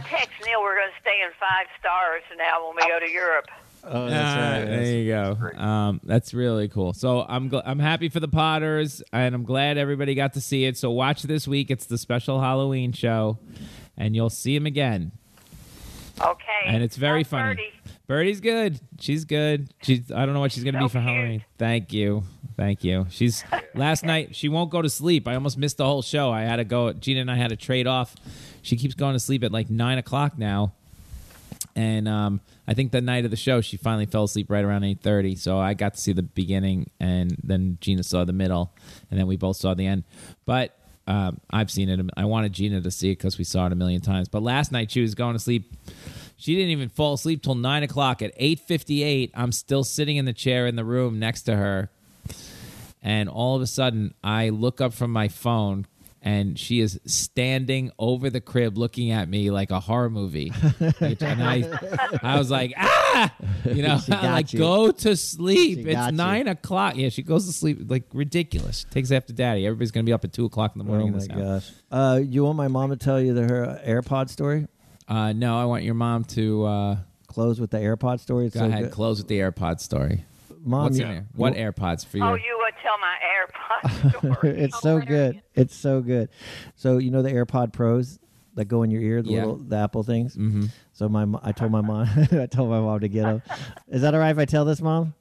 text 0.04 0.32
Neil 0.44 0.60
we're 0.60 0.76
going 0.76 0.90
to 0.90 1.00
stay 1.00 1.22
in 1.24 1.30
five 1.40 1.66
stars 1.80 2.22
now 2.36 2.66
when 2.66 2.76
we 2.76 2.82
go 2.88 3.00
to 3.00 3.10
Europe. 3.10 3.48
Oh, 3.84 4.06
Ah, 4.06 4.08
there 4.64 4.84
you 4.98 5.08
go. 5.08 5.36
Um, 5.56 6.00
that's 6.04 6.34
really 6.34 6.68
cool. 6.68 6.92
So 6.92 7.24
I'm 7.28 7.48
gl- 7.50 7.62
I'm 7.64 7.78
happy 7.78 8.08
for 8.08 8.20
the 8.20 8.28
Potters, 8.28 9.02
and 9.12 9.34
I'm 9.34 9.44
glad 9.44 9.78
everybody 9.78 10.14
got 10.14 10.34
to 10.34 10.40
see 10.40 10.64
it. 10.64 10.76
So 10.76 10.90
watch 10.90 11.22
this 11.22 11.48
week. 11.48 11.70
It's 11.70 11.86
the 11.86 11.96
special 11.98 12.40
Halloween 12.40 12.92
show, 12.92 13.38
and 13.96 14.14
you'll 14.14 14.30
see 14.30 14.54
him 14.54 14.66
again. 14.66 15.12
Okay. 16.20 16.42
And 16.66 16.82
it's 16.82 16.96
very 16.96 17.22
How's 17.22 17.28
funny. 17.30 17.54
Birdie? 17.54 17.72
Birdie's 18.08 18.40
good. 18.40 18.80
She's 19.00 19.24
good. 19.24 19.72
She's 19.82 20.10
I 20.10 20.24
don't 20.26 20.34
know 20.34 20.40
what 20.40 20.50
she's 20.52 20.64
gonna 20.64 20.78
So 20.80 20.84
be 20.84 20.88
for 20.88 20.98
cute. 20.98 21.04
Halloween. 21.04 21.44
Thank 21.58 21.92
you. 21.92 22.24
Thank 22.56 22.82
you. 22.82 23.06
She's 23.10 23.44
last 23.74 24.04
night 24.04 24.34
she 24.34 24.48
won't 24.48 24.70
go 24.70 24.82
to 24.82 24.90
sleep. 24.90 25.28
I 25.28 25.34
almost 25.34 25.56
missed 25.58 25.76
the 25.76 25.84
whole 25.84 26.02
show. 26.02 26.32
I 26.32 26.40
had 26.42 26.56
to 26.56 26.64
go 26.64 26.92
Gina 26.92 27.20
and 27.20 27.30
I 27.30 27.36
had 27.36 27.50
to 27.50 27.56
trade 27.56 27.86
off. 27.86 28.16
She 28.62 28.76
keeps 28.76 28.94
going 28.94 29.12
to 29.12 29.20
sleep 29.20 29.44
at 29.44 29.52
like 29.52 29.70
nine 29.70 29.98
o'clock 29.98 30.36
now. 30.38 30.72
And 31.78 32.08
um, 32.08 32.40
I 32.66 32.74
think 32.74 32.90
the 32.90 33.00
night 33.00 33.24
of 33.24 33.30
the 33.30 33.36
show 33.36 33.60
she 33.60 33.76
finally 33.76 34.06
fell 34.06 34.24
asleep 34.24 34.50
right 34.50 34.64
around 34.64 34.82
eight 34.82 35.00
thirty. 35.00 35.36
So 35.36 35.60
I 35.60 35.74
got 35.74 35.94
to 35.94 36.00
see 36.00 36.12
the 36.12 36.24
beginning 36.24 36.90
and 36.98 37.36
then 37.44 37.78
Gina 37.80 38.02
saw 38.02 38.24
the 38.24 38.32
middle 38.32 38.72
and 39.08 39.18
then 39.18 39.28
we 39.28 39.36
both 39.36 39.58
saw 39.58 39.74
the 39.74 39.86
end. 39.86 40.02
But 40.44 40.76
um, 41.06 41.40
I've 41.48 41.70
seen 41.70 41.88
it. 41.88 42.00
I 42.16 42.24
wanted 42.24 42.52
Gina 42.52 42.80
to 42.80 42.90
see 42.90 43.12
it 43.12 43.18
because 43.18 43.38
we 43.38 43.44
saw 43.44 43.66
it 43.66 43.72
a 43.72 43.76
million 43.76 44.00
times. 44.00 44.28
But 44.28 44.42
last 44.42 44.72
night 44.72 44.90
she 44.90 45.00
was 45.00 45.14
going 45.14 45.34
to 45.34 45.38
sleep. 45.38 45.72
She 46.36 46.56
didn't 46.56 46.70
even 46.70 46.88
fall 46.88 47.14
asleep 47.14 47.44
till 47.44 47.54
nine 47.54 47.84
o'clock. 47.84 48.22
At 48.22 48.32
eight 48.36 48.58
fifty-eight, 48.58 49.30
I'm 49.34 49.52
still 49.52 49.84
sitting 49.84 50.16
in 50.16 50.24
the 50.24 50.32
chair 50.32 50.66
in 50.66 50.74
the 50.74 50.84
room 50.84 51.20
next 51.20 51.42
to 51.42 51.56
her, 51.56 51.90
and 53.02 53.28
all 53.28 53.54
of 53.54 53.62
a 53.62 53.66
sudden, 53.66 54.14
I 54.22 54.48
look 54.50 54.80
up 54.80 54.92
from 54.94 55.12
my 55.12 55.28
phone, 55.28 55.86
and 56.28 56.58
she 56.58 56.80
is 56.80 57.00
standing 57.06 57.90
over 57.98 58.28
the 58.28 58.40
crib, 58.42 58.76
looking 58.76 59.12
at 59.12 59.30
me 59.30 59.50
like 59.50 59.70
a 59.70 59.80
horror 59.80 60.10
movie. 60.10 60.50
Which- 60.98 61.22
and 61.22 61.42
I, 61.42 61.64
I 62.22 62.38
was 62.38 62.50
like, 62.50 62.74
ah, 62.76 63.34
you 63.64 63.82
know, 63.82 63.98
like 64.08 64.52
you. 64.52 64.58
go 64.58 64.90
to 64.90 65.16
sleep. 65.16 65.78
She 65.78 65.84
it's 65.84 65.92
got 65.94 66.12
you. 66.12 66.16
nine 66.18 66.46
o'clock. 66.46 66.96
Yeah, 66.96 67.08
she 67.08 67.22
goes 67.22 67.46
to 67.46 67.52
sleep 67.52 67.78
like 67.90 68.04
ridiculous. 68.12 68.84
Takes 68.90 69.10
after 69.10 69.32
daddy. 69.32 69.66
Everybody's 69.66 69.90
gonna 69.90 70.04
be 70.04 70.12
up 70.12 70.22
at 70.22 70.34
two 70.34 70.44
o'clock 70.44 70.74
in 70.74 70.78
the 70.78 70.84
morning. 70.84 71.14
Oh 71.14 71.18
my 71.18 71.26
gosh. 71.42 71.70
Uh, 71.90 72.20
you 72.22 72.44
want 72.44 72.58
my 72.58 72.68
mom 72.68 72.90
to 72.90 72.96
tell 72.96 73.18
you 73.18 73.32
the, 73.32 73.44
her 73.44 73.80
AirPod 73.86 74.28
story? 74.28 74.66
Uh, 75.08 75.32
no, 75.32 75.58
I 75.58 75.64
want 75.64 75.84
your 75.84 75.94
mom 75.94 76.24
to 76.24 76.64
uh, 76.66 76.96
Close 77.28 77.60
with 77.60 77.70
the 77.70 77.78
AirPod 77.78 78.20
story. 78.20 78.46
It's 78.46 78.54
go 78.54 78.60
so 78.60 78.66
ahead, 78.66 78.84
good. 78.84 78.92
close 78.92 79.18
with 79.18 79.28
the 79.28 79.38
AirPod 79.38 79.80
story. 79.80 80.24
Mom, 80.62 80.84
What's 80.84 80.98
you- 80.98 81.04
in 81.04 81.10
there? 81.10 81.26
What 81.34 81.54
AirPods 81.54 82.04
for 82.06 82.16
you? 82.18 82.24
Oh, 82.24 82.34
you 82.34 82.58
would 82.62 82.74
tell 82.82 82.98
my 82.98 83.16
AirPods 83.34 84.18
story. 84.40 84.60
it's 84.64 84.80
so 84.80 85.00
good. 85.00 85.42
It's 85.54 85.74
so 85.76 86.00
good. 86.00 86.28
So 86.76 86.98
you 86.98 87.10
know 87.10 87.22
the 87.22 87.30
AirPod 87.30 87.72
Pros, 87.72 88.18
that 88.54 88.64
go 88.64 88.82
in 88.82 88.90
your 88.90 89.00
ear, 89.02 89.22
the 89.22 89.30
Yeah. 89.30 89.38
little 89.40 89.56
the 89.56 89.76
Apple 89.76 90.02
things. 90.02 90.36
Mm-hmm. 90.36 90.64
So 90.92 91.08
my 91.08 91.26
I 91.42 91.52
told 91.52 91.70
my 91.70 91.80
mom 91.80 92.08
I 92.32 92.46
told 92.46 92.70
my 92.70 92.80
mom 92.80 93.00
to 93.00 93.08
get 93.08 93.22
them. 93.22 93.42
Is 93.88 94.02
that 94.02 94.14
all 94.14 94.20
right 94.20 94.30
if 94.30 94.38
I 94.38 94.44
tell 94.46 94.64
this, 94.64 94.80
mom? 94.82 95.14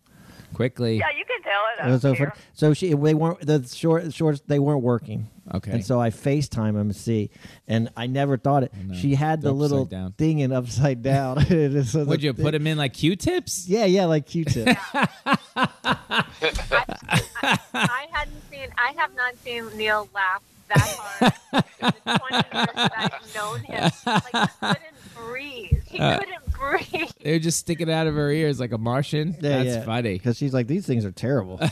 Quickly. 0.54 0.98
Yeah, 0.98 1.06
you 1.18 1.24
can 1.26 1.42
tell 1.44 1.62
it. 1.78 1.82
I 1.84 1.92
was 1.92 2.02
so 2.02 2.16
care. 2.16 2.30
fun. 2.32 2.40
So 2.54 2.74
she 2.74 2.94
they 2.94 3.14
weren't 3.14 3.42
the 3.46 3.64
short 3.68 4.12
shorts 4.14 4.42
they 4.48 4.60
weren't 4.60 4.82
working. 4.82 5.28
Okay. 5.54 5.72
And 5.72 5.86
so 5.86 6.02
I 6.02 6.10
FaceTime 6.10 6.78
him 6.80 6.90
to 6.90 6.94
see, 6.94 7.30
and 7.70 7.90
I 7.96 8.08
never 8.08 8.38
thought 8.38 8.64
it. 8.64 8.74
no. 8.76 8.94
She 8.96 9.16
had 9.16 9.42
the 9.42 9.50
Upside 9.50 9.60
little 9.62 9.86
down. 9.86 10.12
thing 10.14 10.40
in 10.40 10.52
upside 10.52 11.02
down. 11.04 11.38
It 11.44 11.52
is 11.52 11.92
so 11.92 12.04
Would 12.04 12.20
the 12.20 12.24
you 12.26 12.34
thing- 12.34 12.44
put 12.44 12.54
him 12.56 12.68
in 12.68 12.78
like 12.78 12.94
Q-tips? 12.94 13.66
Yeah, 13.68 13.86
yeah, 13.86 14.06
like 14.06 14.26
Q-tip. 14.26 14.78
I 14.94 15.08
hadn't 18.12 18.42
seen. 18.50 18.68
I 18.78 18.92
have 18.98 19.14
not 19.16 19.36
seen 19.38 19.66
Neil 19.76 20.08
laugh 20.14 20.42
that 20.70 20.82
hard 20.82 21.34
in 21.82 21.92
the 22.06 22.18
20 22.20 22.36
years 22.36 22.76
that 22.76 22.94
I've 22.98 23.36
known 23.36 23.60
him. 23.62 23.92
Like 24.06 24.34
he 24.34 24.48
couldn't 24.68 24.98
breathe. 25.16 25.84
He 25.88 26.00
Uh, 26.00 26.20
couldn't 26.20 26.46
breathe. 26.52 27.12
They 27.28 27.34
were 27.34 27.40
just 27.40 27.58
sticking 27.60 27.92
out 27.92 28.08
of 28.08 28.16
her 28.16 28.32
ears 28.32 28.58
like 28.58 28.72
a 28.72 28.78
Martian. 28.78 29.34
Yeah, 29.42 29.62
That's 29.62 29.68
yeah. 29.76 29.84
funny. 29.84 30.14
Because 30.14 30.38
she's 30.38 30.54
like, 30.54 30.66
these 30.68 30.86
things 30.88 31.04
are 31.04 31.12
terrible. 31.12 31.60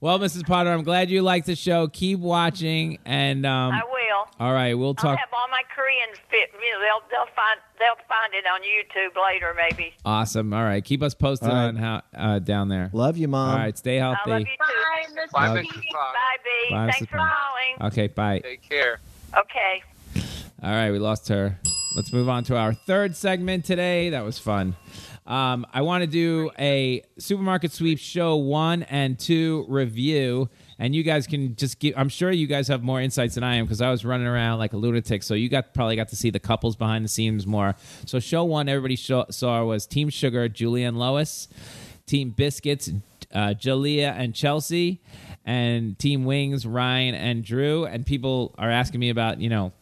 Well, 0.00 0.18
Mrs. 0.18 0.44
Potter, 0.46 0.70
I'm 0.70 0.82
glad 0.82 1.08
you 1.10 1.22
liked 1.22 1.46
the 1.46 1.54
show. 1.56 1.86
Keep 1.88 2.18
watching, 2.18 2.98
and 3.04 3.46
um, 3.46 3.72
I 3.72 3.82
will. 3.84 4.28
all 4.40 4.52
right, 4.52 4.74
we'll 4.74 4.94
talk. 4.94 5.04
I'll 5.06 5.16
have 5.16 5.28
all 5.32 5.48
my 5.50 5.62
Koreans 5.74 6.18
fit. 6.28 6.50
You 6.52 6.72
know, 6.72 6.80
they'll 6.80 7.08
they'll 7.10 7.34
find 7.34 7.60
they'll 7.78 8.06
find 8.08 8.34
it 8.34 8.44
on 8.46 8.60
YouTube 8.62 9.22
later, 9.22 9.54
maybe. 9.56 9.94
Awesome. 10.04 10.52
All 10.52 10.62
right, 10.64 10.84
keep 10.84 11.02
us 11.02 11.14
posted 11.14 11.48
All 11.48 11.54
right. 11.54 11.64
on 11.68 11.76
how 11.76 12.02
uh, 12.14 12.38
down 12.40 12.68
there. 12.68 12.90
Love 12.92 13.16
you, 13.16 13.28
mom. 13.28 13.50
All 13.50 13.56
right, 13.56 13.76
stay 13.78 13.96
healthy. 13.96 14.18
I 14.26 14.30
love 14.38 14.44
healthy. 14.46 14.50
you 14.50 14.66
too. 14.66 15.14
Bye, 15.14 15.22
Miss 15.22 15.32
Bye, 15.32 15.48
Bye. 15.48 15.62
Mrs. 15.62 15.66
Potter. 15.92 16.12
Bye, 16.12 16.36
B. 16.44 16.74
Bye, 16.74 16.90
Thanks 16.90 16.96
Mr. 16.98 17.08
for 17.08 17.16
Potter. 17.16 17.32
calling. 17.78 17.92
Okay, 17.92 18.06
bye. 18.08 18.40
Take 18.40 18.62
care. 18.68 19.00
Okay. 19.36 19.82
All 20.62 20.70
right, 20.70 20.90
we 20.90 20.98
lost 20.98 21.28
her. 21.28 21.58
Let's 21.96 22.12
move 22.12 22.28
on 22.28 22.44
to 22.44 22.58
our 22.58 22.74
third 22.74 23.16
segment 23.16 23.64
today. 23.64 24.10
That 24.10 24.22
was 24.22 24.38
fun. 24.38 24.76
Um, 25.26 25.66
I 25.72 25.80
want 25.80 26.02
to 26.02 26.06
do 26.06 26.50
a 26.58 27.02
supermarket 27.16 27.72
sweep 27.72 27.98
show 27.98 28.36
one 28.36 28.82
and 28.82 29.18
two 29.18 29.64
review, 29.66 30.50
and 30.78 30.94
you 30.94 31.02
guys 31.02 31.26
can 31.26 31.56
just 31.56 31.78
give. 31.78 31.94
I'm 31.96 32.10
sure 32.10 32.30
you 32.30 32.46
guys 32.46 32.68
have 32.68 32.82
more 32.82 33.00
insights 33.00 33.36
than 33.36 33.44
I 33.44 33.54
am 33.54 33.64
because 33.64 33.80
I 33.80 33.90
was 33.90 34.04
running 34.04 34.26
around 34.26 34.58
like 34.58 34.74
a 34.74 34.76
lunatic. 34.76 35.22
So 35.22 35.32
you 35.32 35.48
got 35.48 35.72
probably 35.72 35.96
got 35.96 36.10
to 36.10 36.16
see 36.16 36.28
the 36.28 36.38
couples 36.38 36.76
behind 36.76 37.02
the 37.02 37.08
scenes 37.08 37.46
more. 37.46 37.74
So 38.04 38.20
show 38.20 38.44
one, 38.44 38.68
everybody 38.68 38.96
show, 38.96 39.24
saw 39.30 39.64
was 39.64 39.86
Team 39.86 40.10
Sugar, 40.10 40.50
Julia 40.50 40.88
and 40.88 40.98
Lois, 40.98 41.48
Team 42.04 42.28
Biscuits, 42.28 42.90
uh, 43.32 43.54
Jalea 43.58 44.12
and 44.12 44.34
Chelsea, 44.34 45.00
and 45.46 45.98
Team 45.98 46.26
Wings, 46.26 46.66
Ryan 46.66 47.14
and 47.14 47.42
Drew. 47.42 47.86
And 47.86 48.04
people 48.04 48.54
are 48.58 48.70
asking 48.70 49.00
me 49.00 49.08
about 49.08 49.40
you 49.40 49.48
know 49.48 49.72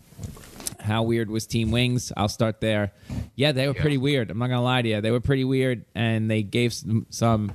how 0.84 1.02
weird 1.02 1.30
was 1.30 1.46
Team 1.46 1.70
Wings? 1.70 2.12
I'll 2.16 2.28
start 2.28 2.60
there. 2.60 2.92
Yeah, 3.34 3.52
they 3.52 3.66
were 3.66 3.74
pretty 3.74 3.96
weird. 3.96 4.30
I'm 4.30 4.38
not 4.38 4.48
gonna 4.48 4.62
lie 4.62 4.82
to 4.82 4.88
you. 4.88 5.00
They 5.00 5.10
were 5.10 5.20
pretty 5.20 5.44
weird, 5.44 5.84
and 5.94 6.30
they 6.30 6.42
gave 6.42 6.72
some, 6.72 7.06
some 7.10 7.52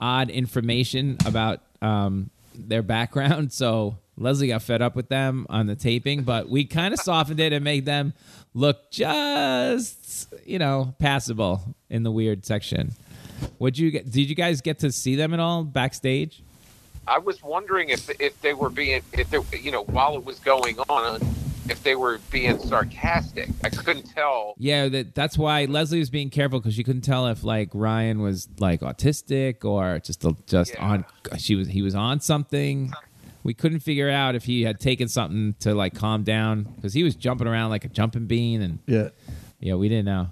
odd 0.00 0.30
information 0.30 1.18
about 1.26 1.60
um, 1.80 2.30
their 2.54 2.82
background. 2.82 3.52
So 3.62 3.98
Leslie 4.16 4.48
got 4.48 4.62
fed 4.62 4.82
up 4.82 4.94
with 4.96 5.08
them 5.08 5.46
on 5.48 5.66
the 5.66 5.76
taping, 5.76 6.22
but 6.22 6.48
we 6.48 6.64
kind 6.64 6.94
of 6.94 7.00
softened 7.00 7.40
it 7.40 7.52
and 7.52 7.64
made 7.64 7.84
them 7.84 8.14
look 8.54 8.90
just, 8.90 10.32
you 10.44 10.58
know, 10.58 10.94
passable 10.98 11.74
in 11.90 12.02
the 12.02 12.10
weird 12.10 12.44
section. 12.46 12.92
Would 13.58 13.78
you 13.78 13.90
get? 13.90 14.10
Did 14.10 14.28
you 14.28 14.34
guys 14.36 14.60
get 14.60 14.78
to 14.80 14.92
see 14.92 15.16
them 15.16 15.34
at 15.34 15.40
all 15.40 15.64
backstage? 15.64 16.42
I 17.06 17.18
was 17.18 17.42
wondering 17.42 17.88
if 17.88 18.08
if 18.20 18.40
they 18.40 18.54
were 18.54 18.70
being 18.70 19.02
if 19.12 19.30
they 19.30 19.58
you 19.58 19.72
know 19.72 19.82
while 19.84 20.16
it 20.16 20.24
was 20.24 20.38
going 20.38 20.78
on 20.88 21.20
if 21.68 21.82
they 21.82 21.94
were 21.94 22.18
being 22.30 22.58
sarcastic. 22.58 23.48
I 23.62 23.68
couldn't 23.70 24.10
tell. 24.14 24.54
Yeah, 24.58 24.88
that 24.88 25.14
that's 25.14 25.38
why 25.38 25.64
Leslie 25.66 25.98
was 25.98 26.10
being 26.10 26.30
careful 26.30 26.60
because 26.60 26.74
she 26.74 26.84
couldn't 26.84 27.02
tell 27.02 27.26
if 27.28 27.44
like 27.44 27.70
Ryan 27.72 28.20
was 28.20 28.48
like 28.58 28.80
autistic 28.80 29.64
or 29.64 29.98
just 30.00 30.24
just 30.46 30.74
Yeah. 30.74 30.84
on. 30.84 31.04
She 31.38 31.54
was 31.54 31.68
he 31.68 31.82
was 31.82 31.94
on 31.94 32.20
something. 32.20 32.92
We 33.44 33.54
couldn't 33.54 33.80
figure 33.80 34.08
out 34.08 34.34
if 34.36 34.44
he 34.44 34.62
had 34.62 34.78
taken 34.78 35.08
something 35.08 35.54
to 35.60 35.74
like 35.74 35.94
calm 35.94 36.22
down 36.22 36.62
because 36.62 36.92
he 36.94 37.02
was 37.02 37.16
jumping 37.16 37.46
around 37.48 37.70
like 37.70 37.84
a 37.84 37.88
jumping 37.88 38.26
bean, 38.26 38.62
and 38.62 38.78
yeah. 38.86 39.08
yeah, 39.60 39.74
we 39.74 39.88
didn't 39.88 40.04
know. 40.06 40.28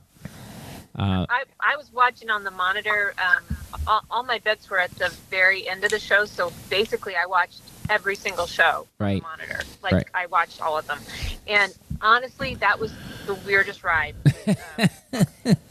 Uh, 0.98 1.24
I, 1.28 1.44
I 1.60 1.76
was 1.76 1.90
watching 1.92 2.30
on 2.30 2.44
the 2.44 2.50
monitor. 2.50 3.14
Um, 3.18 3.56
all, 3.86 4.02
all 4.10 4.22
my 4.22 4.38
bets 4.38 4.68
were 4.68 4.78
at 4.78 4.90
the 4.96 5.08
very 5.30 5.68
end 5.68 5.84
of 5.84 5.90
the 5.90 5.98
show, 5.98 6.24
so 6.24 6.52
basically 6.68 7.14
I 7.16 7.26
watched 7.26 7.60
every 7.88 8.16
single 8.16 8.46
show 8.46 8.86
on 9.00 9.06
Right. 9.06 9.22
the 9.22 9.28
monitor. 9.28 9.60
Like 9.82 9.92
Right. 9.92 10.06
I 10.14 10.26
watched 10.26 10.60
all 10.60 10.76
of 10.76 10.86
them, 10.86 10.98
and 11.46 11.72
honestly, 12.02 12.56
that 12.56 12.78
was 12.78 12.92
the 13.26 13.34
weirdest 13.34 13.84
ride. 13.84 14.14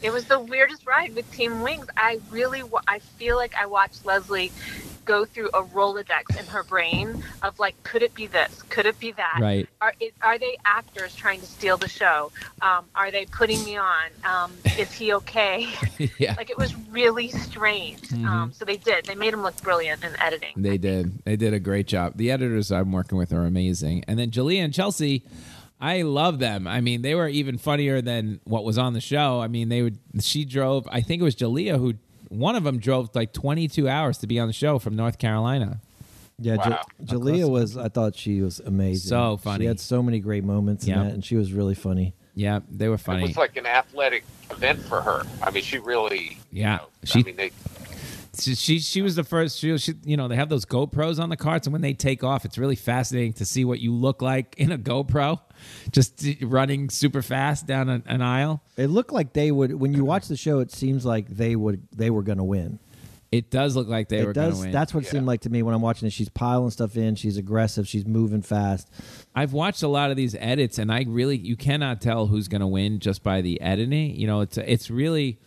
It 0.02 0.12
was 0.12 0.26
the 0.26 0.40
weirdest 0.40 0.86
ride 0.86 1.16
with 1.16 1.32
Team 1.32 1.62
Wings. 1.62 1.88
I 1.96 2.20
really, 2.30 2.64
I 2.88 3.00
feel 3.00 3.36
like 3.38 3.56
I 3.56 3.66
watched 3.66 4.06
Leslie 4.06 4.52
go 5.06 5.26
through 5.26 5.48
a 5.50 5.64
Rolodex 5.64 6.40
in 6.40 6.46
her 6.46 6.64
brain 6.64 7.24
of 7.42 7.58
like, 7.58 7.82
could 7.84 8.04
it 8.04 8.14
be 8.14 8.28
this? 8.28 8.62
Could 8.64 8.86
it 8.86 9.00
be 9.00 9.12
that? 9.14 9.40
right. 9.42 9.68
Are, 9.82 9.94
is, 10.00 10.12
are 10.22 10.38
they 10.38 10.58
actors 10.66 11.16
trying 11.16 11.40
to 11.40 11.46
steal 11.48 11.78
the 11.78 11.90
show? 11.90 12.32
Um, 12.62 12.86
are 12.94 13.10
they 13.10 13.26
putting 13.26 13.64
me 13.64 13.76
on? 13.78 14.06
Um, 14.24 14.52
is 14.78 14.92
he 14.92 15.14
okay? 15.14 15.68
yeah, 16.20 16.36
like 16.38 16.50
it 16.50 16.58
was 16.58 16.76
really 16.90 17.30
strange. 17.30 18.12
Um, 18.14 18.52
so 18.54 18.66
they 18.66 18.78
did. 18.78 19.06
They 19.06 19.16
made 19.16 19.34
him 19.34 19.42
look 19.42 19.60
brilliant 19.64 20.04
in 20.04 20.20
editing. 20.20 20.54
they 20.56 20.78
did. 20.78 21.24
They 21.26 21.36
did 21.36 21.54
a 21.54 21.60
great 21.60 21.88
job. 21.88 22.18
The 22.18 22.30
editors 22.32 22.72
I'm 22.72 22.92
working 22.92 23.18
with 23.18 23.34
are 23.34 23.46
amazing, 23.46 24.04
and 24.08 24.20
then 24.20 24.30
Jalea 24.32 24.64
and 24.64 24.74
Chelsea. 24.74 25.24
I 25.82 26.02
love 26.02 26.40
them. 26.40 26.68
I 26.68 26.82
mean, 26.82 27.02
they 27.02 27.16
were 27.16 27.28
even 27.28 27.58
funnier 27.58 28.02
than 28.02 28.42
what 28.44 28.64
was 28.66 28.78
on 28.78 28.94
the 28.94 29.02
show. 29.02 29.40
I 29.42 29.48
mean, 29.48 29.70
they 29.70 29.82
would. 29.82 29.98
She 30.22 30.44
drove. 30.46 30.88
I 30.92 31.02
think 31.02 31.22
it 31.22 31.24
was 31.24 31.36
Jalea 31.36 31.78
who. 31.78 31.94
One 32.30 32.56
of 32.56 32.64
them 32.64 32.78
drove 32.80 33.10
like 33.16 33.34
22 33.34 33.90
hours 33.90 34.20
to 34.20 34.28
be 34.28 34.40
on 34.40 34.48
the 34.48 34.54
show 34.54 34.78
from 34.78 34.96
North 34.96 35.18
Carolina. 35.18 35.80
Yeah, 36.38 36.58
Wow. 36.58 36.82
Ja- 37.00 37.06
Jalea 37.16 37.50
was. 37.50 37.76
I 37.76 37.88
thought 37.90 38.16
she 38.16 38.42
was 38.42 38.60
amazing. 38.60 39.10
So 39.10 39.38
funny. 39.38 39.64
She 39.64 39.68
had 39.68 39.80
so 39.80 40.04
many 40.04 40.20
great 40.20 40.44
moments 40.44 40.86
Yeah. 40.88 41.00
in 41.02 41.08
that, 41.08 41.14
and 41.16 41.26
she 41.26 41.36
was 41.36 41.54
really 41.54 41.76
funny. 41.76 42.14
Yeah, 42.36 42.60
they 42.70 42.88
were 42.88 42.98
funny. 43.00 43.24
It 43.24 43.28
was 43.30 43.38
like 43.38 43.58
an 43.58 43.66
athletic 43.66 44.24
event 44.52 44.80
for 44.84 45.02
her. 45.02 45.24
I 45.42 45.50
mean, 45.52 45.64
she 45.64 45.80
really. 45.80 46.38
Yeah. 46.52 46.74
You 46.74 46.78
know, 46.78 46.88
She- 47.06 47.20
I 47.20 47.24
mean, 47.24 47.36
they. 47.36 47.52
She, 48.42 48.56
she 48.56 48.80
she 48.80 49.02
was 49.02 49.16
the 49.16 49.24
first. 49.24 49.60
She, 49.60 49.78
she 49.78 49.94
you 50.04 50.18
know 50.18 50.28
they 50.28 50.36
have 50.36 50.50
those 50.50 50.66
GoPros 50.66 51.20
on 51.20 51.30
the 51.30 51.38
carts, 51.38 51.68
and 51.68 51.74
when 51.74 51.82
they 51.82 51.94
take 51.94 52.24
off, 52.24 52.46
it's 52.46 52.58
really 52.58 52.76
fascinating 52.76 53.34
to 53.34 53.46
see 53.46 53.66
what 53.66 53.80
you 53.80 53.94
look 53.94 54.22
like 54.22 54.56
in 54.58 54.72
a 54.72 54.78
GoPro, 54.78 55.40
just 55.92 56.26
running 56.42 56.90
super 56.90 57.22
fast 57.22 57.68
down 57.68 57.90
an, 57.90 58.04
an 58.08 58.22
aisle. 58.22 58.62
It 58.78 58.88
looked 58.88 59.12
like 59.12 59.34
they 59.34 59.52
would. 59.52 59.74
When 59.74 59.94
you 59.94 60.06
watch 60.06 60.28
the 60.28 60.38
show, 60.38 60.60
it 60.60 60.72
seems 60.72 61.06
like 61.06 61.28
they 61.28 61.56
would. 61.56 61.88
They 61.96 62.10
were 62.10 62.24
going 62.24 62.38
to 62.38 62.44
win. 62.44 62.80
It 63.32 63.52
does 63.52 63.76
look 63.76 63.88
like 63.88 64.10
they 64.10 64.20
it 64.20 64.26
were 64.26 64.34
going 64.34 64.50
does. 64.50 64.60
to 64.60 64.66
win. 64.66 64.72
That's 64.72 64.92
what 64.92 65.04
it 65.04 65.08
seemed 65.08 65.28
like 65.28 65.42
to 65.42 65.52
me 65.52 65.62
when 65.62 65.76
I'm 65.76 65.82
watching 65.82 66.08
it. 66.08 66.14
She's 66.14 66.30
piling 66.30 66.72
stuff 66.72 66.98
in. 66.98 67.16
She's 67.16 67.38
aggressive. 67.38 67.88
She's 67.88 68.06
moving 68.06 68.42
fast. 68.42 68.90
I've 69.36 69.54
watched 69.54 69.84
a 69.84 69.88
lot 69.88 70.10
of 70.10 70.18
these 70.18 70.34
edits, 70.40 70.80
and 70.80 70.92
I 70.92 71.06
really 71.08 71.38
you 71.38 71.56
cannot 71.56 72.02
tell 72.02 72.26
who's 72.26 72.48
going 72.48 72.62
to 72.62 72.68
win 72.68 73.00
just 73.00 73.22
by 73.22 73.42
the 73.42 73.62
editing. 73.62 74.16
You 74.16 74.26
know, 74.28 74.42
it's 74.42 74.58
it's 74.58 74.90
really. 74.90 75.40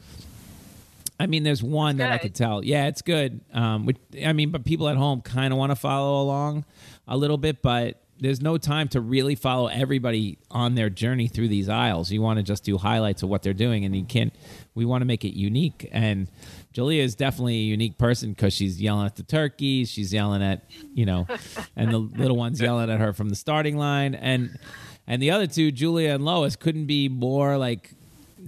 I 1.22 1.26
mean, 1.28 1.44
there's 1.44 1.62
one 1.62 1.98
that 1.98 2.10
I 2.10 2.18
could 2.18 2.34
tell. 2.34 2.64
Yeah, 2.64 2.88
it's 2.88 3.00
good. 3.00 3.42
Um, 3.54 3.86
which, 3.86 3.96
I 4.26 4.32
mean, 4.32 4.50
but 4.50 4.64
people 4.64 4.88
at 4.88 4.96
home 4.96 5.20
kind 5.20 5.52
of 5.52 5.58
want 5.58 5.70
to 5.70 5.76
follow 5.76 6.20
along 6.20 6.64
a 7.06 7.16
little 7.16 7.38
bit, 7.38 7.62
but 7.62 8.02
there's 8.18 8.40
no 8.40 8.58
time 8.58 8.88
to 8.88 9.00
really 9.00 9.36
follow 9.36 9.68
everybody 9.68 10.38
on 10.50 10.74
their 10.74 10.90
journey 10.90 11.28
through 11.28 11.46
these 11.46 11.68
aisles. 11.68 12.10
You 12.10 12.22
want 12.22 12.38
to 12.38 12.42
just 12.42 12.64
do 12.64 12.76
highlights 12.76 13.22
of 13.22 13.28
what 13.28 13.42
they're 13.42 13.54
doing, 13.54 13.84
and 13.84 13.94
you 13.94 14.04
can't. 14.04 14.34
We 14.74 14.84
want 14.84 15.02
to 15.02 15.04
make 15.04 15.24
it 15.24 15.36
unique, 15.36 15.88
and 15.92 16.26
Julia 16.72 17.04
is 17.04 17.14
definitely 17.14 17.54
a 17.54 17.64
unique 17.64 17.98
person 17.98 18.30
because 18.30 18.52
she's 18.52 18.80
yelling 18.80 19.06
at 19.06 19.14
the 19.14 19.22
turkeys, 19.22 19.90
she's 19.90 20.12
yelling 20.12 20.42
at 20.42 20.64
you 20.92 21.06
know, 21.06 21.28
and 21.76 21.92
the 21.92 21.98
little 21.98 22.36
ones 22.36 22.60
yelling 22.60 22.90
at 22.90 22.98
her 22.98 23.12
from 23.12 23.28
the 23.28 23.36
starting 23.36 23.76
line, 23.76 24.16
and 24.16 24.58
and 25.06 25.22
the 25.22 25.30
other 25.30 25.46
two, 25.46 25.70
Julia 25.70 26.14
and 26.14 26.24
Lois, 26.24 26.56
couldn't 26.56 26.86
be 26.86 27.08
more 27.08 27.56
like. 27.58 27.94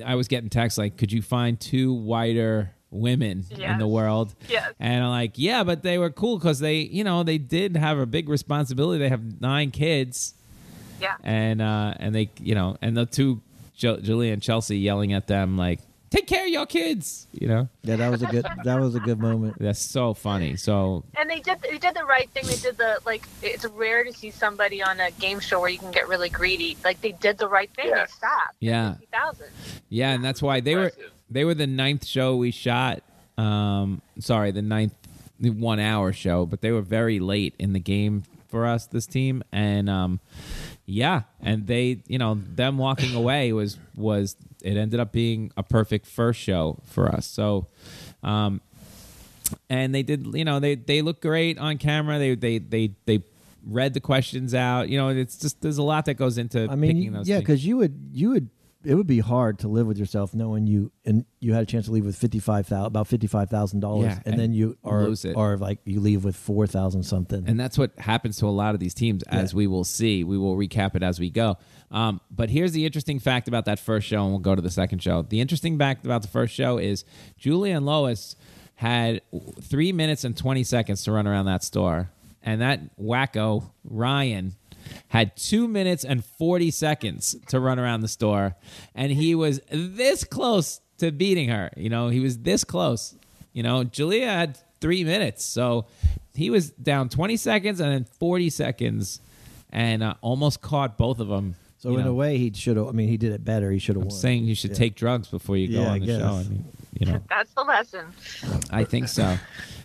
I 0.04 0.14
was 0.14 0.28
getting 0.28 0.48
texts 0.50 0.78
like, 0.78 0.96
"Could 0.96 1.12
you 1.12 1.20
find 1.22 1.58
two 1.60 1.92
whiter 1.92 2.70
women 2.90 3.44
in 3.50 3.78
the 3.78 3.86
world?" 3.88 4.34
Yes. 4.48 4.72
And 4.80 5.04
I'm 5.04 5.10
like, 5.10 5.32
"Yeah, 5.36 5.64
but 5.64 5.82
they 5.82 5.98
were 5.98 6.10
cool 6.10 6.38
because 6.38 6.58
they, 6.60 6.78
you 6.78 7.04
know, 7.04 7.22
they 7.22 7.38
did 7.38 7.76
have 7.76 7.98
a 7.98 8.06
big 8.06 8.28
responsibility. 8.28 8.98
They 9.00 9.08
have 9.08 9.40
nine 9.40 9.70
kids, 9.70 10.34
Yeah. 11.00 11.14
and 11.22 11.60
uh, 11.60 11.94
and 11.98 12.14
they, 12.14 12.30
you 12.40 12.54
know, 12.54 12.76
and 12.80 12.96
the 12.96 13.06
two, 13.06 13.40
jo- 13.76 13.98
Julia 14.00 14.32
and 14.32 14.40
Chelsea, 14.42 14.78
yelling 14.78 15.12
at 15.12 15.26
them 15.26 15.56
like, 15.56 15.80
"Take 16.10 16.26
care 16.26 16.44
of 16.44 16.50
your 16.50 16.66
kids," 16.66 17.26
you 17.32 17.48
know. 17.48 17.68
Yeah, 17.82 17.96
that 17.96 18.10
was 18.10 18.22
a 18.22 18.26
good. 18.26 18.46
that 18.64 18.80
was 18.80 18.94
a 18.94 19.00
good 19.00 19.18
moment. 19.18 19.56
That's 19.58 19.80
so 19.80 20.14
funny. 20.14 20.56
So 20.56 21.04
And 21.16 21.28
they 21.28 21.40
did 21.40 21.60
they 21.62 21.78
did 21.78 21.94
the 21.94 22.04
right 22.04 22.30
thing. 22.30 22.46
They 22.46 22.56
did 22.56 22.76
the 22.76 23.00
like 23.04 23.26
it's 23.42 23.64
rare 23.66 24.04
to 24.04 24.12
see 24.12 24.30
somebody 24.30 24.82
on 24.82 25.00
a 25.00 25.10
game 25.12 25.40
show 25.40 25.60
where 25.60 25.70
you 25.70 25.78
can 25.78 25.90
get 25.90 26.08
really 26.08 26.28
greedy. 26.28 26.76
Like 26.84 27.00
they 27.00 27.12
did 27.12 27.38
the 27.38 27.48
right 27.48 27.70
thing. 27.74 27.88
Yeah. 27.88 28.04
They 28.04 28.10
stopped. 28.12 28.56
Yeah. 28.60 28.92
Fifty 28.92 29.08
thousand. 29.12 29.46
yeah, 29.88 30.10
and 30.12 30.24
that's 30.24 30.40
why 30.42 30.60
they 30.60 30.76
were 30.76 30.92
they 31.30 31.44
were 31.44 31.54
the 31.54 31.66
ninth 31.66 32.06
show 32.06 32.36
we 32.36 32.50
shot. 32.50 33.02
Um, 33.36 34.00
sorry, 34.20 34.52
the 34.52 34.62
ninth 34.62 34.94
one 35.40 35.80
hour 35.80 36.12
show, 36.12 36.46
but 36.46 36.60
they 36.60 36.70
were 36.70 36.80
very 36.82 37.18
late 37.18 37.54
in 37.58 37.72
the 37.72 37.80
game 37.80 38.22
for 38.48 38.66
us 38.66 38.86
this 38.86 39.04
team 39.06 39.42
and 39.50 39.90
um 39.90 40.20
yeah 40.86 41.22
and 41.40 41.66
they 41.66 42.02
you 42.06 42.18
know 42.18 42.38
them 42.54 42.78
walking 42.78 43.14
away 43.14 43.52
was 43.52 43.78
was 43.94 44.36
it 44.62 44.76
ended 44.76 45.00
up 45.00 45.12
being 45.12 45.52
a 45.56 45.62
perfect 45.62 46.06
first 46.06 46.40
show 46.40 46.78
for 46.84 47.08
us. 47.08 47.26
So 47.26 47.66
um 48.22 48.60
and 49.68 49.94
they 49.94 50.02
did 50.02 50.26
you 50.34 50.44
know 50.44 50.60
they 50.60 50.74
they 50.74 51.02
look 51.02 51.20
great 51.20 51.58
on 51.58 51.78
camera. 51.78 52.18
They 52.18 52.34
they 52.34 52.58
they 52.58 52.94
they 53.06 53.22
read 53.66 53.94
the 53.94 54.00
questions 54.00 54.54
out. 54.54 54.88
You 54.88 54.98
know 54.98 55.08
it's 55.08 55.36
just 55.36 55.60
there's 55.60 55.78
a 55.78 55.82
lot 55.82 56.06
that 56.06 56.14
goes 56.14 56.38
into 56.38 56.68
I 56.70 56.74
mean, 56.74 56.96
picking 56.96 57.12
those 57.12 57.28
yeah, 57.28 57.38
because 57.38 57.64
you 57.64 57.76
would 57.78 58.10
you 58.12 58.30
would 58.30 58.48
it 58.84 58.94
would 58.94 59.06
be 59.06 59.20
hard 59.20 59.58
to 59.60 59.68
live 59.68 59.86
with 59.86 59.98
yourself 59.98 60.34
knowing 60.34 60.66
you 60.66 60.92
and 61.04 61.24
you 61.40 61.52
had 61.54 61.62
a 61.62 61.66
chance 61.66 61.86
to 61.86 61.92
leave 61.92 62.04
with 62.04 62.16
fifty 62.16 62.38
five 62.38 62.66
thousand 62.66 62.86
about 62.86 63.06
fifty 63.08 63.26
five 63.26 63.48
thousand 63.50 63.80
dollars, 63.80 64.06
Yeah, 64.06 64.18
and 64.24 64.34
and 64.34 64.38
then 64.38 64.52
you 64.52 64.76
are 64.84 65.08
or 65.34 65.56
like 65.56 65.78
you 65.84 66.00
leave 66.00 66.24
with 66.24 66.36
four 66.36 66.66
thousand 66.66 67.02
something. 67.04 67.44
and 67.46 67.58
that's 67.58 67.76
what 67.78 67.90
happens 67.98 68.36
to 68.38 68.46
a 68.46 68.50
lot 68.50 68.74
of 68.74 68.80
these 68.80 68.94
teams 68.94 69.22
as 69.24 69.52
Yeah. 69.52 69.56
we 69.58 69.66
will 69.66 69.84
see. 69.84 70.24
We 70.24 70.36
will 70.38 70.56
recap 70.56 70.94
it 70.96 71.02
as 71.02 71.18
we 71.20 71.30
go. 71.30 71.56
Um, 71.90 72.20
but 72.30 72.50
here's 72.50 72.72
the 72.72 72.84
interesting 72.86 73.18
fact 73.20 73.46
about 73.48 73.64
that 73.66 73.78
first 73.78 74.06
show 74.06 74.22
and 74.22 74.30
we'll 74.30 74.40
go 74.40 74.54
to 74.54 74.62
the 74.62 74.70
second 74.70 75.02
show. 75.02 75.22
The 75.22 75.40
interesting 75.40 75.78
fact 75.78 76.04
about 76.04 76.22
the 76.22 76.28
first 76.28 76.52
show 76.54 76.78
is 76.78 77.04
julia 77.36 77.76
and 77.76 77.86
lois 77.86 78.36
had 78.76 79.20
three 79.62 79.92
minutes 79.92 80.24
and 80.24 80.36
20 80.36 80.64
seconds 80.64 81.04
to 81.04 81.12
run 81.12 81.26
around 81.26 81.46
that 81.46 81.62
store. 81.62 82.10
And 82.42 82.60
that 82.60 82.98
wacko 82.98 83.70
ryan 83.84 84.54
had 85.08 85.36
two 85.36 85.66
minutes 85.68 86.04
and 86.04 86.24
40 86.24 86.70
seconds 86.70 87.36
to 87.48 87.60
run 87.60 87.78
around 87.78 88.00
the 88.00 88.08
store 88.08 88.54
and 88.94 89.12
he 89.12 89.34
was 89.34 89.60
this 89.70 90.24
close 90.24 90.80
to 90.98 91.10
beating 91.12 91.48
her 91.48 91.70
you 91.76 91.88
know 91.90 92.08
he 92.08 92.20
was 92.20 92.38
this 92.38 92.64
close 92.64 93.14
you 93.52 93.62
know, 93.62 93.84
Julia 93.84 94.26
had 94.26 94.58
three 94.80 95.04
minutes, 95.04 95.44
so 95.44 95.86
he 96.34 96.50
was 96.50 96.70
down 96.72 97.08
20 97.08 97.36
seconds 97.36 97.78
and 97.78 97.92
then 97.92 98.02
40 98.02 98.50
seconds, 98.50 99.20
and 99.70 100.02
uh, 100.02 100.14
almost 100.22 100.60
caught 100.60 100.98
both 100.98 101.20
of 101.20 101.28
them. 101.28 101.54
so 101.78 101.90
you 101.92 101.98
in 101.98 102.04
know. 102.04 102.10
a 102.10 102.14
way, 102.14 102.36
he 102.36 102.52
should 102.52 102.76
have. 102.76 102.88
I 102.88 102.90
mean, 102.90 103.08
he 103.08 103.16
did 103.16 103.30
it 103.32 103.44
better. 103.44 103.70
He 103.70 103.78
should 103.78 103.94
have 103.94 104.02
I'm 104.02 104.08
won. 104.08 104.18
saying 104.18 104.46
you 104.46 104.56
should 104.56 104.70
Yeah. 104.72 104.76
take 104.76 104.96
drugs 104.96 105.28
before 105.28 105.56
you 105.56 105.68
go 105.68 105.82
Yeah, 105.82 105.86
on 105.86 105.92
I 105.92 105.98
the 106.00 106.06
guess. 106.06 106.18
show. 106.20 106.26
I 106.34 106.42
mean, 106.42 106.64
you 106.98 107.06
know, 107.06 107.20
That's 107.28 107.52
the 107.54 107.62
lesson. 107.62 108.06
I 108.70 108.82
think 108.82 109.06
so. 109.06 109.38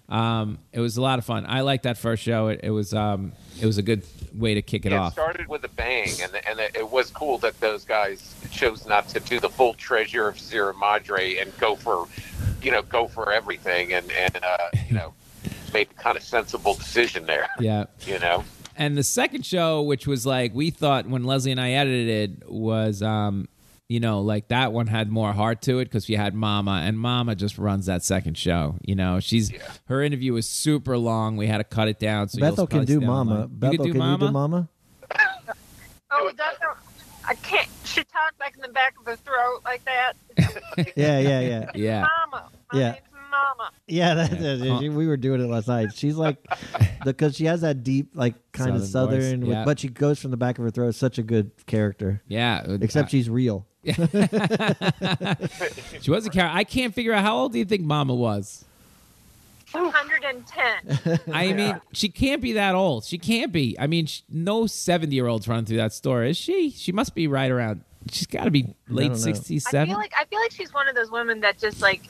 Um, 0.10 0.58
it 0.74 0.80
was 0.80 0.98
a 0.98 1.02
lot 1.02 1.20
of 1.20 1.26
fun. 1.26 1.46
I 1.48 1.62
liked 1.62 1.84
that 1.84 1.98
first 1.98 2.24
show. 2.24 2.48
It, 2.48 2.62
it 2.64 2.72
was 2.72 2.94
um, 2.94 3.32
it 3.62 3.66
was 3.66 3.78
a 3.78 3.84
good 3.84 4.04
way 4.34 4.56
to 4.56 4.62
kick 4.62 4.86
it 4.86 4.94
off. 4.94 4.98
it 4.98 5.06
off. 5.08 5.14
started 5.14 5.48
with 5.48 5.64
a 5.64 5.70
bang, 5.70 6.10
and 6.22 6.32
and 6.48 6.60
it 6.60 6.90
was 6.90 7.12
cool 7.12 7.38
that 7.40 7.60
those 7.60 7.86
guys 7.86 8.36
chose 8.52 8.88
not 8.88 9.08
to 9.10 9.20
do 9.20 9.40
the 9.40 9.50
full 9.50 9.74
treasure 9.76 10.28
of 10.28 10.40
Sierra 10.40 10.74
Madre 10.74 11.38
and 11.38 11.56
go 11.60 11.76
for, 11.76 12.08
you 12.62 12.72
know, 12.72 12.82
go 12.82 13.08
for 13.08 13.32
everything, 13.32 13.94
and 13.94 14.12
and 14.12 14.40
uh, 14.44 14.58
you 14.88 14.96
know, 14.96 15.14
made 15.74 15.88
a 15.92 16.02
kind 16.02 16.18
of 16.18 16.24
sensible 16.24 16.74
decision 16.74 17.26
there. 17.26 17.48
Yeah. 17.60 17.86
You 18.08 18.18
know, 18.18 18.44
and 18.76 18.98
the 18.98 19.04
second 19.04 19.46
show, 19.46 19.82
which 19.84 20.08
was 20.08 20.26
like 20.26 20.56
we 20.56 20.72
thought 20.72 21.06
when 21.06 21.26
Leslie 21.26 21.52
and 21.52 21.62
I 21.62 21.72
edited 21.72 22.08
it, 22.08 22.50
was 22.50 23.04
um, 23.04 23.48
you 23.90 24.00
know, 24.00 24.22
like 24.22 24.48
that 24.50 24.72
one 24.72 24.86
had 24.88 25.10
more 25.12 25.34
heart 25.34 25.64
to 25.64 25.80
it 25.80 25.86
because 25.86 26.08
we 26.08 26.16
had 26.16 26.34
Mama, 26.36 26.84
and 26.86 26.98
Mama 26.98 27.36
just 27.36 27.58
runs 27.58 27.88
that 27.88 28.04
second 28.04 28.38
show. 28.38 28.76
You 28.82 28.96
know, 28.96 29.20
she's 29.20 29.52
Yeah. 29.52 29.60
her 29.86 30.02
interview 30.04 30.32
was 30.34 30.48
super 30.48 30.98
long. 30.98 31.36
We 31.38 31.48
had 31.48 31.58
to 31.58 31.64
cut 31.64 31.88
it 31.88 31.98
down. 32.00 32.30
So 32.30 32.40
Bethel 32.40 32.68
can 32.68 32.86
do 32.86 32.86
stay 32.86 32.94
on 32.96 33.00
the 33.02 33.08
Mama. 33.08 33.40
line. 33.42 33.48
Bethel, 33.52 33.72
you 33.74 33.78
could 33.80 33.86
do 33.88 33.92
can 33.94 34.00
Mama. 34.00 34.26
you 34.26 34.28
do 34.30 34.34
Mama? 34.34 34.70
Oh, 36.12 36.32
that's 36.36 36.58
I 37.28 37.36
can't. 37.36 37.68
She 37.84 38.04
talked 38.04 38.40
like 38.40 38.56
in 38.56 38.62
the 38.62 38.70
back 38.70 38.96
of 39.00 39.06
her 39.06 39.16
throat 39.18 39.62
like 39.64 39.84
that. 39.86 40.14
Yeah, 40.96 41.20
yeah, 41.20 41.40
yeah, 41.42 41.70
Yeah. 41.76 42.08
Mama. 42.32 42.50
My 42.74 42.80
Yeah. 42.80 42.96
Name's 43.30 43.58
Mama. 43.58 43.72
yeah. 43.88 44.14
That, 44.16 44.32
Yeah. 44.40 44.56
that- 44.56 44.80
she- 44.82 44.90
we 44.90 45.08
were 45.08 45.18
doing 45.18 45.42
it 45.42 45.48
last 45.48 45.68
night. 45.68 45.94
She's 45.96 46.16
like, 46.16 46.38
because 47.06 47.36
she 47.36 47.46
has 47.46 47.62
that 47.62 47.84
deep, 47.84 48.12
like 48.14 48.36
kind 48.52 48.76
of 48.76 48.84
Southern 48.86 49.40
voice, 49.42 49.48
with- 49.48 49.58
yeah. 49.58 49.66
but 49.66 49.80
she 49.80 49.88
goes 49.90 50.20
from 50.20 50.32
the 50.32 50.38
back 50.38 50.58
of 50.58 50.64
her 50.64 50.72
throat. 50.72 50.96
Such 50.96 51.18
a 51.18 51.24
good 51.24 51.52
character. 51.66 52.22
Yeah, 52.28 52.64
uh, 52.68 52.78
Except 52.82 53.08
uh, 53.08 53.10
she's 53.10 53.30
real. 53.30 53.66
she 53.86 53.92
was 56.12 56.26
a 56.26 56.30
character. 56.30 56.52
I 56.58 56.64
can't 56.66 56.94
figure 56.94 57.14
out 57.14 57.24
how 57.24 57.38
old 57.38 57.54
do 57.54 57.60
you 57.60 57.66
think 57.66 57.84
Mama 57.84 58.14
was? 58.16 58.66
210. 59.72 61.20
I 61.34 61.54
mean, 61.54 61.80
she 61.94 62.10
can't 62.10 62.42
be 62.42 62.54
that 62.54 62.74
old. 62.74 63.06
She 63.06 63.18
can't 63.20 63.52
be. 63.52 63.76
I 63.80 63.86
mean, 63.88 64.08
sh 64.08 64.22
no 64.28 64.66
seventy-year-olds 64.66 65.48
running 65.48 65.66
through 65.66 65.78
that 65.78 65.94
store, 65.94 66.24
is 66.24 66.38
she? 66.38 66.72
She 66.72 66.92
must 66.92 67.14
be 67.14 67.28
right 67.28 67.52
around. 67.52 67.84
She's 68.12 68.28
got 68.28 68.46
to 68.46 68.52
be 68.52 68.74
late 68.88 69.10
don't 69.10 69.18
sixties, 69.18 69.66
I 69.68 69.86
feel 69.86 69.98
like 69.98 70.14
I 70.18 70.26
feel 70.26 70.40
like 70.40 70.52
she's 70.52 70.74
one 70.74 70.88
of 70.88 70.96
those 70.96 71.12
women 71.12 71.42
that 71.42 71.58
just 71.60 71.82
like 71.82 72.02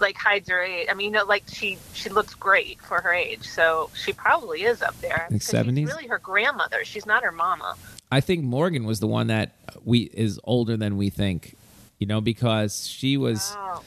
like 0.00 0.16
hides 0.16 0.48
her 0.48 0.62
age. 0.62 0.88
I 0.90 0.94
mean, 0.94 1.06
you 1.06 1.10
know, 1.12 1.24
like 1.24 1.44
she 1.48 1.78
she 1.92 2.08
looks 2.08 2.34
great 2.34 2.80
for 2.80 3.00
her 3.00 3.12
age, 3.12 3.46
so 3.46 3.90
she 3.94 4.12
probably 4.12 4.62
is 4.64 4.82
up 4.82 4.98
there. 5.00 5.28
Like 5.30 5.40
'Cause 5.42 5.50
70s? 5.50 5.76
She's 5.76 5.86
really 5.94 6.06
her 6.08 6.18
grandmother. 6.18 6.84
She's 6.84 7.06
not 7.06 7.22
her 7.22 7.32
mama. 7.32 7.76
I 8.10 8.20
think 8.20 8.42
Morgan 8.42 8.84
was 8.84 9.00
the 9.00 9.06
one 9.06 9.26
that 9.28 9.54
we 9.84 10.10
is 10.14 10.40
older 10.44 10.76
than 10.76 10.96
we 10.96 11.10
think. 11.10 11.56
You 11.98 12.06
know, 12.08 12.20
because 12.20 12.86
she 12.88 13.16
was 13.16 13.54
Oh. 13.56 13.82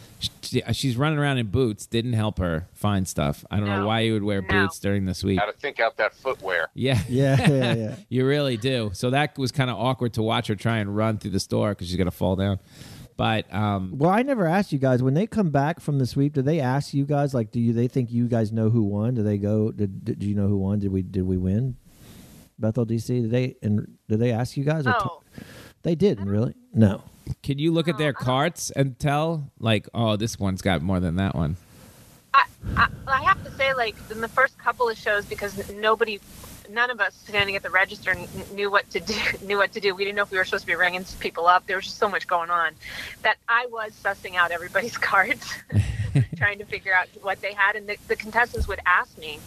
She, 0.49 0.61
she's 0.73 0.97
running 0.97 1.19
around 1.19 1.37
in 1.37 1.47
boots. 1.47 1.85
Didn't 1.85 2.13
help 2.13 2.39
her 2.39 2.67
find 2.73 3.07
stuff. 3.07 3.45
I 3.51 3.57
don't 3.59 3.67
know 3.69 3.85
why 3.87 4.01
you 4.01 4.13
would 4.13 4.23
wear 4.23 4.41
No. 4.41 4.47
boots 4.47 4.79
during 4.79 5.05
the 5.05 5.13
sweep. 5.13 5.37
got 5.39 5.45
to 5.45 5.53
think 5.53 5.79
out 5.79 5.97
that 5.97 6.13
footwear. 6.13 6.67
Yeah, 6.73 6.99
Yeah, 7.09 7.49
yeah, 7.49 7.73
yeah. 7.75 7.95
you 8.09 8.25
really 8.25 8.57
do. 8.57 8.91
So 8.93 9.09
that 9.11 9.37
was 9.37 9.51
kind 9.51 9.69
of 9.69 9.77
awkward 9.77 10.13
to 10.13 10.21
watch 10.23 10.47
her 10.47 10.55
try 10.55 10.77
and 10.77 10.95
run 10.95 11.17
through 11.17 11.31
the 11.31 11.39
store 11.39 11.69
because 11.69 11.87
she's 11.87 11.97
gonna 11.97 12.11
fall 12.11 12.35
down. 12.35 12.59
But 13.15 13.51
um, 13.53 13.93
Well, 13.97 14.11
I 14.11 14.21
never 14.21 14.45
asked 14.45 14.71
you 14.71 14.77
guys 14.79 15.01
when 15.01 15.15
they 15.15 15.25
come 15.25 15.49
back 15.49 15.79
from 15.79 15.97
the 15.97 16.05
sweep. 16.05 16.33
Did 16.33 16.45
they 16.45 16.59
ask 16.59 16.93
you 16.93 17.03
guys 17.03 17.33
like, 17.33 17.49
do 17.51 17.59
you 17.59 17.73
they 17.73 17.87
think 17.87 18.11
you 18.11 18.27
guys 18.27 18.51
know 18.51 18.69
who 18.69 18.83
won? 18.83 19.15
Do 19.15 19.23
they 19.23 19.39
go? 19.39 19.71
Did, 19.71 20.05
did 20.05 20.23
you 20.23 20.35
know 20.35 20.47
who 20.47 20.57
won? 20.57 20.77
Did 20.79 20.91
we 20.91 21.01
did 21.01 21.23
we 21.23 21.35
win? 21.37 21.77
Bethel 22.59 22.85
DC. 22.85 23.07
Did 23.07 23.31
they 23.31 23.55
and 23.63 23.97
did 24.07 24.19
they 24.19 24.31
ask 24.31 24.55
you 24.55 24.63
guys? 24.63 24.85
Or 24.85 24.91
t- 24.93 24.99
Oh, 25.01 25.21
they 25.83 25.95
didn't 25.95 26.29
really. 26.29 26.53
No. 26.73 27.01
Can 27.43 27.59
you 27.59 27.71
look 27.71 27.87
at 27.87 27.97
their 27.97 28.13
carts 28.13 28.71
and 28.71 28.97
tell, 28.99 29.51
like, 29.59 29.87
oh, 29.93 30.15
this 30.15 30.39
one's 30.39 30.61
got 30.61 30.81
more 30.81 30.99
than 30.99 31.15
that 31.15 31.35
one? 31.35 31.57
I, 32.33 32.45
I 32.75 32.87
I 33.07 33.23
have 33.23 33.43
to 33.45 33.51
say, 33.51 33.73
like 33.73 33.95
in 34.11 34.21
the 34.21 34.27
first 34.27 34.57
couple 34.57 34.89
of 34.89 34.97
shows, 34.97 35.25
because 35.25 35.71
nobody, 35.71 36.19
none 36.69 36.89
of 36.89 36.99
us 36.99 37.15
standing 37.15 37.55
at 37.55 37.63
the 37.63 37.69
register 37.69 38.15
knew 38.53 38.69
what 38.69 38.89
to 38.91 38.99
do. 38.99 39.15
Knew 39.45 39.57
what 39.57 39.71
to 39.73 39.79
do. 39.79 39.95
We 39.95 40.03
didn't 40.03 40.17
know 40.17 40.23
if 40.23 40.31
we 40.31 40.37
were 40.37 40.45
supposed 40.45 40.63
to 40.63 40.67
be 40.67 40.75
ringing 40.75 41.05
people 41.19 41.47
up. 41.47 41.65
There 41.67 41.77
was 41.77 41.85
just 41.85 41.97
so 41.97 42.09
much 42.09 42.27
going 42.27 42.49
on 42.49 42.73
that 43.21 43.37
I 43.47 43.67
was 43.67 43.93
sussing 44.03 44.35
out 44.35 44.51
everybody's 44.51 44.97
cards, 45.11 45.53
trying 46.35 46.59
to 46.59 46.65
figure 46.65 46.93
out 46.93 47.07
what 47.21 47.41
they 47.41 47.53
had, 47.53 47.75
and 47.75 47.87
the, 47.87 47.97
the 48.07 48.15
contestants 48.15 48.67
would 48.67 48.79
ask 48.85 49.17
me. 49.17 49.39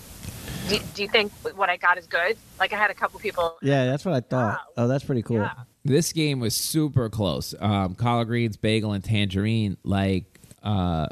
Do, 0.69 0.79
do 0.95 1.03
you 1.03 1.09
think 1.09 1.33
what 1.57 1.69
I 1.69 1.77
got 1.77 1.99
is 1.99 2.07
good? 2.07 2.37
Like 2.59 2.73
I 2.73 2.77
had 2.77 2.91
a 2.91 2.95
couple 2.95 3.19
people. 3.19 3.59
Yeah, 3.61 3.87
that's 3.87 4.05
what 4.05 4.15
I 4.15 4.21
thought. 4.21 4.55
Wow. 4.55 4.85
Oh, 4.85 4.89
that's 4.89 5.05
pretty 5.05 5.23
cool. 5.23 5.39
Yeah. 5.39 5.53
This 5.85 6.13
game 6.13 6.41
was 6.41 6.55
super 6.55 7.09
close. 7.09 7.55
Um, 7.59 7.95
collard 7.95 8.29
greens, 8.29 8.57
bagel, 8.57 8.93
and 8.93 9.03
tangerine. 9.03 9.79
Like, 9.83 10.25
uh, 10.63 11.09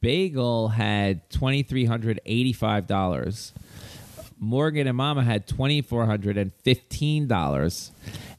bagel 0.00 0.68
had 0.68 1.28
twenty 1.30 1.62
three 1.62 1.84
hundred 1.84 2.20
eighty 2.24 2.52
five 2.52 2.86
dollars. 2.86 3.52
Morgan 4.38 4.86
and 4.86 4.96
Mama 4.96 5.22
had 5.24 5.46
twenty 5.46 5.82
four 5.82 6.06
hundred 6.06 6.36
and 6.38 6.52
fifteen 6.62 7.26
dollars, 7.26 7.90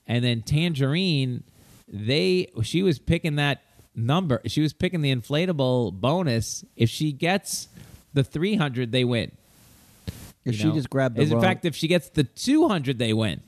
and 0.08 0.24
then 0.24 0.42
tangerine, 0.42 1.44
they 1.88 2.48
she 2.64 2.82
was 2.84 2.98
picking 3.00 3.36
that 3.36 3.62
number. 3.96 4.42
She 4.46 4.62
was 4.62 4.74
picking 4.74 5.02
the 5.02 5.14
inflatable 5.14 5.94
bonus. 5.94 6.64
If 6.76 6.90
she 6.90 7.12
gets 7.12 7.68
the 8.14 8.24
three 8.24 8.56
hundred, 8.56 8.92
they 8.92 9.04
win. 9.04 9.32
If 10.46 10.54
you 10.54 10.54
she 10.54 10.68
know? 10.70 10.74
just 10.74 10.90
grabbed 10.90 11.16
the 11.16 11.26
wrong, 11.26 11.34
in 11.34 11.42
fact, 11.42 11.66
if 11.66 11.76
she 11.76 11.88
gets 11.88 12.10
the 12.10 12.24
two 12.24 12.68
hundred, 12.68 13.00
they 13.00 13.14
win. 13.14 13.42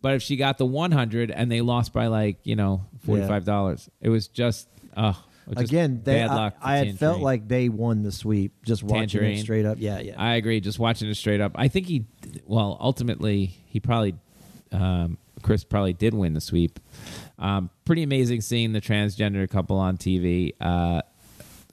But 0.00 0.14
if 0.14 0.22
she 0.22 0.36
got 0.36 0.58
the 0.58 0.66
one 0.66 0.92
hundred 0.92 1.30
and 1.30 1.50
they 1.50 1.60
lost 1.60 1.92
by 1.92 2.06
like 2.06 2.38
you 2.44 2.56
know 2.56 2.84
forty 3.04 3.26
five 3.26 3.44
dollars, 3.44 3.88
it 4.00 4.08
was 4.08 4.28
just 4.28 4.68
oh 4.96 5.22
just 5.54 5.70
again, 5.70 6.02
they, 6.04 6.14
bad 6.14 6.30
I, 6.30 6.34
luck. 6.34 6.60
for 6.60 6.66
I 6.66 6.76
had 6.76 6.98
felt 6.98 7.20
like 7.20 7.48
they 7.48 7.68
won 7.68 8.02
the 8.02 8.12
sweep 8.12 8.52
just 8.64 8.82
watching 8.82 9.08
Tangerine. 9.08 9.38
it 9.38 9.42
straight 9.42 9.64
up. 9.64 9.78
Yeah, 9.80 9.98
yeah. 10.00 10.14
I 10.16 10.34
agree. 10.34 10.60
Just 10.60 10.78
watching 10.78 11.08
it 11.08 11.14
straight 11.14 11.40
up, 11.40 11.52
I 11.54 11.68
think 11.68 11.86
he, 11.86 12.06
well, 12.44 12.76
ultimately 12.80 13.46
he 13.66 13.80
probably, 13.80 14.14
um, 14.72 15.16
Chris 15.42 15.64
probably 15.64 15.94
did 15.94 16.12
win 16.12 16.34
the 16.34 16.40
sweep. 16.40 16.78
Um, 17.38 17.70
pretty 17.84 18.02
amazing 18.02 18.42
seeing 18.42 18.72
the 18.72 18.80
transgender 18.80 19.48
couple 19.48 19.78
on 19.78 19.96
TV. 19.96 20.52
Uh, 20.60 21.02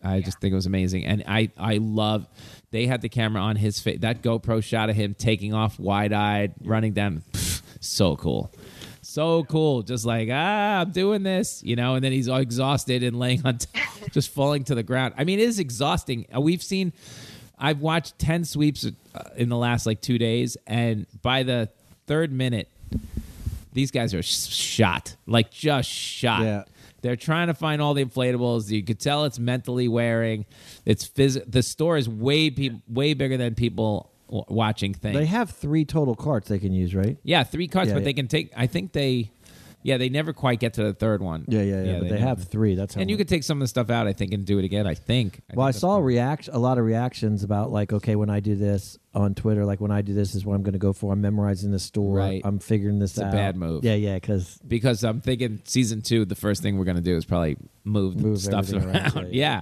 I 0.04 0.22
just 0.22 0.40
think 0.40 0.52
it 0.52 0.56
was 0.56 0.68
amazing, 0.68 1.06
and 1.06 1.24
I 1.28 1.50
I 1.58 1.78
love. 1.78 2.28
They 2.72 2.86
had 2.86 3.02
the 3.02 3.10
camera 3.10 3.42
on 3.42 3.56
his 3.56 3.80
face. 3.80 4.00
That 4.02 4.22
GoPro 4.22 4.64
shot 4.64 4.90
of 4.90 4.96
him 4.96 5.16
taking 5.16 5.54
off, 5.54 5.80
wide 5.80 6.14
eyed, 6.14 6.54
running 6.62 6.94
down. 6.94 7.24
So 7.86 8.16
cool. 8.16 8.52
So 9.02 9.44
cool, 9.44 9.84
just 9.84 10.06
like 10.06 10.30
ah, 10.32 10.82
I'm 10.82 10.92
doing 10.92 11.24
this, 11.24 11.62
you 11.64 11.76
know, 11.76 11.96
and 11.96 12.04
then 12.04 12.12
he's 12.12 12.28
all 12.28 12.40
exhausted 12.40 13.04
and 13.04 13.18
laying 13.18 13.46
on, 13.46 13.58
t- 13.60 13.68
just 14.12 14.30
falling 14.30 14.64
to 14.66 14.76
the 14.76 14.84
ground. 14.84 15.14
I 15.18 15.24
mean, 15.24 15.40
it 15.40 15.48
is 15.48 15.60
exhausting. 15.60 16.26
Uh, 16.36 16.42
We've 16.42 16.64
seen, 16.64 16.92
I've 17.58 17.82
watched 17.82 18.18
ten 18.20 18.44
sweeps 18.46 18.86
uh, 19.14 19.30
in 19.38 19.50
the 19.50 19.58
last 19.58 19.86
like 19.86 20.02
two 20.02 20.18
days, 20.18 20.58
and 20.68 21.06
by 21.22 21.44
the 21.44 21.70
third 22.08 22.32
minute, 22.32 22.68
these 23.74 23.92
guys 23.92 24.14
are 24.14 24.24
sh- 24.24 24.48
shot, 24.48 25.16
like 25.28 25.52
just 25.52 25.88
shot. 25.90 26.42
Yeah. 26.42 26.64
They're 27.02 27.16
trying 27.16 27.48
to 27.48 27.54
find 27.54 27.84
all 27.84 27.94
the 27.94 28.04
inflatables. 28.04 28.72
You 28.72 28.84
could 28.84 29.00
tell 29.00 29.26
it's 29.26 29.38
mentally 29.38 29.88
wearing. 29.88 30.46
It's 30.86 31.08
phys- 31.08 31.44
The 31.50 31.62
store 31.62 31.98
is 31.98 32.10
way 32.10 32.50
pe- 32.50 32.82
way 32.88 33.14
bigger 33.14 33.38
than 33.38 33.54
people 33.54 34.12
w- 34.28 34.44
watching 34.48 34.94
thing. 34.94 35.14
They 35.14 35.26
have 35.26 35.50
three 35.52 35.86
total 35.86 36.16
carts 36.16 36.48
they 36.50 36.60
can 36.60 36.74
use, 36.74 36.94
right? 36.96 37.18
yeah, 37.24 37.44
three 37.44 37.68
carts, 37.68 37.88
Yeah, 37.90 37.94
but 37.96 38.00
yeah. 38.02 38.06
they 38.06 38.14
can 38.14 38.28
take. 38.28 38.52
I 38.56 38.68
think 38.68 38.92
they, 38.94 39.32
yeah, 39.84 39.98
they 39.98 40.10
never 40.10 40.34
quite 40.34 40.60
get 40.60 40.74
to 40.76 40.84
the 40.84 40.94
third 40.94 41.22
one. 41.22 41.46
Yeah, 41.48 41.62
yeah, 41.62 41.84
yeah. 41.84 41.94
but 42.00 42.04
they, 42.10 42.16
never- 42.16 42.26
have 42.28 42.44
three. 42.46 42.74
That's 42.76 42.96
how. 42.96 43.02
And 43.02 43.10
you 43.10 43.18
could 43.18 43.28
take 43.28 43.44
some 43.44 43.58
of 43.58 43.62
the 43.62 43.68
stuff 43.68 43.90
out, 43.92 44.08
I 44.08 44.14
think, 44.14 44.34
and 44.34 44.44
do 44.46 44.58
it 44.58 44.66
again. 44.66 44.88
I 44.88 44.96
think. 44.96 45.42
Well, 45.54 45.68
I 45.68 45.72
think 45.72 45.82
saw 45.82 45.90
that's- 45.98 46.06
react 46.08 46.50
a 46.52 46.58
lot 46.58 46.78
of 46.80 46.86
reactions 46.86 47.44
about 47.44 47.72
like, 47.72 47.94
okay, 47.94 48.16
when 48.16 48.30
I 48.32 48.40
do 48.40 48.56
this 48.56 48.98
on 49.14 49.34
Twitter, 49.36 49.64
like 49.64 49.80
when 49.80 49.92
I 49.92 50.02
do 50.02 50.14
this 50.14 50.34
is 50.36 50.44
what 50.46 50.56
I'm 50.56 50.64
going 50.64 50.74
to 50.74 50.80
go 50.80 50.92
for. 50.92 51.14
I'm 51.14 51.22
memorizing 51.22 51.72
the 51.72 51.80
store. 51.80 52.16
Right. 52.18 52.42
I'm 52.44 52.58
figuring 52.60 52.98
this 53.00 53.12
It's 53.12 53.20
a 53.20 53.26
out. 53.28 53.32
bad 53.32 53.56
move. 53.56 53.84
Yeah, 53.86 53.94
yeah, 53.94 54.16
because 54.16 54.58
because 54.68 55.04
I'm 55.04 55.22
thinking 55.22 55.62
season 55.66 56.02
two, 56.02 56.26
the 56.26 56.36
first 56.36 56.62
thing 56.64 56.78
we're 56.80 56.86
gonna 56.86 57.00
do 57.02 57.16
is 57.16 57.24
probably 57.24 57.56
move, 57.84 58.20
Move 58.20 58.40
stuff 58.42 58.68
everything 58.74 58.90
around, 58.90 59.16
around, 59.16 59.28
yeah, 59.34 59.62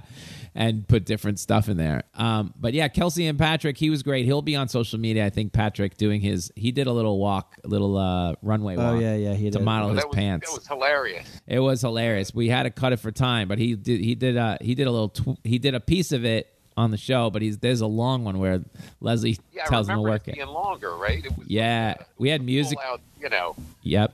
and 0.54 0.86
put 0.86 1.04
different 1.04 1.38
stuff 1.40 1.68
in 1.68 1.76
there. 1.76 2.04
Um, 2.14 2.54
but 2.58 2.74
yeah, 2.74 2.86
Kelsey 2.88 3.26
and 3.26 3.38
Patrick, 3.38 3.76
he 3.76 3.90
was 3.90 4.02
great. 4.04 4.24
He'll 4.24 4.40
be 4.42 4.54
on 4.56 4.68
social 4.68 4.98
media. 5.00 5.26
I 5.26 5.30
think 5.30 5.52
Patrick 5.52 5.96
doing 5.96 6.20
his, 6.20 6.52
he 6.54 6.70
did 6.70 6.86
a 6.86 6.92
little 6.92 7.18
walk, 7.18 7.56
a 7.64 7.68
little 7.68 7.96
uh, 7.96 8.34
runway 8.42 8.76
walk. 8.76 8.94
oh 8.94 8.98
yeah, 9.00 9.16
yeah, 9.16 9.34
he 9.34 9.50
to 9.50 9.58
did. 9.58 9.64
model 9.64 9.90
his 9.90 10.04
was, 10.04 10.14
pants. 10.14 10.48
It 10.48 10.54
was 10.54 10.66
hilarious. 10.68 11.26
It 11.46 11.58
was 11.58 11.80
hilarious. 11.80 12.32
We 12.34 12.48
had 12.48 12.62
to 12.64 12.70
cut 12.70 12.92
it 12.92 13.00
for 13.00 13.10
time, 13.10 13.48
but 13.48 13.58
he 13.58 13.74
did. 13.74 14.00
He 14.00 14.14
did. 14.14 14.36
Uh, 14.36 14.56
he 14.60 14.74
did 14.74 14.86
a 14.86 14.90
little. 14.90 15.08
Tw- 15.08 15.38
he 15.44 15.58
did 15.58 15.74
a 15.74 15.80
piece 15.80 16.12
of 16.12 16.24
it 16.24 16.50
on 16.76 16.90
the 16.90 16.96
show, 16.96 17.30
but 17.30 17.40
he's 17.42 17.58
there's 17.58 17.80
a 17.80 17.86
long 17.86 18.24
one 18.24 18.38
where 18.38 18.60
Leslie 19.00 19.38
Yeah, 19.52 19.64
tells 19.66 19.88
him 19.88 19.96
to 19.96 20.02
work 20.02 20.26
it 20.28 20.32
it. 20.32 20.34
being 20.36 20.48
longer, 20.48 20.94
right? 20.96 21.24
It 21.24 21.36
was 21.38 21.46
Yeah, 21.48 21.94
we 22.18 22.30
had 22.30 22.42
music. 22.42 22.78
out, 22.84 23.00
you 23.20 23.28
know, 23.28 23.54
Yep. 23.82 24.12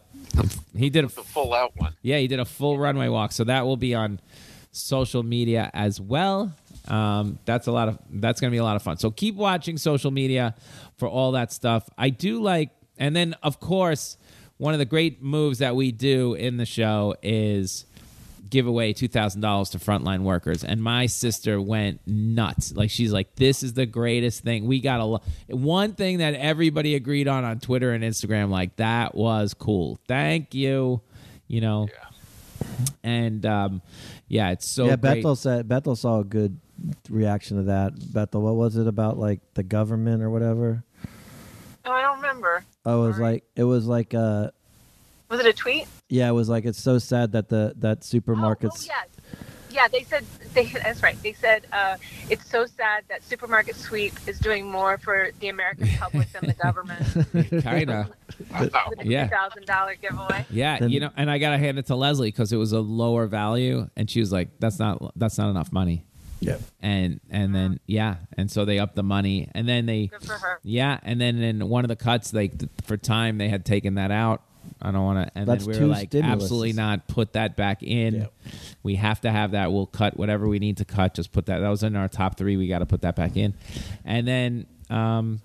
He 0.77 0.91
did 0.91 1.05
a 1.05 1.09
the 1.09 1.23
full 1.23 1.53
out 1.55 1.73
one. 1.77 1.95
Yeah, 2.03 2.19
he 2.19 2.29
did 2.29 2.39
a 2.39 2.45
full 2.45 2.79
runway 2.79 3.09
walk, 3.09 3.33
so 3.33 3.45
that 3.45 3.65
will 3.65 3.77
be 3.79 3.95
on 3.95 4.21
social 4.73 5.23
media 5.23 5.71
as 5.75 6.01
well. 6.01 6.53
Um, 6.89 7.39
that's 7.45 7.67
a 7.67 7.73
lot 7.73 7.89
of 7.89 7.99
that's 8.11 8.41
going 8.41 8.51
to 8.51 8.55
be 8.55 8.59
a 8.59 8.65
lot 8.65 8.77
of 8.77 8.83
fun. 8.83 8.97
So 8.97 9.11
keep 9.11 9.35
watching 9.35 9.77
social 9.77 10.11
media 10.11 10.55
for 10.97 11.09
all 11.09 11.33
that 11.33 11.53
stuff. 11.53 11.89
I 11.99 12.11
do 12.11 12.41
like, 12.41 12.71
and 12.99 13.15
then 13.15 13.35
of 13.43 13.61
course, 13.61 14.17
one 14.57 14.75
of 14.75 14.79
the 14.79 14.85
great 14.87 15.23
moves 15.23 15.59
that 15.59 15.77
we 15.77 15.93
do 15.93 16.35
in 16.35 16.57
the 16.57 16.67
show 16.67 17.15
is 17.23 17.85
give 18.49 18.67
away 18.67 18.93
two 18.93 19.09
thousand 19.09 19.41
dollars 19.41 19.71
to 19.71 19.79
frontline 19.79 20.23
workers. 20.23 20.65
And 20.65 20.83
my 20.83 21.07
sister 21.07 21.61
went 21.61 22.01
nuts. 22.07 22.73
Like 22.75 22.91
she's 22.91 23.13
like, 23.13 23.37
"This 23.37 23.63
is 23.63 23.75
the 23.75 23.87
greatest 23.87 24.43
thing." 24.43 24.67
We 24.67 24.81
got 24.81 25.01
a 25.01 25.05
lo- 25.05 25.23
one 25.49 25.93
thing 25.93 26.19
that 26.19 26.35
everybody 26.35 26.95
agreed 26.95 27.29
on 27.29 27.45
on 27.45 27.61
Twitter 27.61 27.93
and 27.93 28.03
Instagram. 28.03 28.51
Like 28.51 28.77
that 28.77 29.15
was 29.15 29.55
cool. 29.55 29.99
Thank 30.09 30.55
you. 30.55 31.01
You 31.47 31.61
know, 31.61 31.89
and 33.03 33.45
um, 33.47 33.83
yeah, 34.29 34.51
it's 34.51 34.71
so 34.75 34.85
yeah, 34.87 34.97
great. 34.97 35.17
Bethel 35.17 35.37
said 35.37 35.69
Bethel 35.69 35.97
saw 35.97 36.21
a 36.21 36.25
good 36.25 36.59
reaction 37.09 37.57
to 37.59 37.63
that. 37.65 37.93
Bethel, 38.13 38.43
what 38.43 38.55
was 38.57 38.77
it 38.77 38.87
about 38.87 39.19
like 39.19 39.41
the 39.55 39.63
government 39.63 40.23
or 40.23 40.31
whatever? 40.31 40.85
Oh, 41.85 41.93
I 41.93 42.03
don't 42.03 42.17
remember. 42.17 42.65
Oh, 42.85 43.05
it 43.05 43.07
was 43.09 43.17
Sorry. 43.17 43.33
like 43.33 43.45
it 43.57 43.65
was 43.65 43.87
like 43.87 44.15
uh 44.15 44.51
Was 45.29 45.41
it 45.41 45.47
a 45.47 45.53
tweet? 45.53 45.87
yeah, 46.09 46.29
it 46.29 46.33
was 46.33 46.49
like 46.49 46.65
it's 46.65 46.83
so 46.83 46.99
sad 46.99 47.33
that 47.33 47.49
the 47.49 47.75
that 47.79 48.01
supermarkets 48.01 48.65
Oh, 48.65 48.71
oh 48.81 48.87
yeah. 48.87 49.03
Yeah, 49.71 49.89
they 49.89 50.03
said 50.05 50.25
they. 50.55 50.67
That's 50.67 51.03
right. 51.03 51.21
They 51.23 51.33
said 51.33 51.67
uh, 51.73 51.97
it's 52.29 52.49
so 52.49 52.67
sad 52.67 53.05
that 53.09 53.23
supermarket 53.23 53.77
sweep 53.77 54.13
is 54.27 54.39
doing 54.39 54.71
more 54.71 54.99
for 54.99 55.31
the 55.41 55.49
American 55.49 55.89
public 55.99 56.31
than 56.33 56.47
the 56.47 56.55
government. 56.55 57.03
Kinda. 57.63 58.11
Yeah. 59.05 59.25
two 59.25 59.31
thousand 59.31 59.67
dollar 59.67 59.95
giveaway. 59.95 60.47
Yeah, 60.51 60.85
you 60.85 61.01
know, 61.01 61.11
and 61.17 61.31
I 61.31 61.39
gotta 61.39 61.59
hand 61.59 61.79
it 61.79 61.87
to 61.87 61.95
Leslie 61.95 62.29
because 62.29 62.53
it 62.53 62.57
was 62.57 62.73
a 62.73 62.81
lower 62.81 63.27
value, 63.27 63.89
and 63.97 64.11
she 64.11 64.21
was 64.21 64.33
like, 64.33 64.49
"That's 64.59 64.79
not 64.79 65.13
that's 65.17 65.39
not 65.39 65.51
enough 65.51 65.73
money." 65.73 66.05
Yeah. 66.41 66.57
And 66.81 67.21
and 67.31 67.55
then 67.55 67.81
yeah, 67.87 68.17
and 68.37 68.51
so 68.51 68.65
they 68.65 68.79
upped 68.79 68.97
the 68.97 69.03
money, 69.03 69.49
and 69.55 69.69
then 69.69 69.87
they 69.87 70.07
Good 70.07 70.23
for 70.25 70.33
her. 70.35 70.59
yeah, 70.63 70.99
and 71.03 71.21
then 71.21 71.37
in 71.43 71.69
one 71.69 71.85
of 71.85 71.89
the 71.89 71.97
cuts, 71.97 72.33
like 72.33 72.53
for 72.85 72.97
time, 72.97 73.39
they 73.39 73.49
had 73.49 73.65
taken 73.65 73.95
that 73.95 74.11
out. 74.11 74.43
I 74.83 74.91
don't 74.91 75.05
want 75.05 75.27
to, 75.27 75.39
and 75.39 75.49
That's 75.49 75.67
then 75.67 75.75
we 75.75 75.81
were 75.81 75.93
like, 75.93 76.15
absolutely 76.15 76.73
not, 76.73 77.07
put 77.09 77.35
that 77.35 77.57
back 77.57 77.83
in. 77.83 78.15
Yeah. 78.15 78.27
We 78.83 78.97
have 78.97 79.21
to 79.23 79.31
have 79.31 79.53
that. 79.53 79.73
We'll 79.73 79.87
cut 79.87 80.17
whatever 80.17 80.49
we 80.49 80.59
need 80.59 80.79
to 80.79 80.85
cut. 80.85 81.15
Just 81.15 81.33
put 81.33 81.47
that. 81.47 81.59
That 81.59 81.69
was 81.69 81.83
in 81.83 81.97
our 81.97 82.09
top 82.09 82.37
three. 82.37 82.57
We 82.57 82.69
got 82.69 82.79
to 82.81 82.87
put 82.87 83.03
that 83.03 83.17
back 83.17 83.37
in, 83.37 83.55
and 84.05 84.27
then. 84.27 84.67
um 84.89 85.41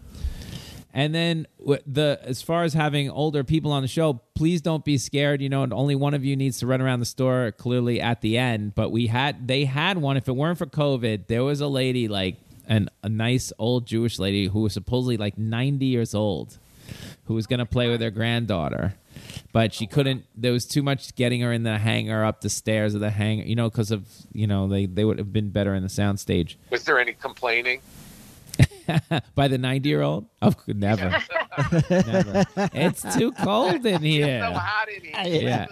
and 0.97 1.13
then 1.13 1.45
the 1.85 2.17
as 2.23 2.41
far 2.41 2.63
as 2.63 2.73
having 2.73 3.09
older 3.09 3.43
people 3.43 3.73
on 3.73 3.81
the 3.81 3.87
show, 3.89 4.21
please 4.33 4.61
don't 4.61 4.85
be 4.85 4.97
scared. 4.97 5.41
You 5.41 5.49
know, 5.49 5.63
and 5.63 5.73
only 5.73 5.93
one 5.93 6.13
of 6.13 6.23
you 6.23 6.37
needs 6.37 6.59
to 6.59 6.67
run 6.67 6.81
around 6.81 7.01
the 7.01 7.05
store 7.05 7.51
clearly 7.51 7.99
at 7.99 8.21
the 8.21 8.37
end. 8.37 8.75
But 8.75 8.91
we 8.91 9.07
had 9.07 9.45
they 9.45 9.65
had 9.65 9.97
one. 9.97 10.15
If 10.15 10.29
it 10.29 10.35
weren't 10.37 10.57
for 10.57 10.65
COVID, 10.65 11.27
there 11.27 11.43
was 11.43 11.59
a 11.59 11.67
lady 11.67 12.07
like 12.07 12.37
an, 12.65 12.89
a 13.03 13.09
nice 13.09 13.51
old 13.59 13.85
Jewish 13.85 14.19
lady 14.19 14.47
who 14.47 14.61
was 14.61 14.71
supposedly 14.71 15.17
like 15.17 15.37
ninety 15.37 15.87
years 15.87 16.15
old, 16.15 16.57
who 17.25 17.33
was 17.33 17.45
going 17.45 17.59
to 17.59 17.65
play 17.65 17.89
with 17.89 17.99
her 17.99 18.09
granddaughter. 18.09 18.95
But 19.51 19.73
she 19.73 19.87
couldn't. 19.87 20.25
There 20.35 20.51
was 20.51 20.65
too 20.65 20.81
much 20.83 21.15
getting 21.15 21.41
her 21.41 21.51
in 21.51 21.63
the 21.63 21.77
hangar 21.77 22.23
up 22.23 22.41
the 22.41 22.49
stairs 22.49 22.93
of 22.93 23.01
the 23.01 23.09
hangar. 23.09 23.43
You 23.45 23.55
know, 23.55 23.69
because 23.69 23.91
of 23.91 24.07
you 24.33 24.47
know 24.47 24.67
they 24.67 24.85
they 24.85 25.05
would 25.05 25.17
have 25.17 25.31
been 25.33 25.49
better 25.49 25.73
in 25.75 25.83
the 25.83 25.89
sound 25.89 26.19
stage. 26.19 26.57
Was 26.69 26.83
there 26.83 26.99
any 26.99 27.13
complaining? 27.13 27.81
By 29.35 29.47
the 29.47 29.57
ninety 29.57 29.89
year 29.89 30.01
old? 30.01 30.27
Oh, 30.41 30.53
never, 30.67 31.09
never. 31.89 32.45
It's 32.73 33.01
too 33.15 33.31
cold 33.33 33.85
in 33.85 34.01
here. 34.01 34.43
It's 34.43 34.53
so 34.53 34.59
hot 34.59 34.87
in 34.89 35.29
here. 35.31 35.41
Yeah. 35.41 35.67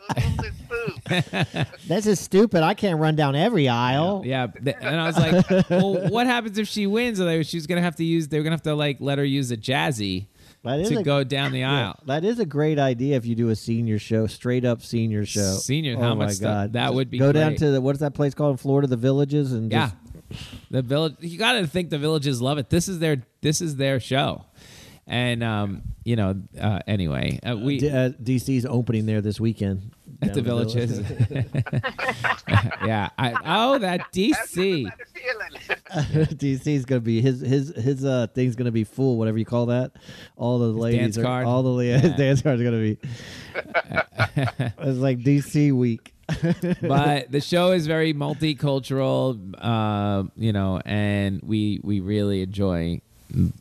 This 1.88 2.08
is 2.08 2.20
stupid. 2.20 2.64
I 2.64 2.74
can't 2.74 3.00
run 3.00 3.16
down 3.16 3.36
every 3.36 3.70
aisle. 3.70 4.24
Yeah, 4.26 4.48
th- 4.48 4.76
and 4.82 5.00
I 5.00 5.08
was 5.08 5.18
like, 5.18 5.70
"Well, 5.70 6.10
what 6.10 6.26
happens 6.28 6.58
if 6.58 6.68
she 6.68 6.88
wins?" 6.88 7.20
Or 7.22 7.26
they, 7.26 7.44
she's 7.44 7.68
gonna 7.68 7.82
have 7.82 7.96
to 7.98 8.04
use. 8.04 8.28
They're 8.28 8.42
gonna 8.42 8.56
have 8.56 8.64
to 8.64 8.74
like 8.76 8.98
let 9.00 9.18
her 9.18 9.24
use 9.26 9.52
a 9.52 9.58
jazzy 9.58 10.26
That 10.64 10.80
is 10.80 10.90
to 10.90 11.00
a, 11.00 11.04
go 11.04 11.24
down 11.26 11.52
the 11.52 11.60
yeah, 11.60 11.88
aisle. 11.88 12.00
that 12.06 12.24
is 12.24 12.40
a 12.40 12.46
great 12.46 12.80
idea 12.80 13.18
if 13.18 13.26
you 13.26 13.36
do 13.36 13.50
a 13.50 13.56
senior 13.56 14.00
show, 14.00 14.28
straight 14.28 14.64
up 14.64 14.82
senior 14.82 15.26
show. 15.26 15.56
Senior, 15.56 15.96
oh 15.98 16.02
how 16.02 16.16
my 16.16 16.28
much 16.28 16.40
god, 16.40 16.74
that 16.74 16.94
would 16.94 17.10
be 17.10 17.18
go 17.20 17.34
down 17.34 17.56
to 17.56 17.72
the 17.72 17.82
what's 17.82 18.00
that 18.00 18.14
place 18.14 18.34
called 18.34 18.52
in 18.52 18.58
Florida, 18.58 18.88
the 18.88 18.96
Villages, 18.96 19.52
and 19.52 19.70
Yeah, 19.70 19.92
the 20.72 20.82
village. 20.82 21.16
You 21.20 21.38
got 21.38 21.54
to 21.54 21.68
think 21.68 21.90
the 21.90 21.98
villages 21.98 22.42
love 22.42 22.58
it. 22.58 22.70
This 22.70 22.88
is 22.88 23.00
their. 23.00 23.24
This 23.42 23.60
is 23.60 23.76
their 23.76 24.00
show, 24.00 24.46
and 25.06 25.44
um, 25.44 25.82
you 26.06 26.16
know. 26.16 26.42
Uh, 26.58 26.80
anyway, 26.88 27.40
uh, 27.46 27.58
we 27.58 27.80
D- 27.80 27.90
uh, 27.90 28.10
DC's 28.12 28.66
opening 28.66 29.06
there 29.06 29.20
this 29.20 29.42
weekend 29.42 29.92
at 30.28 30.34
the 30.34 30.42
Down 30.42 30.44
villages. 30.44 31.00
yeah. 32.86 33.10
I, 33.18 33.34
oh, 33.46 33.78
that 33.80 34.02
DC. 34.14 34.86
DC 35.92 36.68
is 36.68 36.86
gonna 36.86 37.02
be 37.02 37.22
his 37.22 37.42
his 37.42 37.74
his 37.76 38.04
uh 38.06 38.28
thing's 38.34 38.56
gonna 38.56 38.72
be 38.72 38.84
full, 38.84 39.18
whatever 39.18 39.38
you 39.38 39.46
call 39.46 39.68
that. 39.68 39.92
All 40.36 40.60
the 40.60 40.68
ladies, 40.68 41.00
dance 41.00 41.18
are, 41.18 41.24
card? 41.24 41.46
all 41.46 41.64
the 41.64 41.70
la- 41.70 41.80
Yeah. 41.82 41.98
his 42.00 42.14
dance 42.16 42.42
cards 42.42 42.62
are 42.62 42.64
gonna 42.64 42.78
be. 42.78 42.98
it's 44.36 45.00
like 45.00 45.20
DC 45.20 45.72
week. 45.72 46.14
but 46.82 47.32
the 47.32 47.42
show 47.42 47.72
is 47.72 47.86
very 47.86 48.14
multicultural, 48.14 49.38
uh, 49.58 50.24
you 50.38 50.54
know, 50.54 50.82
and 50.86 51.42
we 51.44 51.80
we 51.84 52.00
really 52.00 52.42
enjoy. 52.42 53.02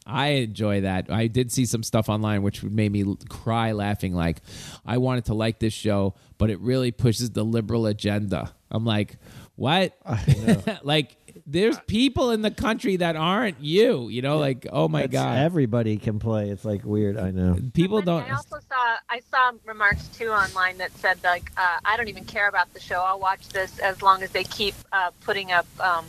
I 0.06 0.28
enjoy 0.28 0.82
that. 0.82 1.10
I 1.10 1.26
did 1.26 1.50
see 1.52 1.64
some 1.64 1.82
stuff 1.82 2.08
online 2.08 2.42
which 2.42 2.62
made 2.62 2.92
me 2.92 3.16
cry 3.28 3.72
laughing. 3.72 4.14
Like, 4.14 4.38
I 4.84 4.98
wanted 4.98 5.26
to 5.26 5.34
like 5.34 5.58
this 5.58 5.72
show, 5.72 6.14
but 6.38 6.50
it 6.50 6.60
really 6.60 6.90
pushes 6.90 7.30
the 7.30 7.44
liberal 7.44 7.86
agenda. 7.86 8.52
I'm 8.70 8.84
like, 8.84 9.16
what? 9.56 9.96
like, 10.82 11.16
there's 11.46 11.78
people 11.86 12.30
in 12.30 12.42
the 12.42 12.50
country 12.50 12.96
that 12.96 13.16
aren't 13.16 13.60
you. 13.60 14.08
You 14.08 14.22
know, 14.22 14.38
like, 14.38 14.66
oh 14.70 14.88
my 14.88 15.04
It's- 15.04 15.12
god, 15.12 15.38
everybody 15.38 15.96
can 15.96 16.18
play. 16.18 16.50
It's 16.50 16.64
like 16.64 16.84
weird. 16.84 17.16
I 17.16 17.30
know. 17.30 17.58
people 17.74 18.02
don't. 18.02 18.22
I 18.22 18.34
also 18.34 18.58
saw 18.68 18.96
I 19.08 19.20
saw 19.30 19.52
remarks 19.64 20.06
too 20.08 20.28
online 20.30 20.78
that 20.78 20.92
said 20.98 21.18
like 21.24 21.50
uh, 21.56 21.78
I 21.84 21.96
don't 21.96 22.08
even 22.08 22.24
care 22.24 22.48
about 22.48 22.72
the 22.74 22.80
show. 22.80 23.00
I'll 23.00 23.20
watch 23.20 23.48
this 23.48 23.78
as 23.78 24.02
long 24.02 24.22
as 24.22 24.30
they 24.30 24.44
keep 24.44 24.74
uh, 24.92 25.10
putting 25.20 25.52
up 25.52 25.66
um, 25.80 26.04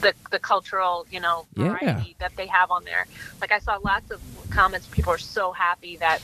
the 0.00 0.14
the 0.30 0.38
cultural 0.38 1.06
you 1.10 1.20
know 1.20 1.46
Yeah. 1.56 1.68
variety 1.78 2.16
that 2.18 2.36
they 2.36 2.46
have 2.46 2.70
on 2.70 2.84
there. 2.84 3.06
Like 3.40 3.52
I 3.52 3.58
saw 3.58 3.78
lots 3.84 4.10
of 4.10 4.20
comments. 4.50 4.86
People 4.88 5.12
are 5.12 5.18
so 5.18 5.52
happy 5.52 5.96
that 5.98 6.20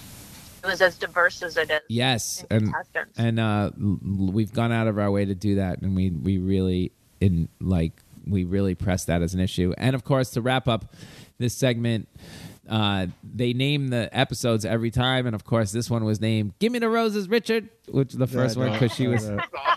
it 0.63 0.67
was 0.67 0.81
as 0.81 0.97
diverse 0.97 1.43
as 1.43 1.57
it 1.57 1.71
is. 1.71 1.81
Yes, 1.89 2.45
and 2.51 2.73
and 3.17 3.39
uh, 3.41 3.71
l- 3.79 3.99
l- 4.05 4.33
we've 4.33 4.53
gone 4.53 4.73
out 4.73 4.87
of 4.87 4.99
our 4.99 5.11
way 5.11 5.25
to 5.25 5.35
do 5.35 5.57
that, 5.57 5.83
and 5.83 5.95
we 5.95 6.11
we 6.11 6.39
really 6.39 6.93
in 7.21 7.49
like 7.61 7.93
we 8.27 8.45
really 8.45 8.75
press 8.75 9.05
that 9.05 9.21
as 9.23 9.35
an 9.35 9.41
issue. 9.41 9.75
And 9.77 9.95
of 9.95 10.05
course, 10.05 10.31
to 10.31 10.41
wrap 10.41 10.67
up 10.67 10.95
this 11.37 11.53
segment, 11.55 12.09
uh, 12.71 13.09
they 13.23 13.53
name 13.53 13.89
the 13.89 14.09
episodes 14.17 14.65
every 14.65 14.91
time, 14.91 15.27
and 15.27 15.35
of 15.35 15.45
course, 15.45 15.71
this 15.73 15.91
one 15.91 16.05
was 16.07 16.21
named 16.21 16.55
"Give 16.59 16.73
Me 16.73 16.79
the 16.79 16.89
Roses, 16.89 17.29
Richard," 17.29 17.69
which 17.89 18.13
is 18.13 18.19
the 18.19 18.27
first 18.27 18.57
one 18.57 18.73
because 18.73 18.95
she 18.95 19.07
was 19.07 19.25
Awesome. 19.29 19.41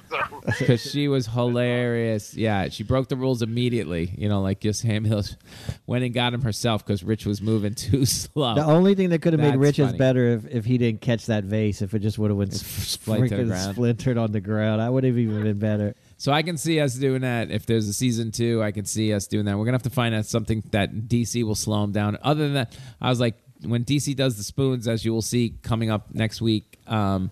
because 0.59 0.81
she 0.81 1.07
was 1.07 1.27
hilarious. 1.27 2.33
Yeah, 2.33 2.69
she 2.69 2.83
broke 2.83 3.09
the 3.09 3.15
rules 3.15 3.41
immediately. 3.41 4.13
You 4.17 4.29
know, 4.29 4.41
like 4.41 4.59
just 4.59 4.83
Ham 4.83 5.03
Hill 5.03 5.23
went 5.87 6.03
and 6.03 6.13
got 6.13 6.33
him 6.33 6.41
herself 6.41 6.85
because 6.85 7.03
Rich 7.03 7.25
was 7.25 7.41
moving 7.41 7.75
too 7.75 8.05
slow. 8.05 8.55
The 8.55 8.65
only 8.65 8.95
thing 8.95 9.09
that 9.09 9.21
could 9.21 9.33
have 9.33 9.39
made 9.39 9.49
That's 9.49 9.57
Rich's 9.57 9.85
funny. 9.87 9.97
better 9.97 10.27
if, 10.29 10.45
if 10.47 10.65
he 10.65 10.77
didn't 10.77 11.01
catch 11.01 11.25
that 11.27 11.43
vase, 11.43 11.81
if 11.81 11.93
it 11.93 11.99
just 11.99 12.17
would 12.17 12.31
have 12.31 12.37
went 12.37 12.51
freaking 12.51 13.71
splintered 13.71 14.17
on 14.17 14.31
the 14.31 14.41
ground, 14.41 14.81
I 14.81 14.89
would 14.89 15.03
have 15.03 15.17
even 15.17 15.43
been 15.43 15.59
better. 15.59 15.95
So 16.17 16.31
I 16.31 16.41
can 16.41 16.57
see 16.57 16.79
us 16.79 16.95
doing 16.95 17.21
that. 17.21 17.51
If 17.51 17.65
there's 17.65 17.87
a 17.87 17.93
season 17.93 18.31
two, 18.31 18.63
I 18.63 18.71
can 18.71 18.85
see 18.85 19.13
us 19.13 19.27
doing 19.27 19.45
that. 19.45 19.57
We're 19.57 19.65
gonna 19.65 19.75
have 19.75 19.83
to 19.83 19.89
find 19.89 20.15
out 20.15 20.25
something 20.25 20.63
that 20.71 20.93
DC 20.93 21.43
will 21.43 21.55
slow 21.55 21.81
them 21.81 21.91
down. 21.91 22.17
Other 22.21 22.43
than 22.43 22.53
that, 22.53 22.77
I 23.01 23.09
was 23.09 23.19
like, 23.19 23.35
when 23.63 23.83
DC 23.83 24.15
does 24.15 24.37
the 24.37 24.43
spoons, 24.43 24.87
as 24.87 25.03
you 25.03 25.13
will 25.13 25.21
see 25.21 25.55
coming 25.63 25.89
up 25.89 26.13
next 26.13 26.41
week, 26.41 26.77
um, 26.87 27.31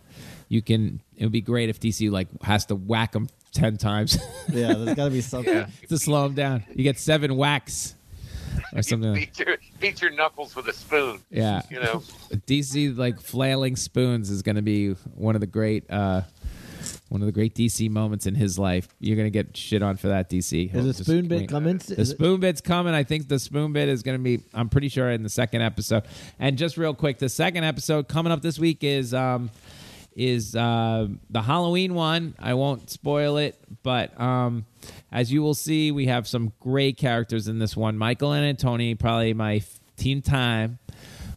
you 0.50 0.62
can. 0.62 1.02
It 1.18 1.24
would 1.24 1.32
be 1.32 1.42
great 1.42 1.70
if 1.70 1.80
DC 1.80 2.12
like 2.12 2.28
has 2.44 2.66
to 2.68 2.76
whack 2.76 3.14
them 3.14 3.30
ten 3.54 3.78
times 3.78 4.18
Yeah, 4.50 4.74
there's 4.74 4.96
got 4.96 5.06
to 5.06 5.12
be 5.12 5.22
something. 5.22 5.66
to 5.90 5.98
slow 5.98 6.24
them 6.24 6.36
down. 6.36 6.64
You 6.74 6.84
get 6.84 7.00
seven 7.00 7.36
whacks 7.36 7.96
or 8.74 8.82
something. 8.82 9.14
Beat 9.14 9.40
your, 9.40 9.58
beat 9.80 10.02
your 10.02 10.12
knuckles 10.12 10.56
with 10.56 10.68
a 10.68 10.74
spoon. 10.74 11.22
Yeah. 11.30 11.62
You 11.70 11.80
know. 11.80 12.04
DC 12.48 12.98
like 12.98 13.20
flailing 13.22 13.76
spoons 13.76 14.30
is 14.30 14.42
going 14.42 14.58
to 14.58 14.62
be 14.62 14.92
one 15.16 15.36
of 15.36 15.42
the 15.42 15.48
great 15.48 15.90
uh 15.90 16.22
one 17.10 17.22
of 17.22 17.26
the 17.26 17.32
great 17.32 17.56
DC 17.56 17.90
moments 17.90 18.26
in 18.26 18.36
his 18.36 18.60
life. 18.60 18.88
You're 19.00 19.16
going 19.16 19.28
to 19.28 19.32
get 19.32 19.56
shit 19.56 19.82
on 19.82 19.98
for 19.98 20.10
that 20.10 20.30
DC. 20.30 20.74
Is 20.74 20.98
the 20.98 21.04
spoon 21.04 21.28
bit 21.28 21.50
coming? 21.50 21.78
The 21.78 22.06
spoon 22.06 22.40
bit's 22.40 22.62
coming. 22.62 22.94
I 22.94 23.04
think 23.04 23.28
the 23.28 23.40
spoon 23.40 23.74
bit 23.74 23.90
is 23.90 24.04
going 24.04 24.18
to 24.18 24.24
be 24.24 24.44
I'm 24.54 24.70
pretty 24.70 24.90
sure 24.90 25.10
in 25.10 25.24
the 25.24 25.30
second 25.30 25.62
episode. 25.62 26.04
And 26.40 26.58
just 26.58 26.78
real 26.78 26.94
quick, 26.94 27.20
the 27.20 27.30
second 27.30 27.64
episode 27.64 28.08
coming 28.08 28.32
up 28.32 28.42
this 28.42 28.60
week 28.60 28.84
is 28.84 29.14
um 29.14 29.50
is 30.16 30.56
uh 30.56 31.08
the 31.30 31.42
Halloween 31.42 31.94
one. 31.94 32.36
I 32.40 32.54
won't 32.54 32.90
spoil 32.90 33.38
it, 33.38 33.58
but 33.84 34.20
um 34.20 34.66
as 35.12 35.32
you 35.32 35.42
will 35.42 35.54
see, 35.54 35.92
we 35.92 36.08
have 36.08 36.28
some 36.28 36.54
great 36.60 36.98
characters 36.98 37.48
in 37.48 37.60
this 37.60 37.76
one. 37.76 37.98
Michael 37.98 38.32
and 38.32 38.58
Tony, 38.58 38.96
probably 38.96 39.34
my 39.34 39.62
team 39.98 40.22
time. 40.22 40.80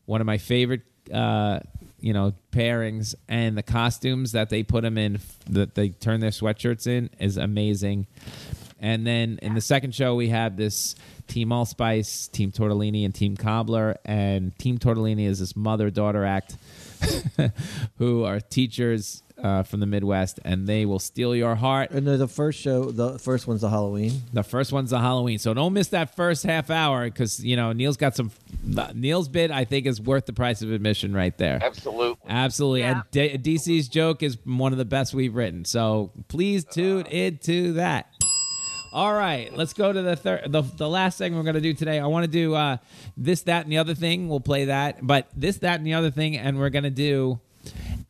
One 0.06 0.20
of 0.20 0.26
my 0.26 0.38
favorite 0.38 0.82
uh 1.12 1.60
you 2.00 2.12
know 2.12 2.34
pairings. 2.52 3.14
And 3.28 3.58
the 3.58 3.62
costumes 3.62 4.32
that 4.32 4.48
they 4.48 4.62
put 4.62 4.82
them 4.82 4.96
in 4.96 5.18
that 5.50 5.74
they 5.74 5.90
turn 5.90 6.20
their 6.20 6.30
sweatshirts 6.30 6.86
in 6.86 7.10
is 7.18 7.36
amazing. 7.36 8.06
And 8.80 9.04
then 9.04 9.40
in 9.42 9.54
the 9.54 9.60
second 9.60 9.92
show 9.92 10.14
we 10.14 10.28
have 10.28 10.56
this 10.56 10.94
team 11.26 11.50
allspice 11.52 12.28
team 12.28 12.52
tortellini 12.52 13.04
and 13.04 13.12
team 13.12 13.36
cobbler. 13.36 13.96
And 14.04 14.56
team 14.58 14.78
tortellini 14.78 15.26
is 15.26 15.40
this 15.40 15.56
mother 15.56 15.90
daughter 15.90 16.24
act 16.24 16.56
who 17.98 18.24
are 18.24 18.40
teachers 18.40 19.22
uh, 19.42 19.62
from 19.62 19.78
the 19.78 19.86
midwest 19.86 20.40
and 20.44 20.66
they 20.66 20.84
will 20.84 20.98
steal 20.98 21.32
your 21.32 21.54
heart 21.54 21.92
And 21.92 22.04
the 22.06 22.26
first 22.26 22.58
show, 22.60 22.90
the 22.90 23.20
first 23.20 23.46
one's 23.46 23.60
the 23.60 23.70
Halloween. 23.70 24.22
the 24.32 24.42
first 24.42 24.72
one's 24.72 24.90
the 24.90 24.98
Halloween, 24.98 25.38
so 25.38 25.54
don't 25.54 25.72
miss 25.72 25.88
that 25.88 26.16
first 26.16 26.42
half 26.42 26.70
hour 26.70 27.04
because 27.04 27.44
you 27.44 27.54
know 27.54 27.72
Neil's 27.72 27.96
got 27.96 28.16
some. 28.16 28.32
Neil's 28.94 29.28
bid 29.28 29.50
I 29.52 29.64
think 29.64 29.86
is 29.86 30.00
worth 30.00 30.26
the 30.26 30.32
price 30.32 30.60
of 30.62 30.72
admission 30.72 31.14
right 31.14 31.36
there. 31.38 31.60
Absolutely. 31.62 32.16
Absolutely, 32.28 32.80
Yeah. 32.80 33.02
and 33.12 33.42
D- 33.42 33.54
DC's 33.56 33.86
joke 33.88 34.24
is 34.24 34.38
one 34.44 34.72
of 34.72 34.78
the 34.78 34.84
best 34.84 35.14
we've 35.14 35.34
written. 35.36 35.64
So 35.64 36.10
please 36.26 36.64
tune 36.64 37.06
into 37.06 37.74
that. 37.74 38.08
All 38.90 39.12
right, 39.12 39.54
let's 39.54 39.74
go 39.74 39.92
to 39.92 40.00
the 40.00 40.16
third, 40.16 40.50
the, 40.50 40.62
the 40.62 40.88
last 40.88 41.18
segment 41.18 41.38
we're 41.38 41.52
going 41.52 41.62
to 41.62 41.68
do 41.68 41.74
today. 41.74 41.98
I 41.98 42.06
want 42.06 42.24
to 42.24 42.30
do 42.30 42.54
uh, 42.54 42.78
this, 43.18 43.42
that, 43.42 43.64
and 43.64 43.70
the 43.72 43.76
other 43.76 43.94
thing. 43.94 44.30
We'll 44.30 44.40
play 44.40 44.64
that, 44.64 45.06
but 45.06 45.28
this, 45.36 45.58
that, 45.58 45.76
and 45.78 45.86
the 45.86 45.92
other 45.92 46.10
thing, 46.10 46.38
and 46.38 46.58
we're 46.58 46.70
going 46.70 46.84
to 46.84 46.90
do 46.90 47.38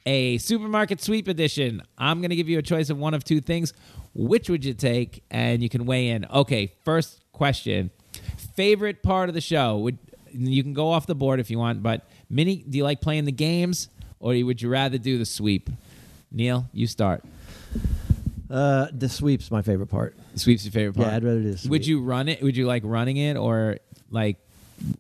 a 0.06 0.38
supermarket 0.38 1.02
sweep 1.02 1.26
edition. 1.26 1.82
I'm 1.98 2.20
going 2.20 2.30
to 2.30 2.36
give 2.36 2.48
you 2.48 2.58
a 2.58 2.62
choice 2.62 2.90
of 2.90 2.98
one 2.98 3.12
of 3.12 3.24
two 3.24 3.40
things. 3.40 3.72
Which 4.14 4.48
would 4.48 4.64
you 4.64 4.72
take? 4.72 5.24
And 5.32 5.64
you 5.64 5.68
can 5.68 5.84
weigh 5.84 6.10
in. 6.10 6.26
Okay, 6.26 6.72
first 6.84 7.24
question: 7.32 7.90
favorite 8.54 9.02
part 9.02 9.28
of 9.28 9.34
the 9.34 9.40
show? 9.40 9.78
Would 9.78 9.98
you 10.32 10.62
can 10.62 10.74
go 10.74 10.92
off 10.92 11.06
the 11.06 11.16
board 11.16 11.40
if 11.40 11.50
you 11.50 11.58
want, 11.58 11.82
but 11.82 12.06
Minnie, 12.30 12.64
do 12.68 12.78
you 12.78 12.84
like 12.84 13.00
playing 13.00 13.24
the 13.24 13.32
games, 13.32 13.88
or 14.20 14.32
would 14.44 14.62
you 14.62 14.68
rather 14.68 14.96
do 14.96 15.18
the 15.18 15.26
sweep? 15.26 15.70
Neil, 16.30 16.68
you 16.72 16.86
start. 16.86 17.24
Uh, 18.50 18.86
the 18.92 19.08
sweep's 19.08 19.50
my 19.50 19.62
favorite 19.62 19.88
part. 19.88 20.16
The 20.34 20.40
sweep's 20.40 20.64
your 20.64 20.72
favorite 20.72 20.96
part. 20.96 21.08
Yeah, 21.08 21.16
I'd 21.16 21.24
rather 21.24 21.40
do 21.42 21.52
the 21.52 21.58
sweep. 21.58 21.70
Would 21.70 21.86
you 21.86 22.00
run 22.00 22.28
it? 22.28 22.42
Would 22.42 22.56
you 22.56 22.66
like 22.66 22.82
running 22.84 23.16
it, 23.16 23.36
or 23.36 23.78
like 24.10 24.38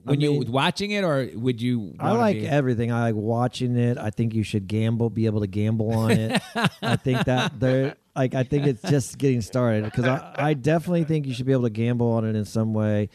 when 0.04 0.20
you 0.20 0.32
mean- 0.40 0.52
watching 0.52 0.90
it, 0.90 1.04
or 1.04 1.28
would 1.34 1.62
you? 1.62 1.94
I 1.98 2.08
wanna 2.08 2.18
like 2.18 2.36
be- 2.40 2.46
everything. 2.48 2.92
I 2.92 3.02
like 3.02 3.14
watching 3.14 3.76
it. 3.76 3.96
I 3.96 4.10
think 4.10 4.34
you 4.34 4.42
should 4.42 4.66
gamble, 4.66 5.08
be 5.10 5.26
able 5.26 5.40
to 5.40 5.46
gamble 5.46 5.92
on 5.94 6.10
it. 6.10 6.42
I 6.82 6.96
think 6.96 7.24
that 7.24 7.58
there, 7.58 7.96
like, 8.18 8.34
I 8.34 8.42
think 8.42 8.66
it's 8.66 8.82
just 8.82 9.16
getting 9.16 9.40
started 9.40 9.84
because 9.84 10.04
I, 10.04 10.34
I 10.36 10.54
definitely 10.54 11.04
think 11.04 11.26
you 11.26 11.32
should 11.34 11.46
be 11.46 11.52
able 11.52 11.62
to 11.62 11.70
gamble 11.70 12.10
on 12.12 12.24
it 12.24 12.34
in 12.36 12.44
some 12.44 12.74
way. 12.74 13.08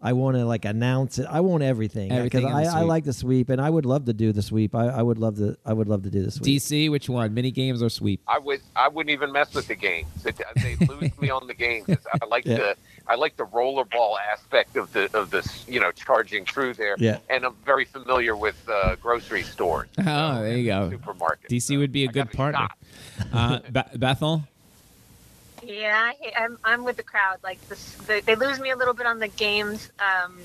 I 0.00 0.12
want 0.12 0.36
to 0.36 0.44
like 0.44 0.64
announce 0.64 1.18
it. 1.18 1.26
I 1.28 1.40
want 1.40 1.62
everything 1.62 2.12
Everything 2.12 2.42
because 2.46 2.68
I, 2.68 2.80
I 2.80 2.82
like 2.82 3.04
the 3.04 3.12
sweep 3.12 3.48
and 3.50 3.60
I 3.60 3.68
would 3.68 3.84
love 3.86 4.04
to 4.04 4.12
do 4.12 4.32
the 4.32 4.42
sweep. 4.42 4.74
I, 4.74 4.86
I 4.88 5.02
would 5.02 5.18
love 5.18 5.36
to. 5.36 5.56
I 5.64 5.72
would 5.72 5.88
love 5.88 6.02
to 6.04 6.10
do 6.10 6.22
the 6.24 6.30
sweep. 6.30 6.60
DC, 6.60 6.90
which 6.90 7.08
one? 7.08 7.34
Mini 7.34 7.50
games 7.50 7.82
or 7.82 7.88
sweep? 7.88 8.20
I 8.28 8.38
would 8.38 8.60
I 8.76 8.88
wouldn't 8.88 9.10
even 9.12 9.32
mess 9.32 9.54
with 9.54 9.66
the 9.66 9.74
games. 9.74 10.08
It, 10.24 10.40
they 10.56 10.76
lose 10.86 11.18
me 11.20 11.30
on 11.30 11.46
the 11.48 11.54
games. 11.54 11.88
I 12.20 12.24
like 12.26 12.44
Yeah. 12.46 12.56
the 12.58 12.76
I 13.08 13.14
like 13.14 13.36
the 13.36 13.46
rollerball 13.46 14.16
aspect 14.32 14.76
of 14.76 14.92
the 14.92 15.08
of 15.16 15.30
this 15.30 15.64
you 15.66 15.80
know 15.80 15.90
charging 15.92 16.44
through 16.44 16.74
there. 16.74 16.94
Yeah. 16.98 17.18
And 17.30 17.44
I'm 17.44 17.54
very 17.64 17.84
familiar 17.86 18.36
with 18.36 18.56
uh, 18.68 18.96
grocery 18.96 19.42
stores. 19.42 19.88
Oh, 19.98 20.42
there 20.42 20.56
you 20.58 20.66
go. 20.66 20.90
Supermarket. 20.90 21.50
DC 21.50 21.78
would 21.78 21.92
be 21.92 22.04
a 22.04 22.08
I 22.08 22.12
good 22.12 22.30
partner. 22.32 22.68
Uh, 23.32 23.58
Be- 23.72 23.98
Bethel, 23.98 24.44
Yeah, 25.64 26.12
I- 26.22 26.32
I'm, 26.44 26.56
I'm 26.64 26.84
with 26.84 26.96
the 26.96 27.02
crowd. 27.02 27.38
Like 27.42 27.60
this, 27.68 27.94
they, 28.06 28.20
they 28.20 28.36
lose 28.36 28.60
me 28.60 28.70
a 28.70 28.76
little 28.76 28.94
bit 28.94 29.06
on 29.06 29.18
the 29.18 29.26
games. 29.28 29.90
Um, 29.98 30.38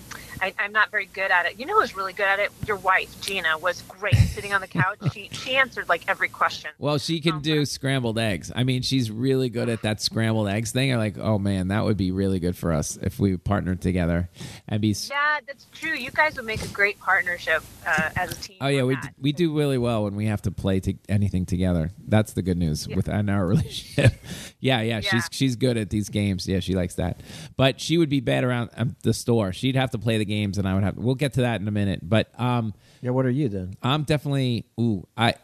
I, 0.43 0.53
I'm 0.59 0.71
not 0.73 0.91
very 0.91 1.05
good 1.05 1.31
at 1.31 1.45
it. 1.45 1.57
You 1.59 1.65
know 1.65 1.79
who's 1.79 1.95
really 1.95 2.13
good 2.13 2.25
at 2.27 2.39
it? 2.39 2.51
Your 2.67 2.75
wife, 2.77 3.19
Gina, 3.21 3.57
was 3.57 3.81
great 3.83 4.15
sitting 4.15 4.53
on 4.53 4.59
the 4.61 4.67
couch. 4.67 4.97
She 5.13 5.29
she 5.31 5.55
answered 5.55 5.87
like 5.87 6.03
every 6.07 6.27
question. 6.29 6.71
well, 6.77 6.97
she 6.97 7.21
can 7.21 7.39
do 7.39 7.65
scrambled 7.65 8.19
eggs. 8.19 8.51
I 8.55 8.63
mean, 8.63 8.81
she's 8.81 9.09
really 9.09 9.49
good 9.49 9.69
at 9.69 9.81
that 9.83 10.01
scrambled 10.01 10.49
eggs 10.49 10.71
thing. 10.71 10.91
I'm 10.91 10.99
like, 10.99 11.17
oh 11.17 11.39
man, 11.39 11.69
that 11.69 11.85
would 11.85 11.97
be 11.97 12.11
really 12.11 12.39
good 12.39 12.57
for 12.57 12.73
us 12.73 12.97
if 13.01 13.19
we 13.19 13.37
partnered 13.37 13.81
together 13.81 14.29
and 14.67 14.81
be. 14.81 14.93
Yeah, 15.09 15.39
that's 15.47 15.65
true. 15.73 15.93
You 15.95 16.11
guys 16.11 16.35
would 16.35 16.45
make 16.45 16.63
a 16.63 16.67
great 16.67 16.99
partnership 16.99 17.63
uh, 17.87 18.09
as 18.17 18.31
a 18.31 18.35
team. 18.35 18.57
Oh 18.59 18.67
yeah, 18.67 18.83
we 18.83 18.95
d- 18.97 19.09
we 19.19 19.31
do 19.31 19.57
really 19.57 19.77
well 19.77 20.03
when 20.03 20.15
we 20.15 20.25
have 20.25 20.41
to 20.43 20.51
play 20.51 20.79
to 20.81 20.93
anything 21.07 21.45
together. 21.45 21.91
That's 22.07 22.33
the 22.33 22.41
good 22.41 22.57
news 22.57 22.87
within 22.87 23.29
our 23.29 23.45
relationship. 23.53 24.13
yeah, 24.59 24.81
yeah, 24.81 24.99
she's 24.99 25.13
Yeah. 25.13 25.21
she's 25.31 25.55
good 25.55 25.77
at 25.77 25.89
these 25.89 26.09
games. 26.09 26.47
Yeah, 26.47 26.59
she 26.59 26.75
likes 26.75 26.95
that. 26.95 27.21
But 27.55 27.79
she 27.79 27.97
would 27.97 28.09
be 28.09 28.19
bad 28.19 28.43
around 28.43 28.71
um, 28.75 28.95
the 29.03 29.13
store. 29.13 29.53
She'd 29.53 29.75
have 29.75 29.91
to 29.91 29.97
play 29.97 30.17
the 30.17 30.25
games, 30.34 30.57
and 30.57 30.67
I 30.67 30.73
would 30.73 30.84
have. 30.84 30.97
We'll 30.97 31.15
get 31.15 31.34
to 31.34 31.41
that 31.41 31.61
in 31.61 31.67
a 31.67 31.71
minute. 31.71 31.99
But 32.03 32.27
um, 32.39 32.73
Yeah. 33.01 33.11
What 33.11 33.25
are 33.25 33.31
you 33.31 33.49
then? 33.49 33.75
I'm 33.81 34.03
definitely 34.03 34.65
ooh 34.79 35.05
I 35.17 35.36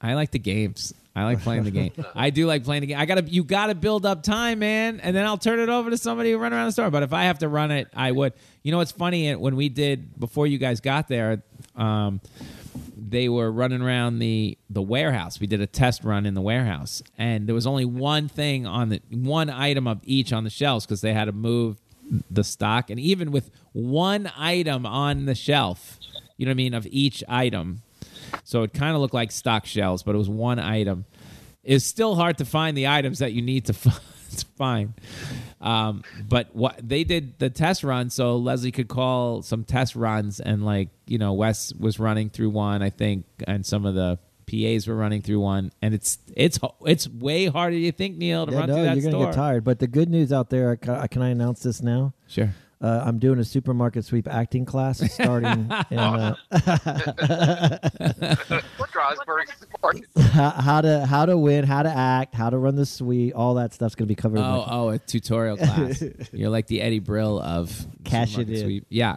I 0.00 0.14
like 0.14 0.30
the 0.30 0.38
games. 0.38 0.94
I 1.14 1.24
like 1.24 1.40
playing 1.42 1.64
the 1.64 1.70
game. 1.72 1.92
I 2.14 2.30
do 2.30 2.46
like 2.46 2.64
playing 2.64 2.82
the 2.82 2.86
game. 2.86 2.98
I 2.98 3.04
gotta 3.04 3.22
you 3.22 3.42
gotta 3.44 3.74
build 3.74 4.06
up 4.06 4.22
time, 4.22 4.60
man, 4.60 5.00
and 5.00 5.14
then 5.14 5.26
I'll 5.26 5.38
turn 5.38 5.58
it 5.58 5.68
over 5.68 5.90
to 5.90 5.98
somebody 5.98 6.30
who 6.32 6.38
run 6.38 6.52
around 6.52 6.66
the 6.66 6.72
store. 6.72 6.90
But 6.90 7.02
if 7.02 7.12
I 7.12 7.24
have 7.24 7.38
to 7.40 7.48
run 7.48 7.70
it, 7.70 7.88
I 7.94 8.12
would. 8.12 8.32
You 8.62 8.72
know 8.72 8.78
what's 8.78 8.92
funny? 8.92 9.34
When 9.34 9.56
we 9.56 9.68
did 9.68 10.18
before 10.18 10.46
you 10.46 10.58
guys 10.58 10.80
got 10.80 11.08
there, 11.08 11.42
um, 11.76 12.20
they 12.96 13.28
were 13.28 13.50
running 13.50 13.82
around 13.82 14.20
the 14.20 14.56
the 14.68 14.82
warehouse. 14.82 15.40
We 15.40 15.46
did 15.46 15.60
a 15.60 15.66
test 15.66 16.04
run 16.04 16.26
in 16.26 16.34
the 16.34 16.40
warehouse, 16.40 17.02
and 17.18 17.46
there 17.46 17.54
was 17.54 17.66
only 17.66 17.84
one 17.84 18.28
thing 18.28 18.66
on 18.66 18.90
the 18.90 19.02
one 19.10 19.50
item 19.50 19.88
of 19.88 20.00
each 20.04 20.32
on 20.32 20.44
the 20.44 20.50
shelves 20.50 20.86
because 20.86 21.00
they 21.00 21.12
had 21.12 21.24
to 21.24 21.32
move 21.32 21.76
the 22.30 22.44
stock. 22.44 22.90
And 22.90 22.98
even 22.98 23.30
with 23.30 23.50
one 23.72 24.30
item 24.36 24.86
on 24.86 25.26
the 25.26 25.34
shelf, 25.34 25.98
you 26.36 26.46
know 26.46 26.50
what 26.50 26.54
I 26.54 26.56
mean, 26.56 26.74
of 26.74 26.86
each 26.90 27.22
item, 27.28 27.82
so 28.44 28.62
it 28.62 28.72
kind 28.72 28.94
of 28.94 29.00
looked 29.00 29.14
like 29.14 29.32
stock 29.32 29.66
shelves, 29.66 30.02
but 30.02 30.14
it 30.14 30.18
was 30.18 30.28
one 30.28 30.58
item. 30.58 31.04
It's 31.62 31.84
still 31.84 32.14
hard 32.14 32.38
to 32.38 32.44
find 32.44 32.76
the 32.76 32.88
items 32.88 33.18
that 33.18 33.32
you 33.32 33.42
need 33.42 33.66
to 33.66 33.74
find. 34.56 34.94
Um, 35.60 36.02
but 36.26 36.54
what 36.54 36.80
they 36.82 37.04
did 37.04 37.38
the 37.38 37.50
test 37.50 37.84
run, 37.84 38.10
so 38.10 38.36
Leslie 38.36 38.72
could 38.72 38.88
call 38.88 39.42
some 39.42 39.64
test 39.64 39.94
runs, 39.96 40.40
and 40.40 40.64
like 40.64 40.88
you 41.06 41.18
know, 41.18 41.34
Wes 41.34 41.72
was 41.74 41.98
running 41.98 42.30
through 42.30 42.50
one, 42.50 42.82
I 42.82 42.90
think, 42.90 43.24
and 43.46 43.64
some 43.64 43.84
of 43.84 43.94
the 43.94 44.18
PAs 44.50 44.86
were 44.86 44.94
running 44.96 45.22
through 45.22 45.40
one, 45.40 45.70
and 45.80 45.94
it's 45.94 46.18
it's 46.34 46.58
it's 46.84 47.08
way 47.08 47.46
harder 47.46 47.74
than 47.76 47.82
you 47.82 47.92
think, 47.92 48.16
Neil, 48.16 48.46
to 48.46 48.52
Yeah, 48.52 48.58
run 48.58 48.68
no, 48.68 48.74
through 48.74 48.84
that 48.84 48.96
you're 48.96 49.12
gonna 49.12 49.24
get 49.26 49.34
tired. 49.34 49.64
But 49.64 49.78
the 49.78 49.86
good 49.86 50.08
news 50.10 50.32
out 50.32 50.50
there, 50.50 50.76
can, 50.76 51.06
can 51.08 51.22
I 51.22 51.28
announce 51.28 51.62
this 51.62 51.82
now? 51.82 52.12
Sure. 52.26 52.50
Uh, 52.82 53.02
I'm 53.04 53.18
doing 53.18 53.38
a 53.38 53.44
supermarket 53.44 54.06
sweep 54.06 54.26
acting 54.26 54.64
class 54.64 55.02
starting 55.12 55.70
in 55.90 55.98
uh, 55.98 56.34
how, 60.32 60.50
how 60.50 60.80
to 60.80 61.06
how 61.06 61.26
to 61.26 61.36
win, 61.36 61.64
how 61.64 61.82
to 61.82 61.90
act, 61.90 62.34
how 62.34 62.48
to 62.48 62.56
run 62.56 62.76
the 62.76 62.86
sweep, 62.86 63.36
All 63.36 63.54
that 63.54 63.74
stuff's 63.74 63.94
gonna 63.94 64.06
be 64.06 64.14
covered. 64.14 64.38
Oh, 64.38 64.64
oh, 64.66 64.88
a 64.88 64.98
tutorial 64.98 65.56
class. 65.58 66.02
You're 66.32 66.48
like 66.48 66.68
the 66.68 66.80
Eddie 66.80 67.00
Brill 67.00 67.38
of 67.40 67.86
Cash 68.04 68.38
it 68.38 68.48
in. 68.48 68.62
Sweep. 68.62 68.86
Yeah. 68.88 69.16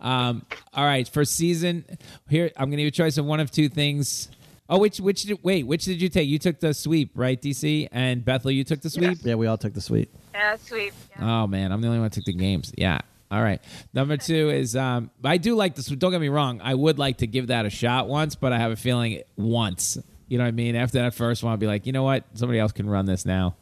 Um, 0.00 0.46
all 0.72 0.84
right. 0.84 1.06
For 1.06 1.24
season, 1.26 1.84
here 2.28 2.50
I'm 2.56 2.70
going 2.70 2.78
to 2.78 2.84
give 2.84 2.84
you 2.84 2.88
a 2.88 2.90
choice 2.90 3.18
of 3.18 3.26
one 3.26 3.40
of 3.40 3.50
two 3.50 3.68
things. 3.68 4.28
Oh, 4.68 4.78
which 4.78 4.98
which 4.98 5.24
did, 5.24 5.38
wait? 5.42 5.66
Which 5.66 5.84
did 5.84 6.00
you 6.00 6.08
take? 6.08 6.28
You 6.28 6.38
took 6.38 6.58
the 6.58 6.72
sweep, 6.72 7.10
right, 7.14 7.40
DC? 7.40 7.88
And 7.92 8.24
Bethel, 8.24 8.50
you 8.50 8.64
took 8.64 8.80
the 8.80 8.90
sweep. 8.90 9.18
yeah, 9.22 9.34
we 9.34 9.46
all 9.46 9.58
took 9.58 9.74
the 9.74 9.80
sweep. 9.80 10.10
Yeah, 10.32 10.56
sweet. 10.56 10.94
Yeah. 11.10 11.42
Oh 11.42 11.46
man, 11.46 11.70
I'm 11.70 11.80
the 11.80 11.88
only 11.88 12.00
one 12.00 12.06
who 12.06 12.14
took 12.14 12.24
the 12.24 12.32
games. 12.32 12.72
Yeah. 12.76 13.00
All 13.30 13.42
right. 13.42 13.60
Number 13.92 14.16
two 14.16 14.50
is 14.50 14.76
um, 14.76 15.10
I 15.22 15.38
do 15.38 15.54
like 15.54 15.74
this. 15.74 15.86
Don't 15.86 16.12
get 16.12 16.20
me 16.20 16.28
wrong. 16.28 16.60
I 16.62 16.74
would 16.74 16.98
like 16.98 17.18
to 17.18 17.26
give 17.26 17.48
that 17.48 17.66
a 17.66 17.70
shot 17.70 18.08
once, 18.08 18.36
but 18.36 18.52
I 18.52 18.58
have 18.58 18.70
a 18.70 18.76
feeling 18.76 19.22
once 19.36 19.98
You 20.28 20.38
know 20.38 20.44
what 20.44 20.48
I 20.48 20.52
mean? 20.52 20.74
After 20.76 20.98
that 20.98 21.14
first 21.14 21.42
one, 21.42 21.50
I'll 21.52 21.56
be 21.58 21.66
like, 21.66 21.86
you 21.86 21.92
know 21.92 22.02
what? 22.02 22.24
Somebody 22.34 22.58
else 22.58 22.72
can 22.72 22.88
run 22.88 23.06
this 23.06 23.26
now. 23.26 23.54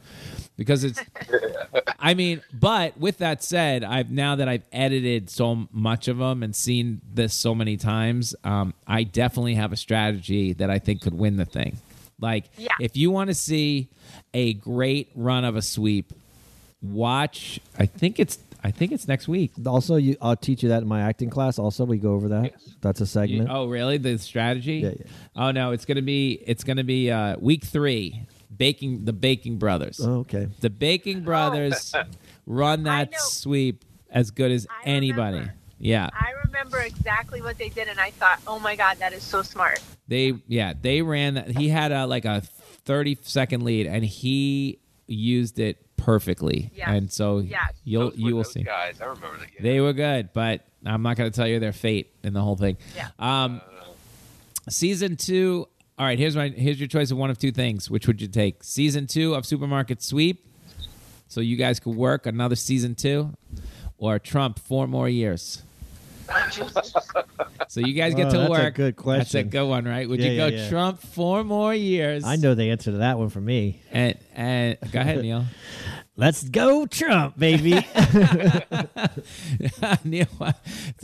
Because 0.56 0.84
it's, 0.84 1.00
I 1.98 2.14
mean, 2.14 2.42
but 2.52 2.96
with 2.98 3.18
that 3.18 3.42
said, 3.42 3.82
I've 3.84 4.10
now 4.10 4.36
that 4.36 4.48
I've 4.48 4.62
edited 4.72 5.28
so 5.30 5.66
much 5.72 6.08
of 6.08 6.18
them 6.18 6.42
and 6.42 6.54
seen 6.54 7.00
this 7.12 7.34
so 7.34 7.54
many 7.54 7.76
times, 7.76 8.34
um, 8.44 8.74
I 8.86 9.04
definitely 9.04 9.54
have 9.54 9.72
a 9.72 9.76
strategy 9.76 10.52
that 10.54 10.70
I 10.70 10.78
think 10.78 11.00
could 11.02 11.14
win 11.14 11.36
the 11.36 11.44
thing. 11.44 11.78
Like, 12.20 12.44
Yeah. 12.56 12.68
if 12.80 12.96
you 12.96 13.10
want 13.10 13.28
to 13.28 13.34
see 13.34 13.88
a 14.34 14.52
great 14.54 15.10
run 15.16 15.44
of 15.44 15.56
a 15.56 15.62
sweep, 15.62 16.12
watch. 16.80 17.60
I 17.78 17.86
think 17.86 18.20
it's, 18.20 18.38
I 18.64 18.70
think 18.70 18.92
it's 18.92 19.08
next 19.08 19.26
week. 19.28 19.52
Also, 19.66 19.96
you, 19.96 20.16
I'll 20.20 20.36
teach 20.36 20.62
you 20.62 20.68
that 20.68 20.82
in 20.82 20.88
my 20.88 21.00
acting 21.02 21.30
class. 21.30 21.58
Also, 21.58 21.84
we 21.84 21.98
go 21.98 22.12
over 22.12 22.28
that. 22.28 22.54
That's 22.80 23.00
a 23.00 23.06
segment. 23.06 23.48
Oh, 23.50 23.66
really? 23.66 23.98
The 23.98 24.18
strategy? 24.18 24.76
Yeah, 24.76 24.90
yeah. 24.98 25.06
Oh 25.34 25.50
no, 25.50 25.72
it's 25.72 25.84
gonna 25.84 26.02
be 26.02 26.42
it's 26.46 26.62
gonna 26.64 26.84
be 26.84 27.10
uh, 27.10 27.36
week 27.40 27.64
three. 27.64 28.26
Baking 28.54 29.04
the 29.04 29.12
Baking 29.12 29.56
Brothers. 29.58 29.98
Oh, 30.02 30.20
okay. 30.20 30.46
The 30.60 30.70
Baking 30.70 31.22
Brothers 31.24 31.94
run 32.46 32.84
that 32.84 33.18
sweep 33.18 33.84
as 34.10 34.30
good 34.30 34.52
as 34.52 34.66
I 34.70 34.88
anybody. 34.88 35.38
remember. 35.38 35.54
Yeah, 35.78 36.08
I 36.12 36.32
remember 36.44 36.78
exactly 36.78 37.42
what 37.42 37.58
they 37.58 37.70
did, 37.70 37.88
and 37.88 37.98
I 37.98 38.10
thought, 38.10 38.40
oh 38.46 38.60
my 38.60 38.76
god, 38.76 38.98
that 38.98 39.12
is 39.12 39.22
so 39.24 39.42
smart. 39.42 39.80
they 40.06 40.34
yeah 40.46 40.74
they 40.80 41.02
ran 41.02 41.34
that. 41.34 41.48
He 41.56 41.68
had 41.68 41.90
a 41.90 42.06
like 42.06 42.24
a 42.24 42.42
thirty 42.84 43.18
second 43.22 43.64
lead, 43.64 43.86
and 43.88 44.04
he 44.04 44.78
used 45.14 45.58
it 45.58 45.78
perfectly. 45.96 46.70
Yes. 46.74 46.88
And 46.90 47.12
so 47.12 47.38
Yes. 47.38 47.72
you'll 47.84 48.10
Those 48.10 48.18
you 48.18 48.36
will 48.36 48.44
see. 48.44 48.62
guys. 48.62 49.00
I 49.00 49.04
remember 49.04 49.36
that. 49.38 49.48
Yeah. 49.54 49.62
They 49.62 49.80
were 49.80 49.92
good, 49.92 50.30
but 50.32 50.66
I'm 50.84 51.02
not 51.02 51.16
going 51.16 51.30
to 51.30 51.34
tell 51.36 51.46
you 51.46 51.60
their 51.60 51.72
fate 51.72 52.12
in 52.24 52.32
the 52.32 52.40
whole 52.42 52.56
thing. 52.56 52.76
Yeah. 52.96 53.08
Um, 53.18 53.60
season 54.68 55.16
two. 55.16 55.68
All 55.98 56.06
right, 56.06 56.18
here's 56.18 56.34
my 56.34 56.48
here's 56.48 56.80
your 56.80 56.88
choice 56.88 57.10
of 57.10 57.18
one 57.18 57.30
of 57.30 57.38
two 57.38 57.52
things. 57.52 57.90
Which 57.90 58.06
would 58.06 58.20
you 58.20 58.26
take? 58.28 58.64
Season 58.64 59.06
two 59.06 59.34
of 59.34 59.44
Supermarket 59.46 60.02
Sweep, 60.02 60.44
so 61.28 61.40
you 61.40 61.56
guys 61.56 61.78
could 61.78 61.94
work 61.94 62.26
another 62.26 62.56
season 62.56 62.94
two, 62.94 63.30
or 63.98 64.18
Trump 64.18 64.58
four 64.58 64.88
more 64.88 65.08
years. 65.08 65.62
So 67.68 67.80
you 67.80 67.94
guys 67.94 68.14
get 68.14 68.26
Oh, 68.26 68.30
to 68.32 68.38
that's 68.38 68.58
a 68.58 68.70
good 68.70 68.96
question. 68.96 69.18
That's 69.18 69.34
a 69.34 69.42
good 69.44 69.66
one, 69.66 69.84
right? 69.86 70.06
Would 70.08 70.20
Yeah, 70.20 70.30
you 70.30 70.36
go 70.36 70.46
yeah, 70.48 70.58
yeah. 70.64 70.68
Trump 70.68 71.00
four 71.00 71.42
more 71.42 71.74
years? 71.74 72.22
I 72.24 72.36
know 72.36 72.54
the 72.54 72.70
answer 72.70 72.90
to 72.92 72.98
that 72.98 73.18
one 73.18 73.30
for 73.30 73.40
me. 73.40 73.80
And 73.90 74.18
and 74.34 74.76
go 74.92 75.00
ahead, 75.00 75.22
Neil. 75.22 75.44
Let's 76.14 76.46
go, 76.46 76.84
Trump, 76.84 77.38
baby. 77.38 77.72
Neil, 80.04 80.26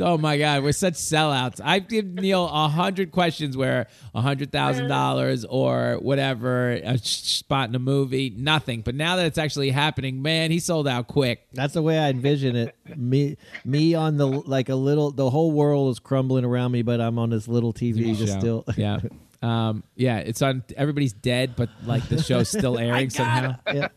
oh 0.00 0.18
my 0.18 0.36
God, 0.36 0.62
we're 0.62 0.72
such 0.72 0.94
sellouts. 0.94 1.62
I 1.64 1.78
give 1.78 2.04
Neil 2.04 2.44
a 2.44 2.68
hundred 2.68 3.11
questions 3.11 3.56
where 3.56 3.86
a 4.14 4.20
hundred 4.20 4.52
thousand 4.52 4.88
dollars 4.88 5.46
or 5.46 5.98
whatever 6.02 6.72
a 6.72 6.98
spot 6.98 7.70
in 7.70 7.74
a 7.74 7.78
movie, 7.78 8.34
nothing. 8.36 8.82
But 8.82 8.96
now 8.96 9.16
that 9.16 9.24
it's 9.24 9.38
actually 9.38 9.70
happening, 9.70 10.20
man, 10.20 10.50
he 10.50 10.61
sold 10.61 10.86
out 10.86 11.09
quick. 11.09 11.40
That's 11.54 11.72
the 11.72 11.82
way 11.82 11.98
I 11.98 12.11
envision 12.11 12.54
it. 12.54 12.76
Me, 12.94 13.38
me 13.64 13.94
on 13.94 14.18
the 14.18 14.26
like 14.26 14.68
a 14.68 14.74
little. 14.74 15.11
The 15.11 15.30
whole 15.30 15.52
world 15.52 15.90
is 15.90 15.98
crumbling 16.00 16.44
around 16.44 16.72
me, 16.72 16.82
but 16.82 17.00
I'm 17.00 17.18
on 17.18 17.30
this 17.30 17.48
little 17.48 17.72
TV, 17.72 18.14
just 18.14 18.38
still. 18.38 18.62
yeah, 18.76 19.00
um, 19.43 19.82
yeah. 19.97 20.18
It's 20.18 20.43
on. 20.43 20.62
Everybody's 20.76 21.12
dead, 21.12 21.55
but 21.57 21.68
like 21.84 22.09
the 22.09 22.22
show's 22.22 22.49
still 22.57 22.78
airing 22.78 23.11
somehow. 23.11 23.57
Yeah. 23.72 23.89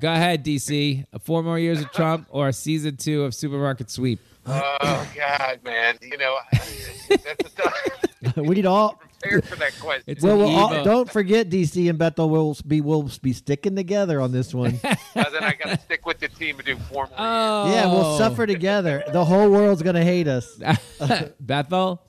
Go 0.00 0.12
ahead, 0.12 0.44
DC. 0.44 1.04
Four 1.22 1.42
more 1.42 1.58
years 1.58 1.80
of 1.80 1.90
Trump 1.92 2.26
or 2.30 2.48
a 2.48 2.52
season 2.52 2.96
two 2.96 3.22
of 3.24 3.34
Supermarket 3.34 3.90
Sweep. 3.90 4.20
Oh 4.46 5.08
God, 5.16 5.60
man! 5.64 5.96
You 6.02 6.18
know, 6.18 6.36
that's 7.08 7.52
a 7.52 7.62
tough. 7.62 8.36
we 8.36 8.56
need 8.56 8.66
all. 8.66 9.00
Prepared 9.24 9.44
for 9.46 9.56
that 9.56 9.72
question. 9.80 10.04
It's 10.06 10.22
Well, 10.22 10.36
we'll 10.36 10.54
all, 10.54 10.84
don't 10.84 11.10
forget 11.10 11.48
DC 11.48 11.88
and 11.88 11.98
Bethel 11.98 12.28
will 12.28 12.54
be 12.66 12.82
will 12.82 13.08
be 13.22 13.32
sticking 13.32 13.74
together 13.74 14.20
on 14.20 14.32
this 14.32 14.52
one. 14.52 14.78
Uh, 14.84 14.96
then 15.30 15.42
I 15.42 15.54
got 15.54 15.68
to 15.68 15.80
stick 15.80 16.04
with 16.04 16.18
the 16.18 16.28
team 16.28 16.56
and 16.56 16.66
do 16.66 16.76
four 16.76 17.06
more. 17.06 17.16
Oh, 17.16 17.72
Yeah, 17.72 17.86
we'll 17.86 18.18
suffer 18.18 18.46
together. 18.46 19.02
The 19.10 19.24
whole 19.24 19.50
world's 19.50 19.80
gonna 19.80 20.04
hate 20.04 20.28
us. 20.28 20.60
Bethel. 21.40 22.02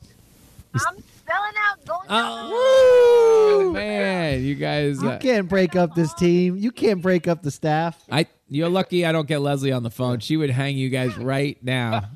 I'm 0.74 0.98
selling 1.36 1.54
out, 1.58 1.86
going 1.86 2.10
out. 2.10 2.50
Oh 2.52 3.72
man, 3.74 4.44
you 4.44 4.56
guys. 4.56 5.02
You 5.02 5.10
uh, 5.10 5.20
can't 5.20 5.48
break 5.48 5.76
up 5.76 5.96
this 5.96 6.14
team. 6.14 6.58
You 6.58 6.72
can't 6.72 7.02
break 7.02 7.28
up 7.28 7.44
the 7.44 7.52
staff. 7.52 8.02
I 8.12 8.28
you're 8.48 8.70
lucky 8.70 9.06
I 9.06 9.12
don't 9.12 9.28
get 9.28 9.42
Leslie 9.42 9.72
on 9.72 9.84
the 9.84 9.90
phone. 9.90 10.20
She 10.20 10.38
would 10.38 10.50
hang 10.50 10.78
you 10.78 10.90
guys 10.90 11.18
right 11.18 11.62
now. 11.64 12.04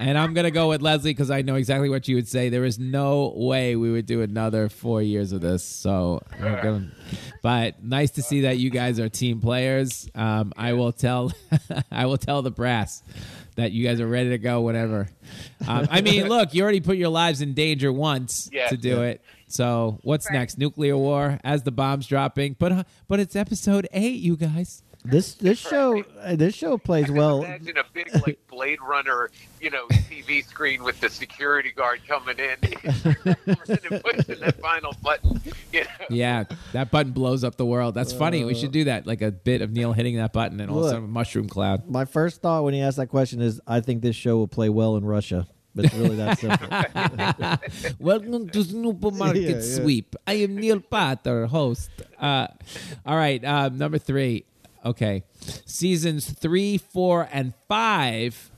And 0.00 0.16
I'm 0.16 0.32
gonna 0.32 0.52
go 0.52 0.68
with 0.68 0.80
Leslie 0.80 1.10
because 1.10 1.28
I 1.28 1.42
know 1.42 1.56
exactly 1.56 1.88
what 1.88 2.06
you 2.06 2.14
would 2.14 2.28
say. 2.28 2.50
There 2.50 2.64
is 2.64 2.78
no 2.78 3.32
way 3.34 3.74
we 3.74 3.90
would 3.90 4.06
do 4.06 4.22
another 4.22 4.68
four 4.68 5.02
years 5.02 5.32
of 5.32 5.40
this. 5.40 5.64
So, 5.64 6.22
we're 6.40 6.62
gonna, 6.62 6.92
but 7.42 7.82
nice 7.82 8.12
to 8.12 8.22
see 8.22 8.42
that 8.42 8.58
you 8.58 8.70
guys 8.70 9.00
are 9.00 9.08
team 9.08 9.40
players. 9.40 10.08
Um, 10.14 10.52
I 10.56 10.74
will 10.74 10.92
tell, 10.92 11.32
I 11.90 12.06
will 12.06 12.16
tell 12.16 12.42
the 12.42 12.52
brass 12.52 13.02
that 13.58 13.72
you 13.72 13.84
guys 13.84 14.00
are 14.00 14.06
ready 14.06 14.30
to 14.30 14.38
go 14.38 14.60
whatever. 14.60 15.08
Um, 15.66 15.88
I 15.90 16.00
mean, 16.00 16.28
look, 16.28 16.54
you 16.54 16.62
already 16.62 16.80
put 16.80 16.96
your 16.96 17.08
lives 17.08 17.42
in 17.42 17.54
danger 17.54 17.92
once 17.92 18.48
Yeah. 18.52 18.68
to 18.68 18.76
do 18.76 19.02
it. 19.02 19.20
So, 19.48 19.98
what's 20.02 20.30
next? 20.30 20.58
Nuclear 20.58 20.96
war 20.96 21.40
as 21.42 21.64
the 21.64 21.72
bombs 21.72 22.06
dropping. 22.06 22.54
But 22.58 22.72
uh, 22.72 22.84
but 23.08 23.18
it's 23.18 23.34
episode 23.34 23.88
eight, 23.92 24.20
you 24.20 24.36
guys. 24.36 24.82
This 25.04 25.34
this 25.34 25.58
show 25.58 26.02
uh, 26.20 26.36
this 26.36 26.54
show 26.54 26.76
plays 26.76 27.10
well. 27.10 27.44
Imagine 27.44 27.78
a 27.78 27.84
big 27.92 28.12
like 28.26 28.38
Blade 28.48 28.80
Runner, 28.82 29.30
you 29.60 29.70
know, 29.70 29.86
TV 29.88 30.44
screen 30.44 30.82
with 30.82 31.00
the 31.00 31.08
security 31.08 31.70
guard 31.70 32.00
coming 32.06 32.36
in 32.38 32.56
and 32.62 34.02
pushing 34.02 34.40
that 34.40 34.56
final 34.60 34.94
button. 35.02 35.40
You 35.72 35.84
know? 35.84 36.06
Yeah, 36.10 36.44
that 36.72 36.90
button 36.90 37.12
blows 37.12 37.44
up 37.44 37.56
the 37.56 37.64
world. 37.64 37.94
That's 37.94 38.12
funny. 38.12 38.44
We 38.44 38.54
should 38.54 38.72
do 38.72 38.84
that, 38.84 39.06
like 39.06 39.22
a 39.22 39.30
bit 39.30 39.62
of 39.62 39.70
Neil 39.70 39.92
hitting 39.92 40.16
that 40.16 40.32
button 40.32 40.60
and 40.60 40.70
all 40.70 40.80
of 40.80 40.86
a 40.86 40.90
sudden 40.90 41.08
mushroom 41.10 41.48
cloud. 41.48 41.88
My 41.88 42.04
first 42.04 42.42
thought 42.42 42.64
when 42.64 42.74
he 42.74 42.80
asked 42.80 42.96
that 42.96 43.06
question 43.08 43.40
is, 43.40 43.60
I 43.66 43.80
think 43.80 44.02
this 44.02 44.16
show 44.16 44.36
will 44.36 44.48
play 44.48 44.68
well 44.68 44.96
in 44.96 45.04
Russia. 45.04 45.46
But 45.74 45.84
it's 45.84 45.94
really 45.94 46.16
that 46.16 46.38
simple. 46.40 47.94
Welcome 48.00 48.48
to 48.48 48.64
Supermarket 48.64 49.42
Yeah, 49.42 49.50
yeah. 49.50 49.60
Sweep. 49.60 50.16
I 50.26 50.32
am 50.34 50.56
Neil 50.56 50.80
Potter, 50.80 51.46
host. 51.46 51.90
Uh, 52.18 52.48
all 53.06 53.16
right, 53.16 53.44
uh, 53.44 53.68
number 53.68 53.98
three. 53.98 54.44
Okay, 54.84 55.24
seasons 55.66 56.30
three, 56.30 56.78
four, 56.78 57.28
and 57.32 57.54
five, 57.68 58.50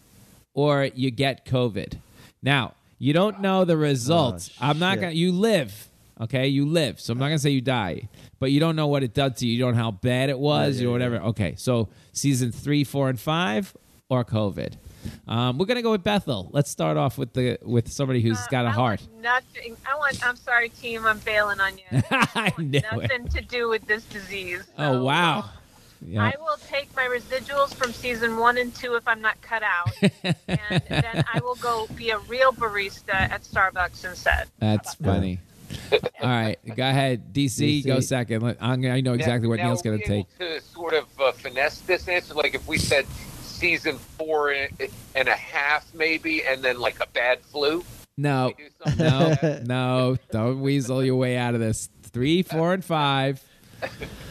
or 0.55 0.85
you 0.95 1.11
get 1.11 1.47
COVID. 1.47 1.99
Now 2.43 2.75
you 2.99 3.12
don't 3.12 3.41
know 3.41 3.64
the 3.64 3.77
results. 3.77 4.51
Oh, 4.61 4.68
I'm 4.68 4.79
not 4.79 5.01
gonna. 5.01 5.12
You 5.12 5.33
live. 5.33 5.89
Okay, 6.21 6.49
you 6.49 6.66
live. 6.66 7.01
So 7.01 7.12
I'm 7.12 7.18
not 7.18 7.27
gonna 7.27 7.39
say 7.39 7.51
you 7.51 7.62
die, 7.62 8.09
but 8.39 8.53
you 8.53 8.61
don't 8.61 8.77
know 8.77 8.89
what 8.89 9.03
it 9.03 9.14
does 9.14 9.37
to 9.37 9.47
you. 9.47 9.55
You 9.55 9.61
don't 9.61 9.75
know 9.75 9.83
how 9.83 9.91
bad 9.91 10.29
it 10.29 10.39
was 10.39 10.77
Yeah, 10.77 10.83
yeah, 10.83 10.89
or 10.89 10.93
whatever. 10.93 11.16
Okay, 11.16 11.55
so 11.57 11.89
season 12.12 12.53
three, 12.53 12.85
four, 12.85 13.09
and 13.09 13.18
five, 13.18 13.75
or 14.11 14.25
COVID. 14.25 14.75
Um, 15.27 15.57
we're 15.57 15.64
gonna 15.64 15.81
go 15.81 15.93
with 15.93 16.05
Bethel. 16.05 16.51
Let's 16.53 16.71
start 16.71 16.99
off 16.99 17.16
with 17.16 17.33
the 17.33 17.59
with 17.62 17.91
somebody 17.91 18.21
who's 18.21 18.39
got 18.49 18.66
a 18.66 18.68
I 18.68 18.73
heart. 18.73 19.01
Nothing. 19.23 19.79
I 19.91 19.97
want. 19.97 20.27
I'm 20.27 20.37
sorry, 20.37 20.68
team. 20.68 21.07
I'm 21.07 21.21
bailing 21.21 21.59
on 21.59 21.79
you. 21.79 21.85
I 22.11 22.53
knew 22.59 22.79
it. 22.79 22.85
Nothing 22.93 23.29
to 23.29 23.41
do 23.41 23.71
with 23.71 23.87
this 23.87 24.05
disease. 24.05 24.64
Oh 24.77 25.03
wow. 25.03 25.49
Yeah. 26.03 26.25
I 26.25 26.35
will 26.41 26.57
take 26.69 26.95
my 26.97 27.05
residuals 27.05 27.75
from 27.75 27.93
season 27.93 28.39
one 28.39 28.57
and 28.57 28.75
two 28.75 28.95
if 28.95 29.07
I'm 29.07 29.21
not 29.21 29.41
cut 29.43 29.63
out, 29.63 29.93
and 30.23 30.83
then 30.89 31.25
I 31.33 31.41
will 31.43 31.57
go 31.57 31.87
be 31.95 32.11
a 32.11 32.19
real 32.21 32.53
barista 32.53 33.15
at 33.15 33.43
Starbucks 33.43 34.05
instead. 34.09 34.49
That's 34.59 34.95
funny. 34.95 35.41
All 35.93 36.29
right, 36.29 36.59
go 36.65 36.89
ahead, 36.89 37.33
DC, 37.33 37.87
Go 37.87 38.01
second. 38.01 38.57
I'm, 38.61 38.85
I 38.85 39.01
know 39.01 39.13
exactly 39.15 39.49
what 39.49 39.59
now, 39.59 39.67
Neil's 39.67 39.83
going 39.83 40.01
to 40.01 40.07
take. 40.07 40.39
To 40.39 40.61
sort 40.61 40.95
of 40.95 41.07
uh, 41.21 41.33
finesse 41.33 41.81
this 41.81 42.09
answer, 42.09 42.35
like 42.35 42.55
if 42.55 42.67
we 42.67 42.79
said 42.79 43.07
season 43.43 43.99
four 43.99 44.51
and 44.51 44.73
and 45.15 45.29
a 45.29 45.37
half, 45.37 45.93
maybe, 45.95 46.45
and 46.45 46.63
then 46.63 46.81
like 46.81 46.99
a 47.01 47.07
bad 47.09 47.41
flu. 47.41 47.85
No, 48.17 48.53
We 48.59 48.65
do 48.65 48.71
something 48.85 49.65
no, 49.65 50.11
no. 50.13 50.17
Don't 50.31 50.61
weasel 50.61 51.05
your 51.05 51.17
way 51.17 51.37
out 51.37 51.55
of 51.55 51.61
this. 51.61 51.89
Three, 52.03 52.43
four, 52.43 52.73
and 52.75 52.85
five. 52.85 53.43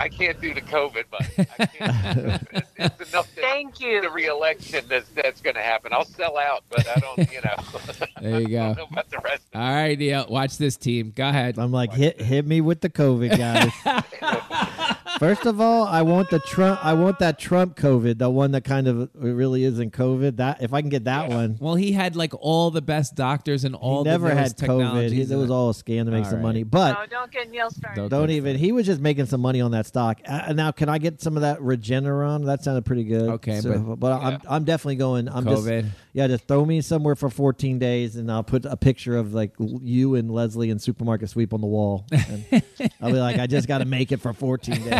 I 0.00 0.08
can't 0.08 0.40
do 0.40 0.54
the 0.54 0.62
COVID, 0.62 1.04
but 1.10 1.20
I 1.58 1.66
can't. 1.66 2.48
it's, 2.52 2.70
it's 3.00 3.10
enough 3.12 3.32
to 3.34 3.40
Thank 3.42 3.80
you. 3.80 4.00
the 4.00 4.10
re-election 4.10 4.86
that's 4.88 5.08
that's 5.10 5.40
going 5.42 5.56
to 5.56 5.62
happen. 5.62 5.92
I'll 5.92 6.04
sell 6.06 6.38
out, 6.38 6.64
but 6.70 6.88
I 6.88 6.94
don't, 7.00 7.18
you 7.30 7.40
know. 7.42 7.54
There 8.20 8.40
you 8.40 8.46
I 8.60 8.68
go. 8.72 8.74
don't 8.74 8.76
know 8.78 8.86
about 8.92 9.10
the 9.10 9.18
rest. 9.18 9.42
All 9.54 9.60
right, 9.60 9.98
Neil. 9.98 10.26
Watch 10.28 10.56
this 10.58 10.76
team. 10.76 11.12
Go 11.14 11.28
ahead. 11.28 11.58
I'm 11.58 11.70
like, 11.72 11.92
hit 11.92 12.20
hit 12.20 12.46
me 12.46 12.60
with 12.60 12.80
the 12.80 12.90
COVID, 12.90 13.36
guys. 13.36 15.04
First 15.18 15.44
of 15.44 15.60
all, 15.60 15.84
I 15.84 16.02
want 16.02 16.30
the 16.30 16.38
Trump. 16.38 16.84
I 16.84 16.92
want 16.94 17.18
that 17.18 17.38
Trump 17.38 17.76
COVID, 17.76 18.18
the 18.18 18.30
one 18.30 18.52
that 18.52 18.64
kind 18.64 18.86
of 18.88 19.10
really 19.14 19.64
isn't 19.64 19.92
COVID. 19.92 20.36
That 20.36 20.62
if 20.62 20.72
I 20.72 20.80
can 20.80 20.88
get 20.90 21.04
that 21.04 21.28
one. 21.28 21.56
Well, 21.60 21.74
he 21.74 21.92
had 21.92 22.16
like 22.16 22.32
all 22.38 22.70
the 22.70 22.80
best 22.80 23.16
doctors 23.16 23.64
and 23.64 23.74
all 23.74 24.04
he 24.04 24.10
never 24.10 24.28
the 24.28 24.34
had 24.34 24.56
COVID. 24.56 25.10
He, 25.10 25.22
it 25.22 25.30
was 25.36 25.50
all 25.50 25.70
a 25.70 25.72
scam 25.72 26.04
to 26.06 26.10
make 26.10 26.24
All 26.24 26.30
some 26.30 26.38
right. 26.38 26.42
money. 26.42 26.62
But 26.62 26.92
no, 26.94 27.06
don't 27.06 27.30
get 27.30 27.50
Neil 27.50 27.70
started. 27.70 27.96
Don't- 28.00 28.08
Don't 28.08 28.30
even. 28.30 28.56
He 28.56 28.72
was 28.72 28.86
just 28.86 29.00
making 29.00 29.26
some 29.26 29.40
money 29.40 29.60
on 29.60 29.72
that 29.72 29.86
stock. 29.86 30.20
Uh, 30.26 30.52
now, 30.52 30.70
can 30.70 30.88
I 30.88 30.98
get 30.98 31.20
some 31.20 31.36
of 31.36 31.42
that 31.42 31.58
Regeneron? 31.58 32.46
That 32.46 32.62
sounded 32.62 32.84
pretty 32.84 33.04
good. 33.04 33.28
Okay, 33.30 33.60
So- 33.60 33.78
but- 33.78 33.96
but 34.00 34.22
I'm 34.22 34.40
I'm 34.48 34.64
definitely 34.64 34.96
going. 34.96 35.28
I'm 35.28 35.44
COVID. 35.44 35.82
just 35.82 35.94
yeah. 36.12 36.26
Just 36.28 36.46
throw 36.46 36.64
me 36.64 36.80
somewhere 36.80 37.14
for 37.16 37.28
14 37.30 37.78
days, 37.78 38.16
and 38.16 38.30
I'll 38.30 38.42
put 38.44 38.64
a 38.64 38.76
picture 38.76 39.16
of 39.16 39.34
like 39.34 39.52
you 39.58 40.14
and 40.14 40.30
Leslie 40.30 40.70
and 40.70 40.80
supermarket 40.80 41.30
sweep 41.30 41.52
on 41.52 41.60
the 41.60 41.66
wall. 41.66 42.06
And 42.12 42.62
I'll 43.00 43.12
be 43.12 43.18
like, 43.18 43.38
I 43.38 43.46
just 43.46 43.66
got 43.68 43.78
to 43.78 43.84
make 43.84 44.12
it 44.12 44.18
for 44.20 44.32
14 44.32 44.74
days. 44.74 44.84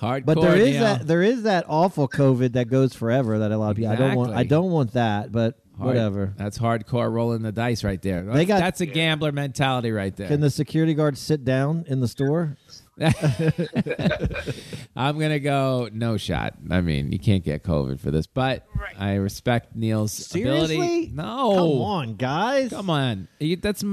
Hardcore. 0.00 0.24
But 0.24 0.40
there 0.40 0.56
is 0.56 0.70
Neil. 0.74 0.82
that 0.82 1.06
there 1.06 1.22
is 1.22 1.42
that 1.44 1.64
awful 1.68 2.08
COVID 2.08 2.52
that 2.52 2.68
goes 2.68 2.94
forever. 2.94 3.38
That 3.40 3.52
a 3.52 3.56
lot 3.58 3.70
of 3.70 3.76
people. 3.76 3.92
I 3.92 3.96
don't 3.96 4.14
want. 4.16 4.34
I 4.34 4.44
don't 4.44 4.70
want 4.70 4.92
that. 4.92 5.32
But 5.32 5.58
Hard- 5.76 5.86
whatever. 5.88 6.34
That's 6.36 6.58
hardcore 6.58 7.10
rolling 7.10 7.42
the 7.42 7.52
dice 7.52 7.82
right 7.84 8.00
there. 8.02 8.22
They 8.22 8.44
got- 8.44 8.60
that's 8.60 8.80
a 8.80 8.86
gambler 8.86 9.32
mentality 9.32 9.90
right 9.92 10.14
there. 10.14 10.28
Can 10.28 10.40
the 10.40 10.50
security 10.50 10.94
guard 10.94 11.16
sit 11.16 11.44
down 11.44 11.84
in 11.88 12.00
the 12.00 12.08
store? 12.08 12.56
I'm 14.96 15.18
gonna 15.18 15.38
go 15.40 15.88
no 15.92 16.16
shot. 16.16 16.54
I 16.70 16.80
mean, 16.80 17.12
you 17.12 17.18
can't 17.18 17.44
get 17.44 17.62
COVID 17.64 18.00
for 18.00 18.10
this, 18.10 18.26
but 18.26 18.66
Right. 18.78 18.94
I 18.98 19.14
respect 19.14 19.76
Neil's 19.76 20.12
Seriously? 20.12 20.76
ability. 20.76 21.10
No, 21.14 21.52
Come 21.54 21.80
on, 21.82 22.14
guys. 22.16 22.70
come 22.70 22.90
on. 22.90 23.28
You, 23.38 23.56
that's 23.56 23.84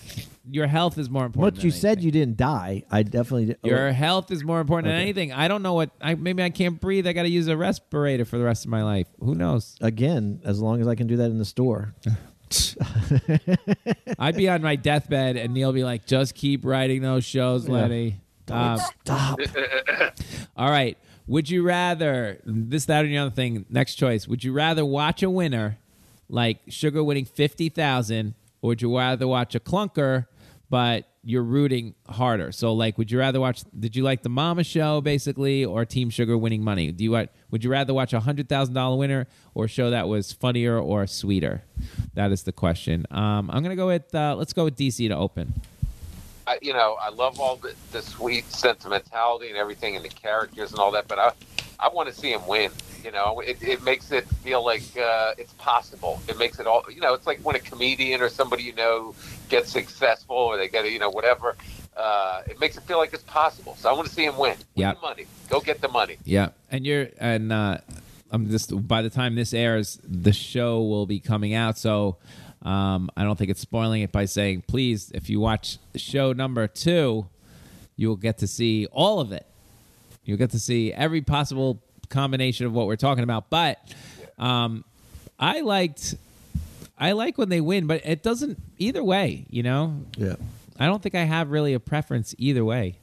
your 0.50 0.66
health 0.66 0.98
is 0.98 1.10
more 1.10 1.26
important. 1.26 1.56
What 1.56 1.64
you 1.64 1.70
than 1.70 1.80
said 1.80 1.88
anything. 1.98 2.04
you 2.04 2.10
didn't 2.12 2.36
die. 2.36 2.84
I 2.90 3.02
definitely. 3.02 3.46
Did. 3.46 3.58
Your 3.64 3.88
oh. 3.88 3.92
health 3.92 4.30
is 4.30 4.44
more 4.44 4.60
important 4.60 4.86
than 4.86 4.94
Okay. 4.96 5.02
anything. 5.02 5.32
I 5.32 5.48
don't 5.48 5.62
know 5.62 5.74
what. 5.74 5.90
I 6.00 6.14
maybe 6.14 6.42
I 6.42 6.50
can't 6.50 6.80
breathe. 6.80 7.06
I 7.06 7.12
got 7.12 7.22
to 7.22 7.28
use 7.30 7.48
a 7.48 7.56
respirator 7.56 8.24
for 8.24 8.38
the 8.38 8.44
rest 8.44 8.64
of 8.64 8.70
my 8.70 8.82
life. 8.82 9.06
Who 9.20 9.34
knows? 9.34 9.76
again, 9.80 10.40
as 10.44 10.60
long 10.60 10.80
as 10.80 10.88
I 10.88 10.94
can 10.94 11.06
do 11.06 11.16
that 11.18 11.30
in 11.30 11.38
the 11.38 11.44
store. 11.44 11.94
I'd 14.18 14.36
be 14.36 14.48
on 14.48 14.62
my 14.62 14.76
deathbed 14.76 15.36
and 15.36 15.52
Neil 15.52 15.72
be 15.72 15.84
like, 15.84 16.06
"Just 16.06 16.34
keep 16.34 16.64
writing 16.64 17.02
those 17.02 17.24
shows, 17.24 17.68
Lenny." 17.68 18.20
Um, 18.50 18.78
Stop. 19.04 19.38
All 20.56 20.70
right. 20.70 20.96
Would 21.26 21.50
you 21.50 21.62
rather 21.62 22.40
this, 22.44 22.84
that, 22.84 23.04
or 23.04 23.08
the 23.08 23.18
other 23.18 23.30
thing? 23.30 23.66
Next 23.68 23.96
choice. 23.96 24.28
Would 24.28 24.44
you 24.44 24.52
rather 24.52 24.84
watch 24.84 25.22
a 25.22 25.30
winner 25.30 25.78
like 26.28 26.60
Sugar 26.68 27.02
winning 27.02 27.24
fifty 27.24 27.68
thousand, 27.68 28.34
or 28.62 28.68
would 28.68 28.82
you 28.82 28.96
rather 28.96 29.26
watch 29.26 29.54
a 29.54 29.60
clunker, 29.60 30.26
but 30.70 31.08
you're 31.24 31.42
rooting 31.42 31.94
harder? 32.08 32.52
So, 32.52 32.72
like, 32.72 32.96
would 32.98 33.10
you 33.10 33.18
rather 33.18 33.40
watch? 33.40 33.62
Did 33.78 33.96
you 33.96 34.04
like 34.04 34.22
the 34.22 34.28
Mama 34.28 34.62
Show 34.62 35.00
basically, 35.00 35.64
or 35.64 35.84
Team 35.84 36.10
Sugar 36.10 36.38
winning 36.38 36.62
money? 36.62 36.92
Do 36.92 37.02
you 37.02 37.10
wa- 37.12 37.26
would 37.50 37.64
you 37.64 37.70
rather 37.70 37.92
watch 37.92 38.12
a 38.12 38.20
hundred 38.20 38.48
thousand 38.48 38.74
dollar 38.74 38.96
winner 38.96 39.26
or 39.54 39.64
a 39.64 39.68
show 39.68 39.90
that 39.90 40.06
was 40.06 40.32
funnier 40.32 40.78
or 40.78 41.08
sweeter? 41.08 41.64
That 42.14 42.30
is 42.30 42.44
the 42.44 42.52
question. 42.52 43.04
Um, 43.10 43.50
I'm 43.52 43.62
gonna 43.64 43.74
go 43.76 43.88
with 43.88 44.14
uh, 44.14 44.36
let's 44.36 44.52
go 44.52 44.62
with 44.64 44.76
DC 44.76 45.08
to 45.08 45.16
open. 45.16 45.54
I, 46.46 46.58
you 46.62 46.72
know, 46.72 46.96
I 47.00 47.10
love 47.10 47.40
all 47.40 47.56
the, 47.56 47.74
the 47.92 48.02
sweet 48.02 48.50
sentimentality 48.52 49.48
and 49.48 49.56
everything 49.56 49.96
and 49.96 50.04
the 50.04 50.08
characters 50.08 50.72
and 50.72 50.80
all 50.80 50.92
that, 50.92 51.08
but 51.08 51.18
I, 51.18 51.32
I 51.80 51.88
want 51.88 52.08
to 52.08 52.14
see 52.14 52.32
him 52.32 52.46
win. 52.46 52.70
You 53.04 53.12
know, 53.12 53.40
it, 53.40 53.58
it 53.62 53.82
makes 53.84 54.10
it 54.10 54.26
feel 54.42 54.64
like 54.64 54.82
uh, 54.96 55.34
it's 55.38 55.52
possible. 55.54 56.20
It 56.28 56.38
makes 56.38 56.58
it 56.58 56.66
all, 56.66 56.84
you 56.92 57.00
know, 57.00 57.14
it's 57.14 57.26
like 57.26 57.38
when 57.40 57.54
a 57.56 57.60
comedian 57.60 58.20
or 58.20 58.28
somebody 58.28 58.64
you 58.64 58.74
know 58.74 59.14
gets 59.48 59.70
successful 59.70 60.36
or 60.36 60.56
they 60.56 60.68
get, 60.68 60.90
you 60.90 60.98
know, 60.98 61.10
whatever. 61.10 61.56
Uh, 61.96 62.42
it 62.48 62.60
makes 62.60 62.76
it 62.76 62.82
feel 62.82 62.98
like 62.98 63.14
it's 63.14 63.22
possible. 63.22 63.74
So 63.78 63.88
I 63.88 63.92
want 63.92 64.06
to 64.08 64.12
see 64.12 64.24
him 64.24 64.36
win. 64.36 64.56
Win 64.74 64.82
Yeah. 64.82 64.92
money. 65.00 65.26
Go 65.48 65.60
get 65.60 65.80
the 65.80 65.88
money. 65.88 66.16
Yeah, 66.24 66.50
and 66.70 66.84
you're 66.84 67.08
and 67.18 67.52
uh, 67.52 67.78
I'm 68.30 68.50
just 68.50 68.86
by 68.88 69.02
the 69.02 69.10
time 69.10 69.34
this 69.34 69.54
airs, 69.54 69.98
the 70.04 70.32
show 70.32 70.82
will 70.82 71.06
be 71.06 71.20
coming 71.20 71.54
out. 71.54 71.78
So 71.78 72.16
um, 72.66 73.10
I 73.16 73.22
don't 73.22 73.38
think 73.38 73.50
it's 73.50 73.60
spoiling 73.60 74.02
it 74.02 74.10
by 74.10 74.24
saying, 74.24 74.64
please, 74.66 75.12
if 75.14 75.30
you 75.30 75.38
watch 75.38 75.78
show 75.94 76.32
number 76.32 76.66
two, 76.66 77.26
you 77.94 78.08
will 78.08 78.16
get 78.16 78.38
to 78.38 78.48
see 78.48 78.86
all 78.86 79.20
of 79.20 79.30
it. 79.30 79.46
You'll 80.24 80.36
get 80.38 80.50
to 80.50 80.58
see 80.58 80.92
every 80.92 81.20
possible 81.20 81.80
combination 82.08 82.66
of 82.66 82.72
what 82.72 82.88
we're 82.88 82.96
talking 82.96 83.22
about. 83.22 83.50
But 83.50 83.78
um, 84.36 84.84
I 85.38 85.60
liked, 85.60 86.16
I 86.98 87.12
like 87.12 87.38
when 87.38 87.50
they 87.50 87.60
win, 87.60 87.86
but 87.86 88.04
it 88.04 88.24
doesn't 88.24 88.60
either 88.78 89.04
way. 89.04 89.46
You 89.48 89.62
know, 89.62 90.00
Yeah. 90.16 90.34
I 90.78 90.86
don't 90.86 91.00
think 91.00 91.14
I 91.14 91.22
have 91.22 91.50
really 91.50 91.72
a 91.72 91.80
preference 91.80 92.34
either 92.36 92.64
way. 92.64 92.96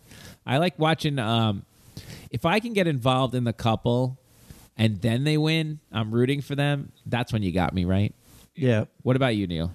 I 0.46 0.58
like 0.58 0.78
watching. 0.78 1.18
Um, 1.20 1.64
if 2.30 2.46
I 2.46 2.60
can 2.60 2.74
get 2.74 2.86
involved 2.86 3.34
in 3.34 3.46
the 3.46 3.54
couple, 3.54 4.18
and 4.78 5.02
then 5.02 5.24
they 5.24 5.38
win, 5.38 5.80
I'm 5.92 6.12
rooting 6.12 6.42
for 6.42 6.56
them. 6.56 6.92
That's 7.06 7.32
when 7.32 7.44
you 7.44 7.52
got 7.52 7.74
me 7.74 7.86
right. 7.86 8.14
Yeah. 8.56 8.86
What 9.02 9.16
about 9.16 9.36
you, 9.36 9.48
Neil? 9.48 9.72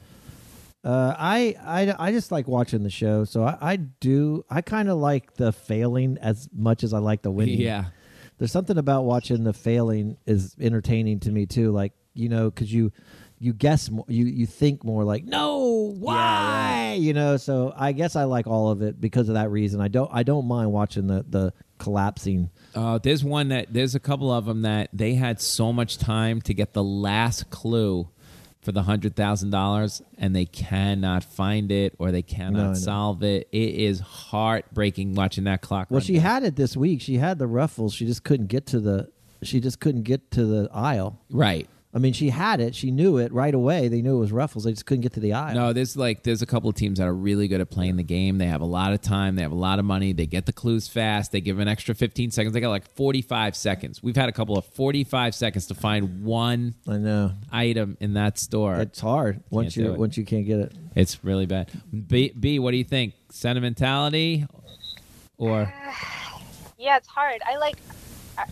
Uh, 0.84 1.14
I, 1.18 1.56
I 1.60 1.94
I 2.08 2.12
just 2.12 2.30
like 2.30 2.46
watching 2.46 2.84
the 2.84 2.90
show, 2.90 3.24
so 3.24 3.42
I, 3.42 3.58
I 3.60 3.76
do. 3.76 4.44
I 4.48 4.62
kind 4.62 4.88
of 4.88 4.98
like 4.98 5.34
the 5.34 5.52
failing 5.52 6.18
as 6.22 6.48
much 6.54 6.84
as 6.84 6.94
I 6.94 6.98
like 6.98 7.22
the 7.22 7.32
winning. 7.32 7.60
Yeah, 7.60 7.86
There's 8.38 8.52
something 8.52 8.78
about 8.78 9.02
watching 9.02 9.42
the 9.42 9.52
failing 9.52 10.16
is 10.24 10.54
entertaining 10.60 11.20
to 11.20 11.32
me 11.32 11.46
too. 11.46 11.72
Like 11.72 11.92
you 12.14 12.28
know, 12.28 12.48
because 12.50 12.72
you 12.72 12.92
you 13.40 13.52
guess 13.52 13.90
more, 13.90 14.04
you 14.08 14.26
you 14.26 14.46
think 14.46 14.84
more. 14.84 15.02
Like 15.02 15.24
no, 15.24 15.92
why? 15.98 16.96
You 16.98 17.12
know. 17.12 17.36
So 17.38 17.72
I 17.76 17.90
guess 17.90 18.14
I 18.14 18.24
like 18.24 18.46
all 18.46 18.70
of 18.70 18.80
it 18.80 19.00
because 19.00 19.28
of 19.28 19.34
that 19.34 19.50
reason. 19.50 19.80
I 19.80 19.88
don't 19.88 20.10
I 20.12 20.22
don't 20.22 20.46
mind 20.46 20.72
watching 20.72 21.08
the 21.08 21.24
the 21.28 21.52
collapsing. 21.78 22.50
uh, 22.74 22.98
there's 22.98 23.24
one 23.24 23.48
that 23.48 23.72
there's 23.72 23.94
a 23.96 24.00
couple 24.00 24.32
of 24.32 24.46
them 24.46 24.62
that 24.62 24.90
they 24.92 25.14
had 25.14 25.40
so 25.40 25.72
much 25.72 25.98
time 25.98 26.40
to 26.42 26.54
get 26.54 26.72
the 26.72 26.82
last 26.84 27.50
clue 27.50 28.08
for 28.68 28.72
the 28.72 28.82
hundred 28.82 29.16
thousand 29.16 29.48
dollars, 29.48 30.02
and 30.18 30.36
they 30.36 30.44
cannot 30.44 31.24
find 31.24 31.72
it 31.72 31.94
or 31.98 32.12
they 32.12 32.20
cannot 32.20 32.68
know. 32.68 32.74
solve 32.74 33.22
it. 33.22 33.48
It 33.50 33.74
is 33.76 33.98
heartbreaking 33.98 35.14
watching 35.14 35.44
that 35.44 35.62
clock. 35.62 35.86
Well, 35.88 36.02
she 36.02 36.16
down. 36.16 36.22
had 36.22 36.42
it 36.42 36.56
this 36.56 36.76
week. 36.76 37.00
She 37.00 37.14
had 37.14 37.38
the 37.38 37.46
ruffles. 37.46 37.94
She 37.94 38.04
just 38.04 38.24
couldn't 38.24 38.48
get 38.48 38.66
to 38.66 38.78
the. 38.80 39.10
She 39.42 39.60
just 39.60 39.80
couldn't 39.80 40.02
get 40.02 40.30
to 40.32 40.44
the 40.44 40.68
aisle. 40.70 41.18
right. 41.30 41.66
I 41.94 41.98
mean, 41.98 42.12
she 42.12 42.28
had 42.28 42.60
it. 42.60 42.74
She 42.74 42.90
knew 42.90 43.16
it 43.16 43.32
right 43.32 43.54
away. 43.54 43.88
They 43.88 44.02
knew 44.02 44.16
it 44.16 44.20
was 44.20 44.30
ruffles. 44.30 44.64
They 44.64 44.72
just 44.72 44.84
couldn't 44.84 45.00
get 45.00 45.14
to 45.14 45.20
the 45.20 45.32
aisle. 45.32 45.54
No, 45.54 45.72
there's 45.72 45.96
like 45.96 46.22
there's 46.22 46.42
a 46.42 46.46
couple 46.46 46.68
of 46.68 46.76
teams 46.76 46.98
that 46.98 47.08
are 47.08 47.14
really 47.14 47.48
good 47.48 47.62
at 47.62 47.70
playing 47.70 47.96
the 47.96 48.02
game. 48.02 48.36
They 48.36 48.46
have 48.46 48.60
a 48.60 48.66
lot 48.66 48.92
of 48.92 49.00
time. 49.00 49.36
They 49.36 49.42
have 49.42 49.52
a 49.52 49.56
lot 49.56 49.78
of 49.78 49.86
money. 49.86 50.12
They 50.12 50.26
get 50.26 50.44
the 50.44 50.52
clues 50.52 50.86
fast. 50.86 51.32
They 51.32 51.40
give 51.40 51.58
an 51.58 51.66
extra 51.66 51.94
15 51.94 52.30
seconds. 52.30 52.52
They 52.52 52.60
got 52.60 52.68
like 52.68 52.86
45 52.94 53.56
seconds. 53.56 54.02
We've 54.02 54.16
had 54.16 54.28
a 54.28 54.32
couple 54.32 54.58
of 54.58 54.66
45 54.66 55.34
seconds 55.34 55.66
to 55.68 55.74
find 55.74 56.24
one 56.24 56.74
I 56.86 56.98
know. 56.98 57.32
item 57.50 57.96
in 58.00 58.14
that 58.14 58.38
store. 58.38 58.76
It's 58.76 59.00
hard 59.00 59.42
once 59.48 59.74
you 59.76 59.92
it. 59.92 59.98
once 59.98 60.18
you 60.18 60.24
can't 60.24 60.46
get 60.46 60.60
it. 60.60 60.74
It's 60.94 61.24
really 61.24 61.46
bad. 61.46 61.70
B, 62.06 62.32
B 62.38 62.58
what 62.58 62.72
do 62.72 62.76
you 62.76 62.84
think? 62.84 63.14
Sentimentality 63.30 64.46
or 65.38 65.72
yeah 66.78 66.96
it's 66.96 67.08
hard 67.08 67.40
i 67.46 67.56
like 67.56 67.76
I, 67.76 67.97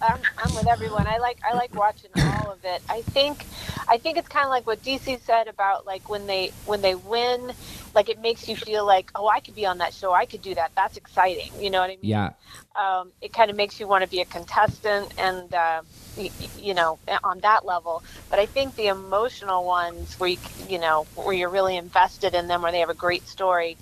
I'm, 0.03 0.20
I'm 0.39 0.55
with 0.55 0.66
everyone. 0.66 1.07
I 1.07 1.18
like 1.18 1.39
i 1.45 1.55
like 1.55 1.74
watching 1.76 2.11
all 2.18 2.51
of 2.51 2.59
it. 2.64 2.82
I 2.89 3.03
think 3.03 3.45
i 3.89 3.99
think 3.99 4.18
it's 4.18 4.28
kind 4.28 4.45
of 4.45 4.51
like 4.51 4.66
what 4.66 4.82
dc 4.82 5.20
said 5.22 5.47
about 5.49 5.87
like 5.87 6.09
when 6.09 6.26
they 6.26 6.53
when 6.64 6.82
they 6.82 6.95
win 6.95 7.53
like 7.95 8.09
it 8.09 8.20
makes 8.20 8.49
you 8.49 8.57
feel 8.57 8.84
like 8.84 9.11
oh 9.14 9.28
i 9.28 9.41
could 9.41 9.55
be 9.55 9.66
on 9.66 9.78
that 9.78 9.95
show. 9.95 10.12
I 10.12 10.26
could 10.26 10.43
do 10.43 10.55
that. 10.55 10.72
That's 10.74 10.97
exciting. 10.97 11.51
You 11.61 11.70
know 11.70 11.80
what 11.80 11.91
i 11.91 11.97
mean? 11.97 12.11
Yeah, 12.11 12.30
um, 12.74 13.12
it 13.20 13.32
kind 13.32 13.51
of 13.51 13.57
makes 13.57 13.78
you 13.80 13.87
want 13.87 14.05
to 14.05 14.11
be 14.11 14.20
a 14.20 14.24
contestant 14.24 15.12
and 15.18 15.53
uh, 15.55 15.82
y- 16.16 16.30
you 16.59 16.74
know 16.74 16.99
on 17.24 17.41
that 17.41 17.64
level. 17.64 18.03
But 18.30 18.39
i 18.39 18.47
think 18.47 18.74
the 18.76 18.89
emotional 18.89 19.64
ones 19.64 20.18
where 20.18 20.30
you 20.30 20.39
you 20.68 20.78
know 20.78 21.07
where 21.14 21.34
you're 21.34 21.49
really 21.51 21.76
invested 21.76 22.34
in 22.34 22.49
them 22.49 22.62
where 22.62 22.72
they 22.72 22.80
have 22.80 22.91
a 22.91 22.95
great 22.95 23.26
story 23.28 23.76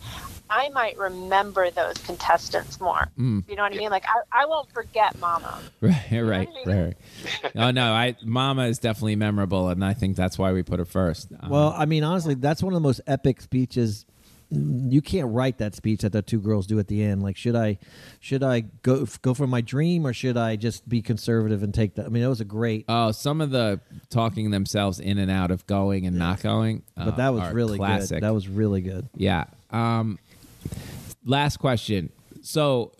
i 0.50 0.68
might 0.70 0.96
remember 0.98 1.70
those 1.70 1.94
contestants 1.98 2.80
more 2.80 3.08
Mm. 3.18 3.48
you 3.48 3.56
know 3.56 3.62
what 3.62 3.72
i 3.72 3.76
mean 3.76 3.90
like 3.90 4.04
i, 4.06 4.42
I 4.42 4.46
won't 4.46 4.70
forget 4.72 5.18
mama 5.20 5.60
right, 5.80 6.04
right, 6.10 6.22
right, 6.22 6.48
I 6.48 6.68
mean? 6.68 6.84
right. 6.84 6.94
Oh 7.56 7.70
no, 7.70 7.92
I 7.92 8.16
Mama 8.24 8.66
is 8.66 8.78
definitely 8.78 9.16
memorable, 9.16 9.68
and 9.68 9.84
I 9.84 9.94
think 9.94 10.16
that's 10.16 10.38
why 10.38 10.52
we 10.52 10.62
put 10.62 10.78
her 10.78 10.84
first. 10.84 11.28
Um, 11.40 11.50
Well, 11.50 11.74
I 11.76 11.84
mean, 11.84 12.02
honestly, 12.04 12.34
that's 12.34 12.62
one 12.62 12.72
of 12.72 12.76
the 12.76 12.86
most 12.86 13.00
epic 13.06 13.40
speeches. 13.40 14.04
You 14.50 15.00
can't 15.02 15.32
write 15.32 15.58
that 15.58 15.74
speech 15.74 16.02
that 16.02 16.12
the 16.12 16.22
two 16.22 16.40
girls 16.40 16.66
do 16.66 16.78
at 16.78 16.86
the 16.88 17.02
end. 17.02 17.22
Like, 17.22 17.36
should 17.36 17.56
I, 17.56 17.78
should 18.20 18.42
I 18.42 18.60
go 18.82 19.06
go 19.22 19.34
for 19.34 19.46
my 19.46 19.60
dream 19.60 20.06
or 20.06 20.12
should 20.12 20.36
I 20.36 20.56
just 20.56 20.88
be 20.88 21.00
conservative 21.02 21.62
and 21.62 21.72
take 21.72 21.94
that? 21.96 22.06
I 22.06 22.08
mean, 22.08 22.22
it 22.22 22.28
was 22.28 22.40
a 22.40 22.44
great, 22.44 22.84
Oh, 22.88 23.10
some 23.12 23.40
of 23.40 23.50
the 23.50 23.80
talking 24.10 24.50
themselves 24.50 25.00
in 25.00 25.18
and 25.18 25.30
out 25.30 25.50
of 25.50 25.66
going 25.66 26.06
and 26.06 26.16
not 26.18 26.42
going. 26.42 26.82
uh, 26.96 27.06
but 27.06 27.16
that 27.16 27.32
was 27.34 27.52
really 27.52 27.78
classic. 27.78 28.16
good. 28.18 28.22
That 28.22 28.34
was 28.34 28.48
really 28.48 28.80
good. 28.80 29.08
yeah. 29.14 29.44
Um, 29.70 30.18
last 31.24 31.58
question. 31.58 32.10
So 32.42 32.92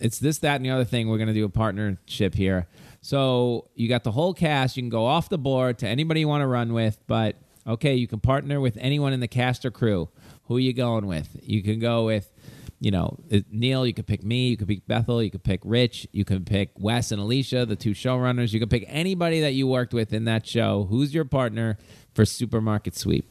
it's 0.00 0.18
this, 0.18 0.38
that, 0.38 0.56
and 0.56 0.64
the 0.64 0.70
other 0.70 0.84
thing. 0.84 1.08
We're 1.08 1.18
going 1.18 1.28
to 1.28 1.34
do 1.34 1.44
a 1.44 1.48
partnership 1.48 2.34
here. 2.34 2.66
So 3.00 3.68
you 3.74 3.88
got 3.88 4.04
the 4.04 4.12
whole 4.12 4.34
cast. 4.34 4.76
You 4.76 4.82
can 4.82 4.90
go 4.90 5.04
off 5.06 5.28
the 5.28 5.38
board 5.38 5.78
to 5.78 5.88
anybody 5.88 6.20
you 6.20 6.28
want 6.28 6.42
to 6.42 6.46
run 6.46 6.72
with, 6.72 6.98
but 7.06 7.36
okay, 7.66 7.94
you 7.94 8.06
can 8.06 8.20
partner 8.20 8.60
with 8.60 8.76
anyone 8.80 9.12
in 9.12 9.20
the 9.20 9.28
cast 9.28 9.64
or 9.64 9.70
crew. 9.70 10.08
Who 10.44 10.56
are 10.56 10.60
you 10.60 10.72
going 10.72 11.06
with? 11.06 11.36
You 11.42 11.62
can 11.62 11.80
go 11.80 12.06
with, 12.06 12.30
you 12.80 12.90
know, 12.90 13.18
Neil, 13.50 13.86
you 13.86 13.94
could 13.94 14.06
pick 14.06 14.22
me, 14.22 14.48
you 14.48 14.56
could 14.56 14.68
pick 14.68 14.86
Bethel, 14.86 15.22
you 15.22 15.30
could 15.30 15.44
pick 15.44 15.60
Rich, 15.64 16.06
you 16.12 16.24
could 16.24 16.46
pick 16.46 16.70
Wes 16.78 17.12
and 17.12 17.20
Alicia, 17.20 17.64
the 17.64 17.76
two 17.76 17.92
showrunners. 17.92 18.52
You 18.52 18.60
could 18.60 18.70
pick 18.70 18.84
anybody 18.88 19.40
that 19.40 19.52
you 19.52 19.66
worked 19.66 19.94
with 19.94 20.12
in 20.12 20.24
that 20.24 20.46
show. 20.46 20.86
Who's 20.90 21.14
your 21.14 21.24
partner 21.24 21.78
for 22.14 22.24
Supermarket 22.24 22.94
Sweep? 22.94 23.30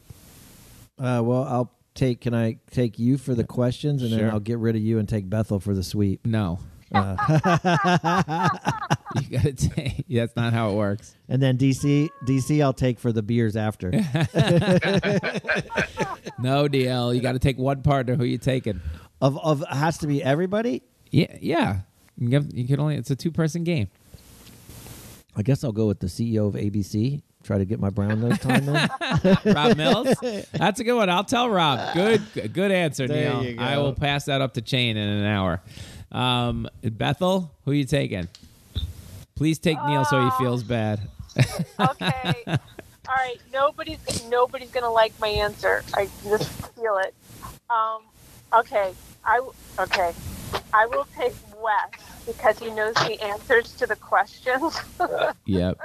Uh, 0.98 1.20
well, 1.24 1.44
I'll 1.44 1.72
take. 1.94 2.20
Can 2.20 2.34
I 2.34 2.58
take 2.70 2.98
you 2.98 3.16
for 3.18 3.34
the 3.34 3.44
questions, 3.44 4.02
and 4.02 4.10
Sure. 4.10 4.18
then 4.20 4.30
I'll 4.30 4.40
get 4.40 4.58
rid 4.58 4.76
of 4.76 4.82
you 4.82 4.98
and 4.98 5.08
take 5.08 5.28
Bethel 5.30 5.60
for 5.60 5.74
the 5.74 5.82
sweep. 5.82 6.26
No. 6.26 6.58
Uh, 6.92 7.16
You 9.16 9.38
gotta 9.38 9.52
take. 9.52 10.04
That's 10.10 10.34
not 10.36 10.52
how 10.52 10.70
it 10.70 10.74
works. 10.74 11.14
and 11.28 11.40
then 11.42 11.56
DC, 11.56 12.08
DC, 12.26 12.60
I'll 12.62 12.72
take 12.72 12.98
for 12.98 13.12
the 13.12 13.22
beers 13.22 13.56
after. 13.56 13.90
No, 16.38 16.68
DL. 16.68 17.14
You 17.14 17.20
got 17.20 17.32
to 17.32 17.38
take 17.38 17.58
one 17.58 17.82
partner. 17.82 18.16
Who 18.16 18.24
you 18.24 18.38
taking? 18.38 18.80
of 19.20 19.38
of 19.38 19.64
has 19.68 19.98
to 19.98 20.06
be 20.06 20.22
everybody. 20.22 20.82
Yeah, 21.10 21.36
yeah. 21.40 21.80
You 22.18 22.28
can, 22.28 22.50
you 22.56 22.66
can 22.66 22.80
only. 22.80 22.96
It's 22.96 23.10
a 23.10 23.16
two 23.16 23.30
person 23.30 23.62
game. 23.64 23.88
I 25.36 25.42
guess 25.42 25.64
I'll 25.64 25.72
go 25.72 25.86
with 25.86 26.00
the 26.00 26.06
CEO 26.08 26.46
of 26.48 26.54
ABC. 26.54 27.22
Try 27.44 27.58
to 27.58 27.64
get 27.64 27.78
my 27.78 27.90
brown 27.90 28.20
nose 28.20 28.38
time 28.40 28.68
in. 28.68 28.88
Rob 29.54 29.76
Mills. 29.76 30.16
That's 30.52 30.80
a 30.80 30.84
good 30.84 30.94
one. 30.96 31.08
I'll 31.10 31.24
tell 31.24 31.48
Rob. 31.50 31.94
Good, 31.94 32.52
good 32.52 32.70
answer, 32.72 33.06
There 33.06 33.30
Neil. 33.34 33.44
you 33.44 33.54
go. 33.56 33.62
I 33.62 33.78
will 33.78 33.92
pass 33.94 34.24
that 34.24 34.40
up 34.40 34.54
to 34.54 34.62
Chain 34.62 34.96
in 34.96 35.08
an 35.08 35.24
hour. 35.26 35.60
Um, 36.10 36.68
Bethel, 36.82 37.50
who 37.64 37.72
you 37.72 37.84
taking? 37.84 38.28
Please 39.36 39.58
take 39.58 39.78
Neil 39.86 40.04
so 40.04 40.24
he 40.24 40.30
feels 40.42 40.62
bad. 40.62 41.00
Okay. 41.78 42.34
All 42.46 42.56
right. 43.08 43.36
Nobody's 43.52 43.98
nobody's 44.30 44.70
gonna 44.70 44.90
like 44.90 45.12
my 45.20 45.28
answer. 45.28 45.82
I 45.94 46.08
just 46.26 46.50
feel 46.74 46.96
it. 46.98 47.14
Um. 47.68 48.02
Okay. 48.54 48.92
I 49.24 49.34
w- 49.36 49.52
okay. 49.80 50.12
I 50.72 50.86
will 50.86 51.06
take 51.16 51.34
Wes 51.60 51.90
because 52.26 52.58
he 52.58 52.70
knows 52.70 52.94
the 52.94 53.20
answers 53.22 53.72
to 53.74 53.86
the 53.86 53.96
questions, 53.96 54.78
Yep. 55.46 55.78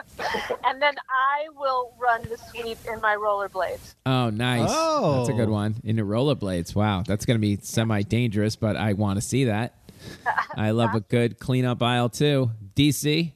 and 0.65 0.81
then 0.81 0.95
I 1.09 1.47
will 1.57 1.93
run 1.99 2.21
the 2.23 2.37
sweep 2.49 2.77
in 2.91 3.01
my 3.01 3.15
rollerblades. 3.15 3.95
Oh, 4.05 4.29
nice. 4.29 4.69
Oh. 4.71 5.17
That's 5.17 5.29
a 5.29 5.33
good 5.33 5.49
one. 5.49 5.75
In 5.83 5.95
the 5.95 6.03
rollerblades. 6.03 6.75
Wow. 6.75 7.03
That's 7.05 7.25
going 7.25 7.35
to 7.35 7.41
be 7.41 7.57
semi 7.61 8.01
dangerous, 8.03 8.55
but 8.55 8.75
I 8.75 8.93
want 8.93 9.17
to 9.17 9.21
see 9.21 9.45
that. 9.45 9.75
I 10.55 10.71
love 10.71 10.95
a 10.95 11.01
good 11.01 11.39
cleanup 11.39 11.81
aisle, 11.83 12.09
too. 12.09 12.51
DC, 12.75 13.31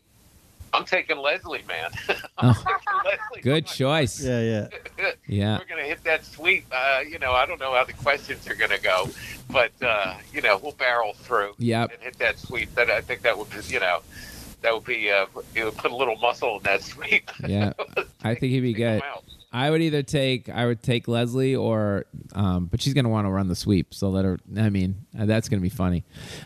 I'm 0.74 0.86
taking 0.86 1.18
Leslie, 1.18 1.64
man. 1.68 1.92
Oh. 2.40 2.52
Taking 2.54 2.76
Leslie. 3.06 3.42
good 3.42 3.68
choice. 3.68 4.22
yeah, 4.24 4.68
yeah. 4.98 5.12
Yeah. 5.28 5.58
We're 5.60 5.66
gonna 5.66 5.84
hit 5.88 6.04
that 6.04 6.26
sweep. 6.26 6.66
Uh, 6.72 7.00
you 7.08 7.18
know, 7.20 7.32
I 7.32 7.46
don't 7.46 7.60
know 7.60 7.74
how 7.74 7.84
the 7.86 7.94
questions 7.94 8.48
are 8.48 8.56
gonna 8.56 8.78
go, 8.80 9.10
but 9.50 9.72
uh, 9.82 10.16
you 10.34 10.42
know, 10.42 10.58
we'll 10.62 10.74
barrel 10.74 11.14
through 11.14 11.54
Yep. 11.60 11.92
and 11.94 12.02
hit 12.02 12.20
that 12.20 12.38
sweep. 12.40 12.74
That 12.76 12.90
I 12.90 13.02
think 13.02 13.22
that 13.22 13.38
would, 13.38 13.50
be, 13.50 13.58
you 13.68 13.80
know, 13.80 14.00
that 14.62 14.74
would 14.74 14.84
be. 14.84 15.10
Uh, 15.12 15.26
it 15.56 15.64
would 15.64 15.78
put 15.78 15.92
a 15.92 15.96
little 15.96 16.18
muscle 16.18 16.58
in 16.58 16.64
that 16.64 16.82
sweep. 16.84 17.32
Yeah. 17.48 17.74
I 18.24 18.36
think 18.36 18.52
he'd 18.52 18.60
be 18.62 18.74
good. 18.74 19.02
I 19.56 19.70
would 19.70 19.82
either 19.84 20.02
take 20.02 20.50
I 20.50 20.66
would 20.66 20.82
take 20.82 21.08
Leslie 21.08 21.56
or 21.56 22.06
um 22.34 22.66
but 22.66 22.82
she's 22.82 22.96
going 22.96 23.04
to 23.04 23.10
want 23.10 23.28
to 23.28 23.32
run 23.32 23.48
the 23.48 23.56
sweep 23.56 23.94
so 23.94 24.10
let 24.10 24.26
her 24.26 24.40
I 24.58 24.70
mean 24.72 25.06
uh, 25.18 25.26
that's 25.28 25.48
going 25.48 25.60
to 25.60 25.62
be 25.62 25.70
funny. 25.70 26.04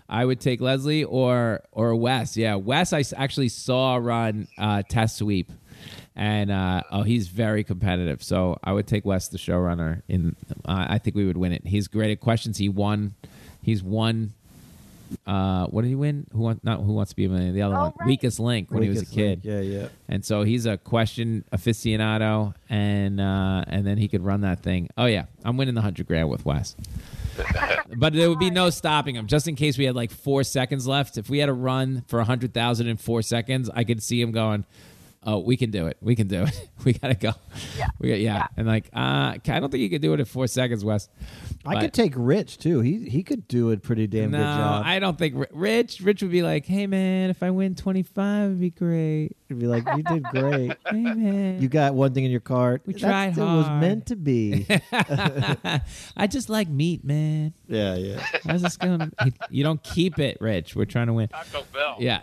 I 0.09 0.25
would 0.25 0.41
take 0.41 0.59
Leslie 0.59 1.05
or 1.05 1.61
or 1.71 1.95
Wes. 1.95 2.35
Yeah, 2.35 2.55
Wes 2.55 2.91
I 2.91 3.03
actually 3.15 3.47
saw 3.47 3.95
run 3.95 4.49
uh 4.57 4.83
test 4.89 5.15
sweep 5.17 5.49
and 6.17 6.49
uh 6.51 6.81
oh 6.91 7.03
he's 7.03 7.27
very 7.29 7.63
competitive. 7.63 8.21
So 8.23 8.57
I 8.63 8.73
would 8.73 8.87
take 8.87 9.05
Wes 9.05 9.27
the 9.29 9.37
showrunner 9.37 10.01
in 10.09 10.35
uh, 10.65 10.85
I 10.89 10.97
think 10.97 11.15
we 11.15 11.25
would 11.25 11.37
win 11.37 11.53
it. 11.53 11.65
He's 11.65 11.87
great 11.87 12.11
at 12.11 12.19
questions. 12.19 12.57
He 12.57 12.67
won 12.67 13.13
he's 13.61 13.81
won 13.83 14.33
uh 15.25 15.67
what 15.67 15.83
did 15.83 15.87
he 15.89 15.95
win? 15.95 16.27
Who 16.33 16.39
wants 16.39 16.63
not 16.65 16.81
who 16.81 16.91
wants 16.93 17.11
to 17.11 17.15
be 17.15 17.25
a 17.25 17.29
millionaire? 17.29 17.53
The 17.53 17.61
other 17.61 17.75
Oh, 17.75 17.81
one. 17.83 17.93
right. 17.99 18.07
Weakest 18.07 18.39
link 18.39 18.71
when 18.71 18.83
he 18.83 18.89
was 18.89 19.03
a 19.03 19.05
kid. 19.05 19.45
link. 19.45 19.69
Yeah, 19.69 19.79
yeah. 19.81 19.87
And 20.09 20.25
so 20.25 20.43
he's 20.43 20.65
a 20.65 20.77
question 20.77 21.45
aficionado, 21.53 22.53
and 22.69 23.21
uh, 23.21 23.63
and 23.67 23.85
then 23.87 23.97
he 23.97 24.07
could 24.09 24.25
run 24.25 24.41
that 24.41 24.63
thing. 24.63 24.89
Oh 24.97 25.05
yeah, 25.05 25.25
I'm 25.45 25.55
winning 25.55 25.75
the 25.75 25.81
hundred 25.81 26.07
grand 26.07 26.29
with 26.29 26.45
Wes. 26.45 26.75
but 27.97 28.13
there 28.13 28.27
would 28.29 28.39
be 28.39 28.49
no 28.49 28.69
stopping 28.71 29.15
him. 29.15 29.27
Just 29.27 29.47
in 29.47 29.55
case 29.55 29.77
we 29.77 29.85
had 29.85 29.95
like 29.95 30.11
four 30.11 30.43
seconds 30.43 30.87
left, 30.87 31.17
if 31.17 31.29
we 31.29 31.37
had 31.37 31.49
a 31.49 31.53
run 31.53 32.03
for 32.07 32.19
a 32.19 32.23
hundred 32.25 32.53
thousand 32.53 32.87
in 32.87 32.97
four 32.97 33.21
seconds, 33.21 33.69
I 33.73 33.83
could 33.83 34.01
see 34.01 34.19
him 34.19 34.31
going. 34.31 34.65
Oh, 35.29 35.39
we 35.39 35.57
can 35.57 35.71
do 35.71 35.87
it. 35.87 35.97
We 35.99 36.15
can 36.15 36.27
do 36.27 36.43
it. 36.43 36.69
We 36.85 36.93
gotta 36.93 37.15
go. 37.15 37.33
Yeah. 37.77 37.87
We 37.99 38.07
got, 38.09 38.19
yeah. 38.21 38.47
And 38.55 38.65
like, 38.65 38.85
uh, 38.95 39.33
I 39.35 39.39
don't 39.59 39.69
think 39.69 39.81
you 39.81 39.89
could 39.89 40.01
do 40.01 40.13
it 40.13 40.21
in 40.21 40.25
four 40.25 40.47
seconds, 40.47 40.85
Wes. 40.85 41.09
I 41.65 41.73
But- 41.73 41.81
could 41.81 41.93
take 41.93 42.13
Rich 42.15 42.59
too. 42.59 42.79
He 42.79 43.09
he 43.09 43.23
could 43.23 43.45
do 43.49 43.71
it 43.71 43.83
pretty 43.83 44.07
damn 44.07 44.31
no, 44.31 44.37
good 44.37 44.43
job. 44.43 44.83
I 44.85 44.99
don't 44.99 45.17
think 45.17 45.35
Rich. 45.51 45.99
Rich 45.99 46.21
would 46.21 46.31
be 46.31 46.43
like, 46.43 46.65
"Hey 46.65 46.87
man, 46.87 47.29
if 47.29 47.43
I 47.43 47.49
win 47.51 47.75
twenty 47.75 48.03
five, 48.03 48.51
it'd 48.51 48.61
be 48.61 48.69
great." 48.69 49.35
He'd 49.49 49.59
be 49.59 49.67
like, 49.67 49.83
"You 49.97 50.03
did 50.03 50.23
great. 50.25 50.71
Hey 50.89 51.01
man, 51.01 51.61
You 51.61 51.67
got 51.67 51.93
one 51.93 52.13
thing 52.13 52.23
in 52.23 52.31
your 52.31 52.39
cart. 52.39 52.83
We 52.85 52.93
That's- 52.93 53.35
tried 53.35 53.37
It 53.37 53.45
was 53.45 53.67
meant 53.81 54.05
to 54.05 54.15
be. 54.15 54.65
I 56.15 56.27
just 56.29 56.47
like 56.47 56.69
meat, 56.69 57.03
man. 57.03 57.53
yeah, 57.67 57.95
yeah. 57.95 58.25
I 58.47 58.53
was 58.53 58.61
just 58.61 58.79
going. 58.79 59.11
You 59.49 59.63
don't 59.65 59.83
keep 59.83 60.19
it, 60.19 60.37
Rich. 60.39 60.75
We're 60.77 60.85
trying 60.85 61.07
to 61.07 61.13
win. 61.13 61.27
Taco 61.27 61.65
Bell. 61.73 61.97
Yeah. 61.99 62.21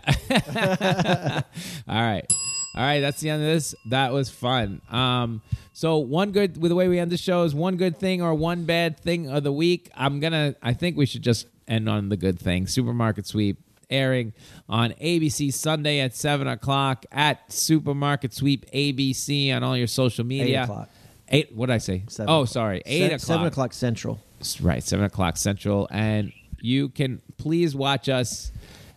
All 1.87 2.01
right. 2.01 2.31
All 2.75 2.83
right. 2.83 2.99
That's 2.99 3.21
the 3.21 3.29
end 3.29 3.41
of 3.41 3.47
this. 3.47 3.73
That 3.87 4.13
was 4.13 4.29
fun. 4.29 4.81
Um. 4.89 5.41
So 5.73 5.97
one 5.97 6.31
good 6.31 6.61
with 6.61 6.69
the 6.69 6.75
way 6.75 6.87
we 6.87 6.99
end 6.99 7.11
the 7.11 7.17
show 7.17 7.43
is 7.43 7.53
one 7.53 7.75
good 7.75 7.97
thing 7.97 8.21
or 8.21 8.33
one 8.33 8.65
bad 8.65 8.99
thing 8.99 9.29
of 9.29 9.43
the 9.43 9.51
week. 9.51 9.89
I'm 9.95 10.19
gonna. 10.19 10.55
I 10.61 10.73
think 10.73 10.97
we 10.97 11.05
should 11.05 11.21
just 11.21 11.47
end 11.67 11.89
on 11.89 12.09
the 12.09 12.17
good 12.17 12.39
thing. 12.39 12.67
Supermarket 12.67 13.25
sweep 13.25 13.57
airing 13.89 14.33
on 14.67 14.91
ABC 14.93 15.53
Sunday 15.53 15.99
at 15.99 16.15
seven 16.15 16.47
o'clock 16.47 17.05
at 17.11 17.51
Supermarket 17.51 18.33
Sweep 18.33 18.69
ABC 18.71 19.55
on 19.55 19.63
all 19.63 19.77
your 19.77 19.87
social 19.87 20.25
media. 20.25 20.63
o'clock. 20.63 20.89
Eight. 21.29 21.55
What 21.55 21.67
did 21.67 21.73
I 21.73 21.77
say? 21.79 22.03
Seven 22.07 22.29
oh, 22.29 22.41
o'clock. 22.41 22.49
sorry. 22.49 22.81
Eight 22.85 22.99
Se- 22.99 23.05
o'clock. 23.05 23.19
Seven 23.21 23.45
o'clock 23.47 23.73
central. 23.73 24.19
Right, 24.61 24.83
seven 24.83 25.05
o'clock 25.05 25.37
central, 25.37 25.87
and 25.89 26.31
you 26.61 26.89
can 26.89 27.21
please 27.37 27.75
watch 27.75 28.09
us, 28.09 28.51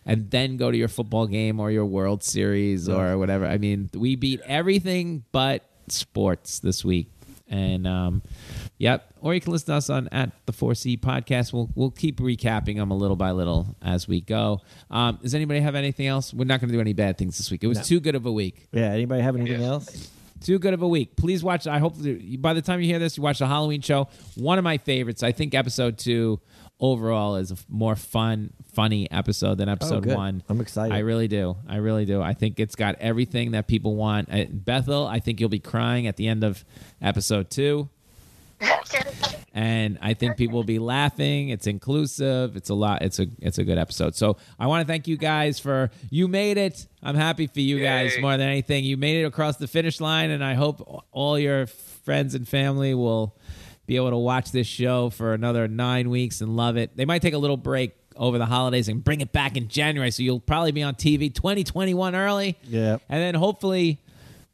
and 0.05 0.29
then 0.31 0.57
go 0.57 0.71
to 0.71 0.77
your 0.77 0.87
football 0.87 1.27
game 1.27 1.59
or 1.59 1.71
your 1.71 1.85
World 1.85 2.23
Series 2.23 2.87
or 2.89 3.17
whatever. 3.17 3.45
I 3.45 3.57
mean, 3.57 3.89
we 3.93 4.15
beat 4.15 4.41
everything 4.45 5.23
but 5.31 5.63
sports 5.87 6.59
this 6.59 6.83
week, 6.85 7.11
and 7.47 7.87
um, 7.87 8.21
yep. 8.77 9.05
Or 9.21 9.33
you 9.33 9.41
can 9.41 9.51
listen 9.51 9.67
to 9.67 9.73
us 9.75 9.89
on 9.89 10.07
at 10.13 10.31
the 10.45 10.53
Four 10.53 10.75
C 10.75 10.95
Podcast. 10.95 11.51
We'll 11.51 11.69
we'll 11.75 11.91
keep 11.91 12.19
recapping 12.19 12.77
them 12.77 12.91
a 12.91 12.95
little 12.95 13.17
by 13.17 13.31
little 13.31 13.75
as 13.81 14.07
we 14.07 14.21
go. 14.21 14.61
Um, 14.89 15.19
does 15.21 15.35
anybody 15.35 15.59
have 15.59 15.75
anything 15.75 16.07
else? 16.07 16.33
We're 16.33 16.45
not 16.45 16.61
going 16.61 16.69
to 16.69 16.73
do 16.75 16.79
any 16.81 16.93
bad 16.93 17.17
things 17.17 17.37
this 17.37 17.51
week. 17.51 17.63
It 17.63 17.67
was 17.67 17.85
too 17.87 17.99
good 17.99 18.15
of 18.15 18.25
a 18.25 18.31
week 18.31 18.67
Yeah. 18.71 18.91
Anybody 18.91 19.21
have 19.21 19.35
anything 19.35 19.61
else? 19.63 20.09
too 20.41 20.57
good 20.57 20.73
of 20.73 20.81
a 20.81 20.87
week. 20.87 21.17
Please 21.17 21.43
watch. 21.43 21.67
I 21.67 21.79
hope 21.79 21.97
that 21.97 22.41
by 22.41 22.53
the 22.53 22.61
time 22.61 22.79
you 22.79 22.87
hear 22.87 22.97
this, 22.99 23.17
you 23.17 23.23
watch 23.23 23.39
the 23.39 23.47
Halloween 23.47 23.81
show. 23.81 24.07
One 24.35 24.57
of 24.57 24.63
my 24.63 24.77
favorites. 24.77 25.21
I 25.21 25.33
think 25.33 25.53
episode 25.53 25.97
two 25.97 26.39
overall 26.79 27.35
is 27.35 27.51
a 27.51 27.55
f- 27.55 27.65
more 27.67 27.97
fun, 27.97 28.53
funny 28.73 29.09
episode 29.11 29.57
than 29.57 29.69
episode 29.69 30.03
good. 30.03 30.15
one. 30.15 30.43
I'm 30.49 30.61
excited. 30.61 30.93
I 30.93 30.99
really 30.99 31.27
do. 31.27 31.57
I 31.67 31.77
really 31.77 32.05
do. 32.05 32.21
I 32.21 32.33
think 32.33 32.59
it's 32.59 32.75
got 32.75 32.95
everything 32.99 33.51
that 33.51 33.67
people 33.67 33.95
want. 33.95 34.29
Uh, 34.31 34.45
Bethel, 34.49 35.07
I 35.07 35.19
think 35.19 35.39
you'll 35.39 35.49
be 35.49 35.59
crying 35.59 36.07
at 36.07 36.17
the 36.17 36.27
end 36.27 36.43
of 36.43 36.63
episode 37.01 37.49
two. 37.49 37.89
and 39.53 39.97
I 40.01 40.13
think 40.13 40.37
people 40.37 40.55
will 40.55 40.63
be 40.63 40.79
laughing. 40.79 41.49
It's 41.49 41.67
inclusive. 41.67 42.55
It's 42.55 42.69
a 42.69 42.73
lot. 42.73 43.01
It's 43.01 43.19
a 43.19 43.27
it's 43.39 43.57
a 43.57 43.63
good 43.63 43.77
episode. 43.77 44.15
So 44.15 44.37
I 44.59 44.67
want 44.67 44.85
to 44.85 44.91
thank 44.91 45.07
you 45.07 45.17
guys 45.17 45.59
for 45.59 45.89
you 46.09 46.27
made 46.27 46.57
it. 46.57 46.87
I'm 47.01 47.15
happy 47.15 47.47
for 47.47 47.59
you 47.59 47.81
guys 47.81 48.17
more 48.19 48.37
than 48.37 48.47
anything. 48.47 48.83
You 48.83 48.97
made 48.97 49.21
it 49.21 49.25
across 49.25 49.57
the 49.57 49.67
finish 49.67 50.01
line, 50.01 50.29
and 50.29 50.43
I 50.43 50.53
hope 50.53 51.05
all 51.11 51.39
your 51.39 51.67
friends 51.67 52.35
and 52.35 52.47
family 52.47 52.93
will 52.93 53.37
be 53.85 53.95
able 53.95 54.11
to 54.11 54.17
watch 54.17 54.51
this 54.51 54.67
show 54.67 55.09
for 55.09 55.33
another 55.33 55.67
nine 55.67 56.09
weeks 56.09 56.41
and 56.41 56.55
love 56.55 56.77
it. 56.77 56.95
They 56.95 57.05
might 57.05 57.21
take 57.21 57.33
a 57.33 57.39
little 57.39 57.57
break 57.57 57.95
over 58.19 58.37
the 58.37 58.45
holidays 58.45 58.87
and 58.89 59.03
bring 59.03 59.21
it 59.21 59.31
back 59.31 59.57
in 59.57 59.67
January, 59.69 60.11
so 60.11 60.21
you'll 60.21 60.39
probably 60.41 60.71
be 60.73 60.83
on 60.83 60.93
TV 60.93 61.33
2021 61.33 62.13
early. 62.15 62.57
Yeah. 62.63 62.97
and 63.09 63.21
then 63.21 63.33
hopefully. 63.35 63.99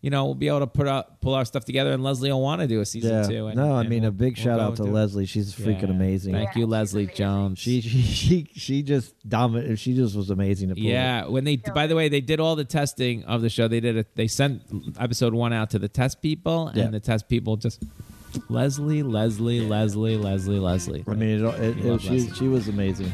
You 0.02 0.12
know, 0.12 0.26
we'll 0.26 0.36
be 0.36 0.50
able 0.50 0.60
to 0.60 0.68
put 0.68 0.88
out, 0.88 1.20
pull 1.20 1.34
our 1.34 1.46
stuff 1.46 1.66
together, 1.66 1.92
and 1.92 2.04
Leslie 2.04 2.32
will 2.32 2.40
want 2.40 2.62
to 2.62 2.68
do 2.68 2.80
a 2.80 2.86
season 2.86 3.10
Yeah. 3.12 3.24
two. 3.28 3.48
And, 3.48 3.56
no, 3.58 3.74
I 3.74 3.80
and 3.80 3.90
mean 3.90 4.02
we'll- 4.02 4.10
a 4.10 4.12
big 4.12 4.38
we'll 4.38 4.44
shout 4.44 4.60
out 4.60 4.76
to 4.76 4.84
do 4.84 4.90
it. 4.90 4.92
Leslie. 4.92 5.26
She's 5.26 5.56
freaking 5.56 5.82
Yeah. 5.88 5.96
amazing. 5.96 6.34
Thank 6.36 6.56
you, 6.56 6.68
Leslie 6.68 7.08
Jones. 7.08 7.58
She 7.58 7.82
she 7.82 8.02
she 8.04 8.48
she 8.54 8.84
just 8.84 9.16
dominated. 9.28 9.80
She 9.80 9.96
just 9.96 10.16
was 10.16 10.30
amazing 10.30 10.70
to 10.70 10.76
pull. 10.76 10.84
yeah, 10.84 11.26
when 11.26 11.44
they 11.44 11.56
by 11.56 11.88
the 11.88 11.96
way 11.96 12.08
they 12.08 12.22
did 12.22 12.40
all 12.40 12.56
the 12.56 12.66
testing 12.66 13.24
of 13.24 13.42
the 13.42 13.50
show. 13.50 13.68
They 13.68 13.80
did 13.80 13.98
it. 13.98 14.16
They 14.16 14.28
sent 14.28 14.62
episode 15.00 15.34
one 15.34 15.54
out 15.54 15.72
to 15.72 15.80
the 15.80 15.90
test 15.90 16.22
people, 16.22 16.68
and 16.68 16.78
Yeah. 16.78 16.88
the 16.90 17.00
test 17.00 17.28
people 17.28 17.58
just 17.58 17.84
Leslie, 18.48 19.02
Leslie, 19.02 19.62
Leslie, 19.62 20.18
Leslie, 20.18 20.60
Leslie. 20.60 21.04
I 21.08 21.14
mean, 21.16 21.44
it, 21.44 21.60
it, 21.60 21.78
it, 21.84 22.02
she 22.02 22.10
Leslie. 22.10 22.32
she 22.36 22.48
was 22.48 22.68
amazing. 22.68 23.12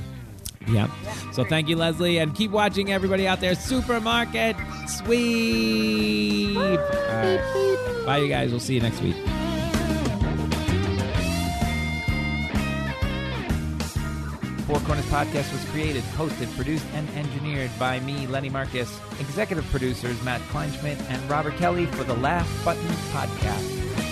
Yep. 0.68 0.90
So 1.34 1.44
thank 1.44 1.68
you, 1.70 1.76
Leslie, 1.76 2.18
and 2.18 2.34
keep 2.36 2.52
watching 2.52 2.92
everybody 2.92 3.28
out 3.28 3.40
there. 3.40 3.56
Supermarket 3.56 4.56
sweep. 4.88 6.56
Right. 6.58 8.04
Bye, 8.06 8.18
you 8.18 8.28
guys. 8.28 8.52
We'll 8.52 8.60
see 8.60 8.76
you 8.76 8.82
next 8.82 9.02
week. 9.02 9.16
Four 14.68 14.80
Corners 14.82 15.06
Podcast 15.08 15.52
was 15.52 15.66
created, 15.72 16.04
hosted, 16.16 16.54
produced, 16.56 16.86
and 16.94 17.10
engineered 17.10 17.72
by 17.78 18.00
me, 18.00 18.26
Lenny 18.28 18.50
Marcus. 18.50 18.98
Executive 19.20 19.66
producers 19.66 20.22
Matt 20.24 20.40
Kleinschmidt 20.44 20.98
and 21.10 21.30
Robert 21.30 21.58
Kelly 21.58 21.88
for 21.88 22.06
the 22.06 22.16
Laugh 22.16 22.50
Button 22.64 22.88
Podcast. 23.12 24.11